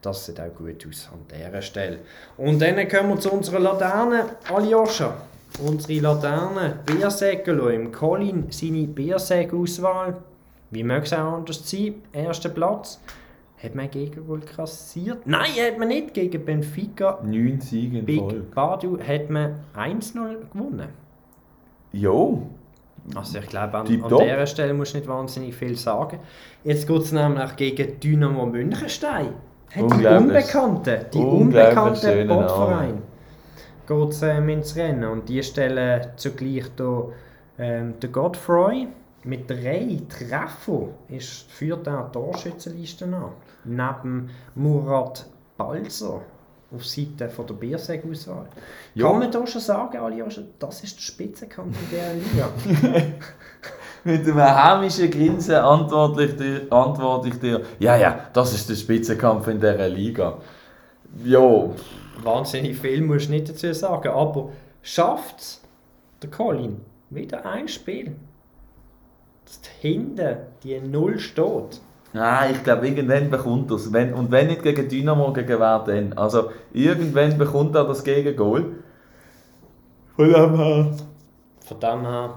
das 0.00 0.24
sieht 0.24 0.40
auch 0.40 0.54
gut 0.56 0.86
aus 0.88 1.08
an 1.12 1.18
dieser 1.28 1.60
Stelle. 1.60 1.98
Und 2.36 2.60
dann 2.62 2.88
kommen 2.88 3.10
wir 3.10 3.18
zu 3.20 3.32
unserer 3.32 3.58
Laterne. 3.58 4.26
Aljoscha, 4.54 5.14
unsere 5.64 6.00
Laterne. 6.00 6.80
Biersäcke 6.86 7.52
im 7.52 7.92
Colin 7.92 8.46
seine 8.50 8.86
Biersäge-Auswahl. 8.86 10.16
Wie 10.70 10.84
mag 10.84 11.04
es 11.04 11.12
auch 11.12 11.34
anders 11.34 11.68
sein? 11.68 11.94
Erster 12.12 12.50
Platz. 12.50 13.00
Hat 13.62 13.74
man 13.74 13.90
gegen 13.90 14.28
wohl 14.28 14.40
kassiert? 14.40 15.26
Nein, 15.26 15.50
hat 15.66 15.78
man 15.78 15.88
nicht. 15.88 16.14
Gegen 16.14 16.44
Benfica. 16.44 17.18
Neun 17.24 17.60
Siege 17.60 17.98
in 17.98 18.18
Folge. 18.18 18.34
Big 18.40 18.54
Badu 18.54 18.98
hat 19.00 19.30
man 19.30 19.54
1-0 19.76 20.50
gewonnen. 20.52 20.88
Jo, 21.92 22.42
Also 23.14 23.38
ich 23.38 23.46
glaube, 23.46 23.78
an, 23.78 23.86
an 23.86 24.18
dieser 24.18 24.46
Stelle 24.46 24.74
muss 24.74 24.90
ich 24.90 24.96
nicht 24.96 25.08
wahnsinnig 25.08 25.54
viel 25.54 25.76
sagen. 25.76 26.20
Jetzt 26.62 26.86
geht 26.86 27.02
es 27.02 27.12
nämlich 27.12 27.56
gegen 27.56 27.98
Dynamo 27.98 28.46
Münchenstein. 28.46 29.28
Hat 29.74 30.00
die. 30.00 30.06
Unbekannte, 30.06 31.06
die 31.12 31.18
unbekannte. 31.18 32.26
Botverein 32.26 33.02
geht 33.88 34.10
es 34.10 34.22
ähm, 34.22 34.48
ins 34.50 34.76
Rennen. 34.76 35.04
Und 35.04 35.28
die 35.28 35.42
stellen 35.42 36.08
zugleich 36.16 36.66
da, 36.76 37.04
ähm, 37.58 37.94
der 38.00 38.10
Godfrey 38.10 38.88
mit 39.24 39.50
drei 39.50 39.98
Treffer 40.08 40.88
ist, 41.08 41.50
führt 41.50 41.88
auch 41.88 42.06
die 42.06 42.12
Torschützenliste 42.12 43.06
an. 43.06 43.32
Neben 43.64 44.30
Murat 44.54 45.26
Balzer 45.56 46.20
auf 46.70 46.84
Seite 46.84 47.30
von 47.30 47.46
der 47.46 47.54
Bierseg-Auswahl. 47.54 48.46
Ja. 48.94 49.08
Kann 49.08 49.20
man 49.20 49.30
da 49.32 49.46
schon 49.46 49.60
sagen, 49.60 49.96
Aliosha, 49.96 50.42
das 50.58 50.84
ist 50.84 50.96
der 50.96 51.02
Spitzenkampf 51.02 51.74
in 51.80 51.88
dieser 51.88 52.14
Liga? 52.14 53.08
mit 54.04 54.26
einem 54.26 54.38
hämischen 54.38 55.10
Grinsen 55.10 55.54
antworte 55.54 56.24
ich, 56.24 56.36
dir, 56.36 56.66
antworte 56.70 57.28
ich 57.28 57.40
dir, 57.40 57.62
ja, 57.78 57.96
ja, 57.96 58.20
das 58.32 58.52
ist 58.52 58.68
der 58.68 58.74
Spitzenkampf 58.74 59.48
in 59.48 59.60
dieser 59.60 59.88
Liga. 59.88 60.38
Jo, 61.24 61.74
Wahnsinnig 62.22 62.76
viel 62.76 63.02
musst 63.02 63.28
du 63.28 63.32
nicht 63.32 63.48
dazu 63.48 63.72
sagen, 63.72 64.08
aber 64.08 64.50
schafft 64.82 65.60
der 66.22 66.30
Colin 66.30 66.80
wieder 67.10 67.46
ein 67.46 67.68
Spiel, 67.68 68.16
dass 69.44 69.60
hinten 69.80 70.36
die 70.62 70.80
Null 70.80 71.18
steht? 71.18 71.80
Nein, 72.12 72.54
ich 72.54 72.64
glaube, 72.64 72.88
irgendwann 72.88 73.30
bekommt 73.30 73.70
er 73.70 73.76
es. 73.76 73.92
Wenn, 73.92 74.14
und 74.14 74.30
wenn 74.30 74.48
nicht 74.48 74.62
gegen 74.62 74.88
Dynamo, 74.88 75.32
gegen 75.32 75.60
wer 75.60 75.80
denn? 75.80 76.16
Also, 76.16 76.50
irgendwann 76.72 77.36
bekommt 77.36 77.74
er 77.76 77.84
das 77.84 78.02
Gegengol. 78.02 78.76
Von 80.16 80.32
dem 80.32 80.56
her. 80.56 80.90
Von 81.60 81.80
dem 81.80 82.00
her, 82.00 82.34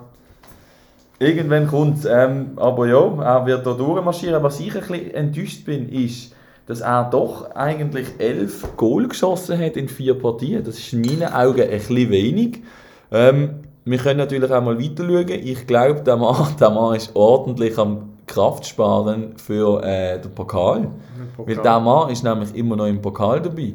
Irgendwann 1.22 1.68
kommt 1.68 2.00
es. 2.00 2.06
Ähm, 2.06 2.54
aber 2.56 2.88
ja, 2.88 3.24
er 3.24 3.46
wird 3.46 3.66
da 3.66 3.74
durchmarschieren. 3.74 4.42
Was 4.42 4.60
ich 4.60 4.74
ein 4.74 4.82
bisschen 4.82 5.14
enttäuscht 5.14 5.66
bin, 5.66 5.88
ist, 5.88 6.36
dass 6.72 6.80
er 6.80 7.04
doch 7.04 7.54
eigentlich 7.54 8.08
elf 8.18 8.78
Goal 8.78 9.10
geschossen 9.10 9.60
hat 9.60 9.76
in 9.76 9.90
vier 9.90 10.18
Partien. 10.18 10.64
Das 10.64 10.78
ist 10.78 10.94
in 10.94 11.02
meinen 11.02 11.34
Augen 11.34 11.64
ein 11.64 11.70
bisschen 11.70 12.10
wenig. 12.10 12.64
Ähm, 13.12 13.56
wir 13.84 13.98
können 13.98 14.20
natürlich 14.20 14.50
auch 14.50 14.64
mal 14.64 14.80
weiter 14.80 15.04
schauen. 15.06 15.28
Ich 15.28 15.68
glaube, 15.68 16.00
der 16.00 16.16
Mann, 16.16 16.56
der 16.62 16.70
Mann 16.70 16.96
ist 16.96 17.14
ordentlich 17.14 17.78
am 17.78 18.14
Kraft 18.26 18.66
sparen 18.66 19.34
für 19.36 19.84
äh, 19.84 20.22
den 20.22 20.34
Pokal. 20.34 20.88
Weil 21.36 21.58
der 21.58 21.80
Mann 21.82 22.10
ist 22.10 22.24
nämlich 22.24 22.56
immer 22.56 22.78
noch 22.78 22.88
im 22.88 23.02
Pokal 23.02 23.42
dabei. 23.42 23.74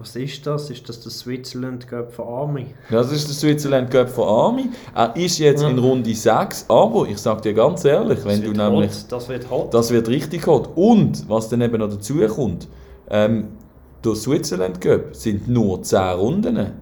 Was 0.00 0.16
ist 0.16 0.46
das? 0.46 0.70
Ist 0.70 0.88
das 0.88 1.00
der 1.00 1.10
Switzerland 1.12 1.86
Cup 1.86 2.12
für 2.12 2.24
Army? 2.24 2.66
Das 2.90 3.12
ist 3.12 3.28
der 3.28 3.34
Switzerland 3.34 3.90
Cup 3.90 4.08
von 4.08 4.26
Army. 4.26 4.70
Er 4.94 5.14
ist 5.14 5.38
jetzt 5.38 5.62
in 5.62 5.78
Runde 5.78 6.14
6, 6.14 6.64
aber 6.68 7.06
ich 7.06 7.18
sage 7.18 7.42
dir 7.42 7.54
ganz 7.54 7.84
ehrlich, 7.84 8.18
wenn 8.24 8.40
das 8.40 8.40
du 8.40 8.46
wird 8.46 8.56
nämlich... 8.56 8.90
hot, 8.90 9.04
das 9.12 9.28
wird 9.28 9.50
hot. 9.50 9.74
Das 9.74 9.90
wird 9.90 10.08
richtig 10.08 10.46
hot. 10.46 10.70
Und, 10.74 11.28
was 11.28 11.48
dann 11.50 11.60
eben 11.60 11.78
noch 11.78 11.90
dazu 11.90 12.14
kommt, 12.28 12.66
ähm, 13.10 13.48
der 14.04 14.14
Switzerland 14.14 14.80
Cup 14.80 15.14
sind 15.14 15.46
nur 15.48 15.82
10 15.82 15.98
Runden 16.18 16.72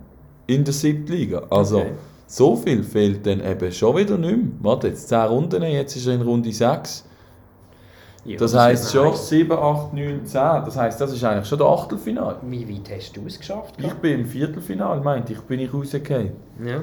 in 0.47 0.64
der 0.64 0.73
siebten 0.75 1.12
Liga. 1.12 1.43
Also, 1.51 1.79
Okay. 1.79 1.93
so 2.27 2.55
viel 2.57 2.85
fehlt 2.85 3.27
dann 3.27 3.45
eben 3.45 3.73
schon 3.73 3.97
wieder 3.97 4.16
nicht 4.16 4.37
mehr. 4.37 4.47
Warte, 4.61 4.89
jetzt 4.89 5.09
10 5.09 5.19
Runden, 5.23 5.62
jetzt 5.64 5.97
ist 5.97 6.07
er 6.07 6.14
in 6.14 6.23
Runde 6.23 6.53
6. 6.53 7.05
Ja, 8.29 8.37
Das 8.39 8.55
heisst 8.55 8.93
schon 8.93 9.09
nice. 9.09 9.29
7, 9.29 9.53
8, 9.53 9.95
9, 9.95 10.26
10. 10.26 10.33
Das 10.64 10.76
heisst, 10.76 11.01
das 11.01 11.12
ist 11.12 11.24
eigentlich 11.24 11.49
schon 11.49 11.59
der 11.59 11.66
Achtelfinal. 11.68 12.37
Wie 12.43 12.68
weit 12.68 12.91
hast 12.95 13.16
du 13.16 13.22
es 13.26 13.39
geschafft? 13.39 13.74
Ich 13.79 13.95
bin 13.95 14.20
im 14.20 14.26
Viertelfinal, 14.26 15.01
meinte 15.01 15.33
ich, 15.33 15.41
bin 15.41 15.61
ich 15.61 15.72
rausgekommen. 15.72 16.33
Ja. 16.64 16.83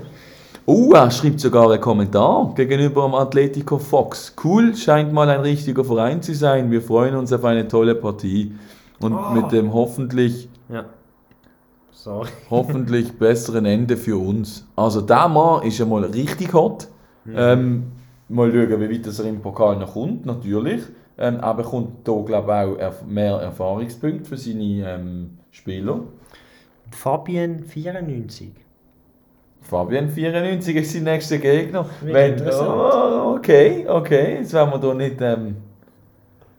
Oh, 0.66 0.92
er 0.94 1.12
schreibt 1.12 1.40
sogar 1.40 1.70
einen 1.70 1.80
Kommentar 1.80 2.52
gegenüber 2.56 3.04
dem 3.04 3.14
Atletico 3.14 3.78
Fox. 3.78 4.34
Cool, 4.44 4.76
scheint 4.76 5.14
mal 5.14 5.30
ein 5.30 5.42
richtiger 5.42 5.84
Verein 5.86 6.24
zu 6.24 6.34
sein. 6.34 6.72
Wir 6.72 6.82
freuen 6.82 7.16
uns 7.16 7.32
auf 7.32 7.44
eine 7.46 7.68
tolle 7.68 7.94
Partie. 7.94 8.56
Und 9.00 9.14
Oh. 9.14 9.30
mit 9.34 9.52
dem 9.52 9.72
hoffentlich, 9.74 10.50
ja. 10.70 10.86
Sorry. 11.92 12.30
hoffentlich 12.50 13.14
besseren 13.20 13.66
Ende 13.66 13.98
für 13.98 14.18
uns. 14.18 14.66
Also 14.76 15.02
der 15.02 15.28
Mann 15.28 15.62
ist 15.64 15.78
ja 15.78 15.86
mal 15.86 16.04
richtig 16.06 16.54
hot. 16.54 16.88
Ähm, 17.32 17.92
mal 18.30 18.52
schauen, 18.52 18.80
wie 18.82 18.90
weit 18.96 19.06
das 19.06 19.20
er 19.20 19.26
im 19.26 19.42
Pokal 19.42 19.78
noch 19.78 19.94
kommt, 19.94 20.26
natürlich. 20.26 20.82
Ähm, 21.18 21.40
er 21.40 21.54
bekommt 21.54 22.06
hier, 22.06 22.24
glaube 22.26 22.78
ich, 22.78 22.86
auch 22.86 23.06
mehr 23.06 23.36
Erfahrungspunkte 23.36 24.26
für 24.26 24.38
seine 24.38 24.84
ähm, 24.86 25.38
Spieler. 25.52 26.02
Fabian 26.92 27.64
94. 27.64 28.52
Fabian 29.62 30.10
94 30.10 30.76
ist 30.76 30.94
sein 30.94 31.04
nächster 31.04 31.38
Gegner. 31.40 31.86
Wenn, 32.02 32.40
oh, 32.48 33.36
okay, 33.38 33.86
okay. 33.88 34.36
Jetzt 34.36 34.54
werden 34.54 34.72
wir 34.72 34.78
da 34.78 34.94
nicht 34.94 35.22
ähm, 35.22 35.56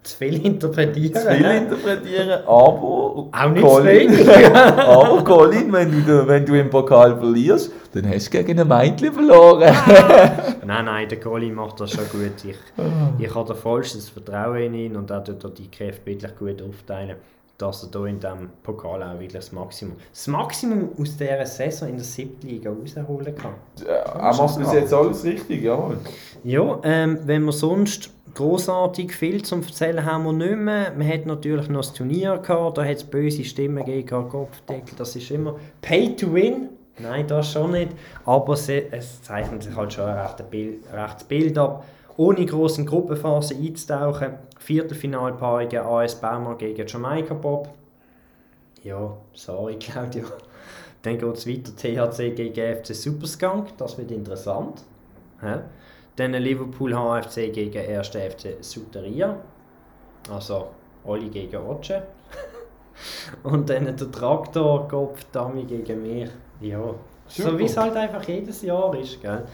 Zu 0.06 0.18
viel 0.18 0.46
interpretieren. 0.46 1.20
zu 1.20 1.28
viel 1.32 1.44
interpretieren, 1.44 2.30
aber 2.30 2.48
Auch 2.48 3.50
nicht 3.50 3.60
zu 3.60 3.66
Colin, 3.66 4.10
wenig. 4.12 4.54
aber 4.54 5.24
Colin, 5.24 5.72
wenn 5.72 6.06
du, 6.06 6.28
wenn 6.28 6.46
du 6.46 6.54
im 6.54 6.70
Pokal 6.70 7.18
verlierst, 7.18 7.72
dann 7.92 8.08
hast 8.08 8.32
du 8.32 8.44
gegen 8.44 8.60
ein 8.60 8.68
Mädchen 8.68 9.12
verloren. 9.12 9.62
Nein, 10.64 10.84
nein, 10.84 11.08
der 11.08 11.18
Colin 11.18 11.54
macht 11.54 11.80
das 11.80 11.90
schon 11.90 12.04
gut. 12.10 12.44
Ich, 12.44 12.56
ich 13.18 13.34
habe 13.34 13.48
da 13.48 13.54
vollstes 13.54 14.08
Vertrauen 14.08 14.62
in 14.62 14.74
ihn 14.74 14.96
und 14.96 15.10
er 15.10 15.24
tut 15.24 15.58
die 15.58 15.70
Kräfte 15.70 16.06
wirklich 16.06 16.36
gut 16.36 16.62
aufteilen, 16.62 17.16
dass 17.58 17.82
er 17.82 17.90
da 17.90 18.06
in 18.06 18.20
diesem 18.20 18.50
Pokal 18.62 19.02
auch 19.02 19.12
wirklich 19.14 19.32
das 19.32 19.52
Maximum, 19.52 19.96
das 20.12 20.26
Maximum 20.26 20.90
aus 21.00 21.16
dieser 21.16 21.46
Saison 21.46 21.88
in 21.88 21.96
der 21.96 22.04
siebten 22.04 22.46
Liga 22.46 22.70
rausholen 22.70 23.34
kann. 23.34 23.54
er 23.86 24.34
macht 24.34 24.58
bis 24.58 24.72
jetzt 24.72 24.92
alles 24.92 25.24
richtig, 25.24 25.62
jawohl. 25.62 25.98
Ja, 26.44 26.78
ähm, 26.82 27.18
wenn 27.24 27.44
wir 27.44 27.52
sonst 27.52 28.10
großartig 28.34 29.14
viel 29.14 29.42
zum 29.42 29.62
Erzählen 29.62 30.04
haben 30.04 30.24
wir 30.24 30.32
nicht 30.32 30.56
mehr. 30.56 30.92
Man 30.92 31.08
hat 31.08 31.24
natürlich 31.24 31.68
noch 31.68 31.80
das 31.80 31.94
Turnier 31.94 32.36
gehabt, 32.38 32.78
da 32.78 32.84
hat 32.84 32.96
es 32.96 33.04
böse 33.04 33.44
Stimmen 33.44 33.84
gegeben, 33.84 34.06
gehabt, 34.06 34.30
Kopfdeckel, 34.30 34.94
das 34.96 35.16
ist 35.16 35.30
immer 35.30 35.56
Pay 35.80 36.14
to 36.16 36.32
Win. 36.32 36.68
Nein, 36.98 37.26
das 37.26 37.52
schon 37.52 37.72
nicht, 37.72 37.90
aber 38.24 38.54
es 38.54 39.22
zeichnet 39.22 39.62
sich 39.62 39.76
halt 39.76 39.92
schon 39.92 40.06
ein 40.06 40.18
rechtes 40.18 40.46
Bild, 40.46 40.84
rechtes 40.92 41.24
Bild 41.24 41.58
ab. 41.58 41.84
Ohne 42.16 42.46
grossen 42.46 42.86
Gruppenphase 42.86 43.54
einzutauchen, 43.54 44.34
Viertelfinalpaarungen 44.58 45.78
AS 45.78 46.14
Baumer 46.20 46.56
gegen 46.56 46.86
Jamaika 46.86 47.34
Bob. 47.34 47.68
Ja, 48.82 49.16
sorry 49.34 49.76
Claudio. 49.78 50.24
Dann 51.02 51.18
geht 51.18 51.36
es 51.36 51.46
weiter, 51.46 51.76
THC 51.76 52.34
gegen 52.34 52.76
FC 52.76 52.94
Superskunk, 52.94 53.76
das 53.76 53.98
wird 53.98 54.10
interessant. 54.10 54.82
Hä? 55.40 55.60
Dann 56.16 56.32
Liverpool 56.32 56.94
HFC 56.94 57.52
gegen 57.52 57.78
1. 57.78 58.08
FC 58.08 58.56
Suteria. 58.60 59.36
Also 60.30 60.68
alle 61.04 61.28
gegen 61.28 61.56
Otsche. 61.56 62.02
Und 63.42 63.68
dann 63.68 63.84
der 63.84 64.10
Traktorkopf 64.10 65.24
Dami 65.30 65.64
gegen 65.64 66.02
mich. 66.02 66.30
Ja, 66.60 66.94
Super. 67.28 67.50
so 67.50 67.58
wie 67.58 67.64
es 67.64 67.76
halt 67.76 67.94
einfach 67.94 68.22
jedes 68.24 68.62
Jahr 68.62 68.94
ist. 68.98 69.20
Gell? 69.20 69.44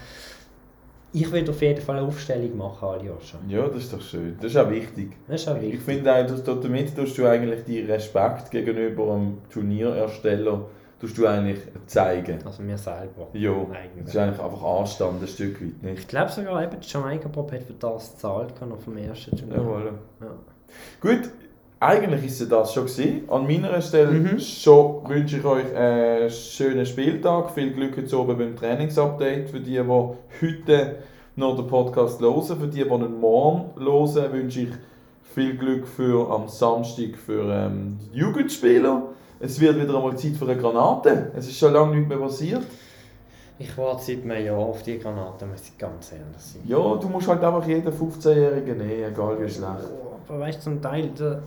Ich 1.15 1.31
will 1.31 1.47
auf 1.49 1.61
jeden 1.61 1.79
Fall 1.81 1.97
eine 1.97 2.07
Aufstellung 2.07 2.57
machen, 2.57 2.87
Aljoscha. 2.87 3.37
Ja, 3.47 3.67
das 3.67 3.83
ist 3.83 3.93
doch 3.93 4.01
schön. 4.01 4.35
Das 4.41 4.51
ist 4.51 4.57
auch 4.57 4.69
wichtig. 4.69 5.11
Das 5.27 5.41
ist 5.41 5.47
auch 5.47 5.55
Ich 5.57 5.61
wichtig. 5.63 5.81
finde 5.81 6.13
auch, 6.13 6.25
dass 6.25 6.43
du- 6.43 6.55
damit 6.55 6.95
tust 6.95 7.17
du 7.17 7.25
eigentlich 7.27 7.63
die 7.65 7.81
Respekt 7.81 8.49
gegenüber 8.49 9.05
dem 9.13 9.37
Turnierersteller 9.51 10.65
tust 10.99 11.17
du 11.17 11.27
eigentlich 11.27 11.59
zeigen. 11.85 12.39
Also 12.45 12.63
mir 12.63 12.77
selber. 12.77 13.27
Ja, 13.33 13.51
das 13.51 13.77
Eigentlich. 13.77 14.07
ist 14.07 14.17
eigentlich 14.17 14.39
einfach 14.41 14.63
Anstand 14.63 15.21
ein 15.21 15.27
Stück 15.27 15.61
weit, 15.61 15.83
nicht? 15.83 15.99
Ich 15.99 16.07
glaube 16.07 16.31
sogar, 16.31 16.63
eben, 16.63 16.79
die 16.79 16.87
Jamaica 16.87 17.27
Pop 17.29 17.51
hat 17.51 17.63
für 17.63 17.73
das 17.73 18.13
gezahlt, 18.13 18.53
noch 18.67 18.79
vom 18.79 18.97
ersten 18.97 19.35
Turnier. 19.37 19.57
Jawohl. 19.57 19.93
Ja. 20.21 20.27
Gut, 21.01 21.29
eigentlich 21.85 22.25
ist 22.25 22.41
es 22.41 22.49
das 22.49 22.73
schon 22.73 22.85
gewesen. 22.85 23.23
An 23.29 23.45
meiner 23.47 23.81
Stelle 23.81 24.11
Mhm. 24.11 24.39
schon 24.39 25.07
wünsche 25.09 25.37
ich 25.37 25.45
euch 25.45 25.75
einen 25.75 26.29
schönen 26.29 26.85
Spieltag. 26.85 27.51
Viel 27.51 27.71
Glück 27.73 27.97
jetzt 27.97 28.13
oben 28.13 28.37
beim 28.37 28.55
Trainingsupdate. 28.55 29.49
Für 29.49 29.59
die, 29.59 29.71
die 29.71 29.79
heute 29.87 30.95
noch 31.35 31.55
den 31.55 31.67
Podcast 31.67 32.21
hören, 32.21 32.43
für 32.43 32.67
die, 32.67 32.83
die 32.83 32.89
ihn 32.89 33.19
morgen 33.19 33.71
hören, 33.79 34.31
wünsche 34.33 34.61
ich 34.61 34.69
viel 35.23 35.57
Glück 35.57 35.87
für 35.87 36.29
am 36.31 36.47
Samstag 36.47 37.15
für 37.17 37.43
ähm, 37.51 37.97
die 38.13 38.17
Jugendspieler. 38.19 39.03
Es 39.39 39.59
wird 39.59 39.75
wieder 39.81 39.95
einmal 39.95 40.15
Zeit 40.15 40.33
für 40.37 40.45
eine 40.45 40.57
Granate. 40.57 41.31
Es 41.35 41.47
ist 41.47 41.57
schon 41.57 41.73
lange 41.73 41.95
nicht 41.97 42.07
mehr 42.07 42.17
passiert. 42.19 42.61
Ich 43.59 43.77
warte 43.77 44.03
seit 44.03 44.23
einem 44.23 44.45
Jahr 44.45 44.57
auf 44.57 44.83
die 44.83 44.97
Granaten, 44.99 45.49
muss 45.49 45.61
ich 45.67 45.77
ganz 45.77 46.11
ehrlich 46.11 46.37
sein. 46.37 46.61
Ja, 46.65 46.95
du 46.95 47.07
musst 47.07 47.27
halt 47.27 47.43
einfach 47.43 47.67
jeden 47.67 47.91
15-Jährigen 47.91 48.77
nehmen, 48.77 49.11
egal 49.11 49.37
wie 49.39 49.49
schlecht. 49.49 49.67
Oh, 49.91 50.15
Aber 50.29 50.39
weißt 50.39 50.59
du, 50.59 50.63
zum 50.63 50.81
Teil, 50.81 51.11
da, 51.17 51.39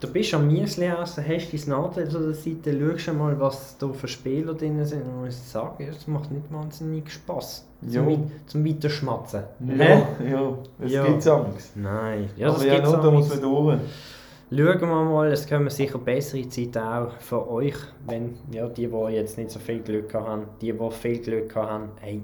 du 0.00 0.08
bist 0.08 0.34
am 0.34 0.46
Miesli 0.46 0.86
essen, 0.86 1.24
hast 1.26 1.52
dein 1.52 1.68
Nadel 1.68 2.16
an 2.16 2.22
der 2.24 2.34
Seite, 2.34 2.96
schaust 2.96 3.16
mal, 3.16 3.38
was 3.38 3.76
da 3.78 3.92
für 3.92 4.08
Spieler 4.08 4.54
drin 4.54 4.84
sind 4.84 5.02
und 5.02 5.24
muss 5.24 5.52
sagen, 5.52 5.86
es 5.88 6.06
macht 6.06 6.30
nicht 6.30 6.50
wahnsinnig 6.52 7.10
Spass. 7.10 7.66
Ja. 7.82 8.04
Zum, 8.04 8.30
zum 8.46 8.66
Weiterschmatzen. 8.66 9.42
Ja, 9.78 10.08
ja, 10.28 10.58
es 10.80 10.92
Ja. 10.92 11.06
gibt's 11.06 11.26
Angst. 11.26 11.76
Nein. 11.76 12.30
Ja, 12.36 12.50
Aber 12.50 12.64
ja, 12.64 12.74
gibt's 12.76 12.92
da 12.92 13.10
muss 13.10 13.28
man 13.28 13.40
durch. 13.40 13.78
Schauen 14.52 14.80
wir 14.80 15.04
mal, 15.04 15.30
es 15.30 15.48
kommen 15.48 15.70
sicher 15.70 15.98
bessere 15.98 16.48
Zeiten 16.48 16.78
auch 16.78 17.12
für 17.20 17.48
euch, 17.48 17.76
wenn 18.06 18.36
ja, 18.50 18.66
die, 18.68 18.88
die 18.88 19.12
jetzt 19.14 19.38
nicht 19.38 19.52
so 19.52 19.60
viel 19.60 19.78
Glück 19.78 20.12
haben, 20.12 20.46
die, 20.60 20.72
die 20.72 20.90
viel 20.90 21.18
Glück 21.20 21.54
haben, 21.54 21.90
hey, 22.00 22.20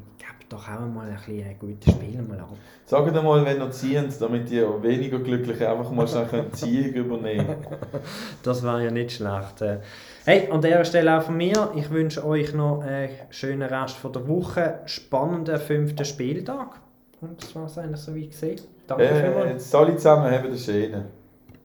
doch 0.48 0.68
auch 0.68 0.80
mal 0.80 1.08
ein 1.08 1.14
bisschen 1.16 1.46
ein 1.46 1.58
gutes 1.58 1.92
Spiel 1.92 2.22
mal 2.22 2.40
ab. 2.40 2.50
Sagt 2.84 3.14
mal, 3.14 3.44
wenn 3.44 3.60
ihr 3.60 3.70
ziehen, 3.70 4.12
damit 4.20 4.50
die 4.50 4.62
weniger 4.80 5.18
Glückliche 5.18 5.68
einfach 5.70 5.90
mal 5.90 6.06
schnell 6.06 6.26
die 6.46 6.52
Ziehung 6.52 6.94
übernehmen 6.94 7.56
Das 8.42 8.62
war 8.62 8.80
ja 8.80 8.90
nicht 8.90 9.12
schlecht. 9.12 9.60
äh. 9.62 9.78
Hey, 10.24 10.48
an 10.50 10.60
dieser 10.60 10.84
Stelle 10.84 11.18
auch 11.18 11.22
von 11.22 11.36
mir. 11.36 11.72
Ich 11.74 11.90
wünsche 11.90 12.24
euch 12.26 12.54
noch 12.54 12.80
einen 12.80 13.10
schönen 13.30 13.62
Rest 13.62 13.96
von 13.96 14.12
der 14.12 14.26
Woche. 14.28 14.80
Spannenden 14.86 15.58
fünften 15.58 16.04
Spieltag. 16.04 16.80
Und 17.20 17.42
das 17.42 17.54
war 17.54 17.66
es 17.66 17.78
eigentlich 17.78 18.00
so 18.00 18.14
wie 18.14 18.28
gesehen. 18.28 18.60
Danke 18.86 19.04
äh, 19.04 19.22
vielmals. 19.22 19.50
Jetzt 19.50 19.74
alle 19.74 19.96
zusammen 19.96 20.30
haben 20.30 20.48
den 20.48 20.58
Schäden. 20.58 21.04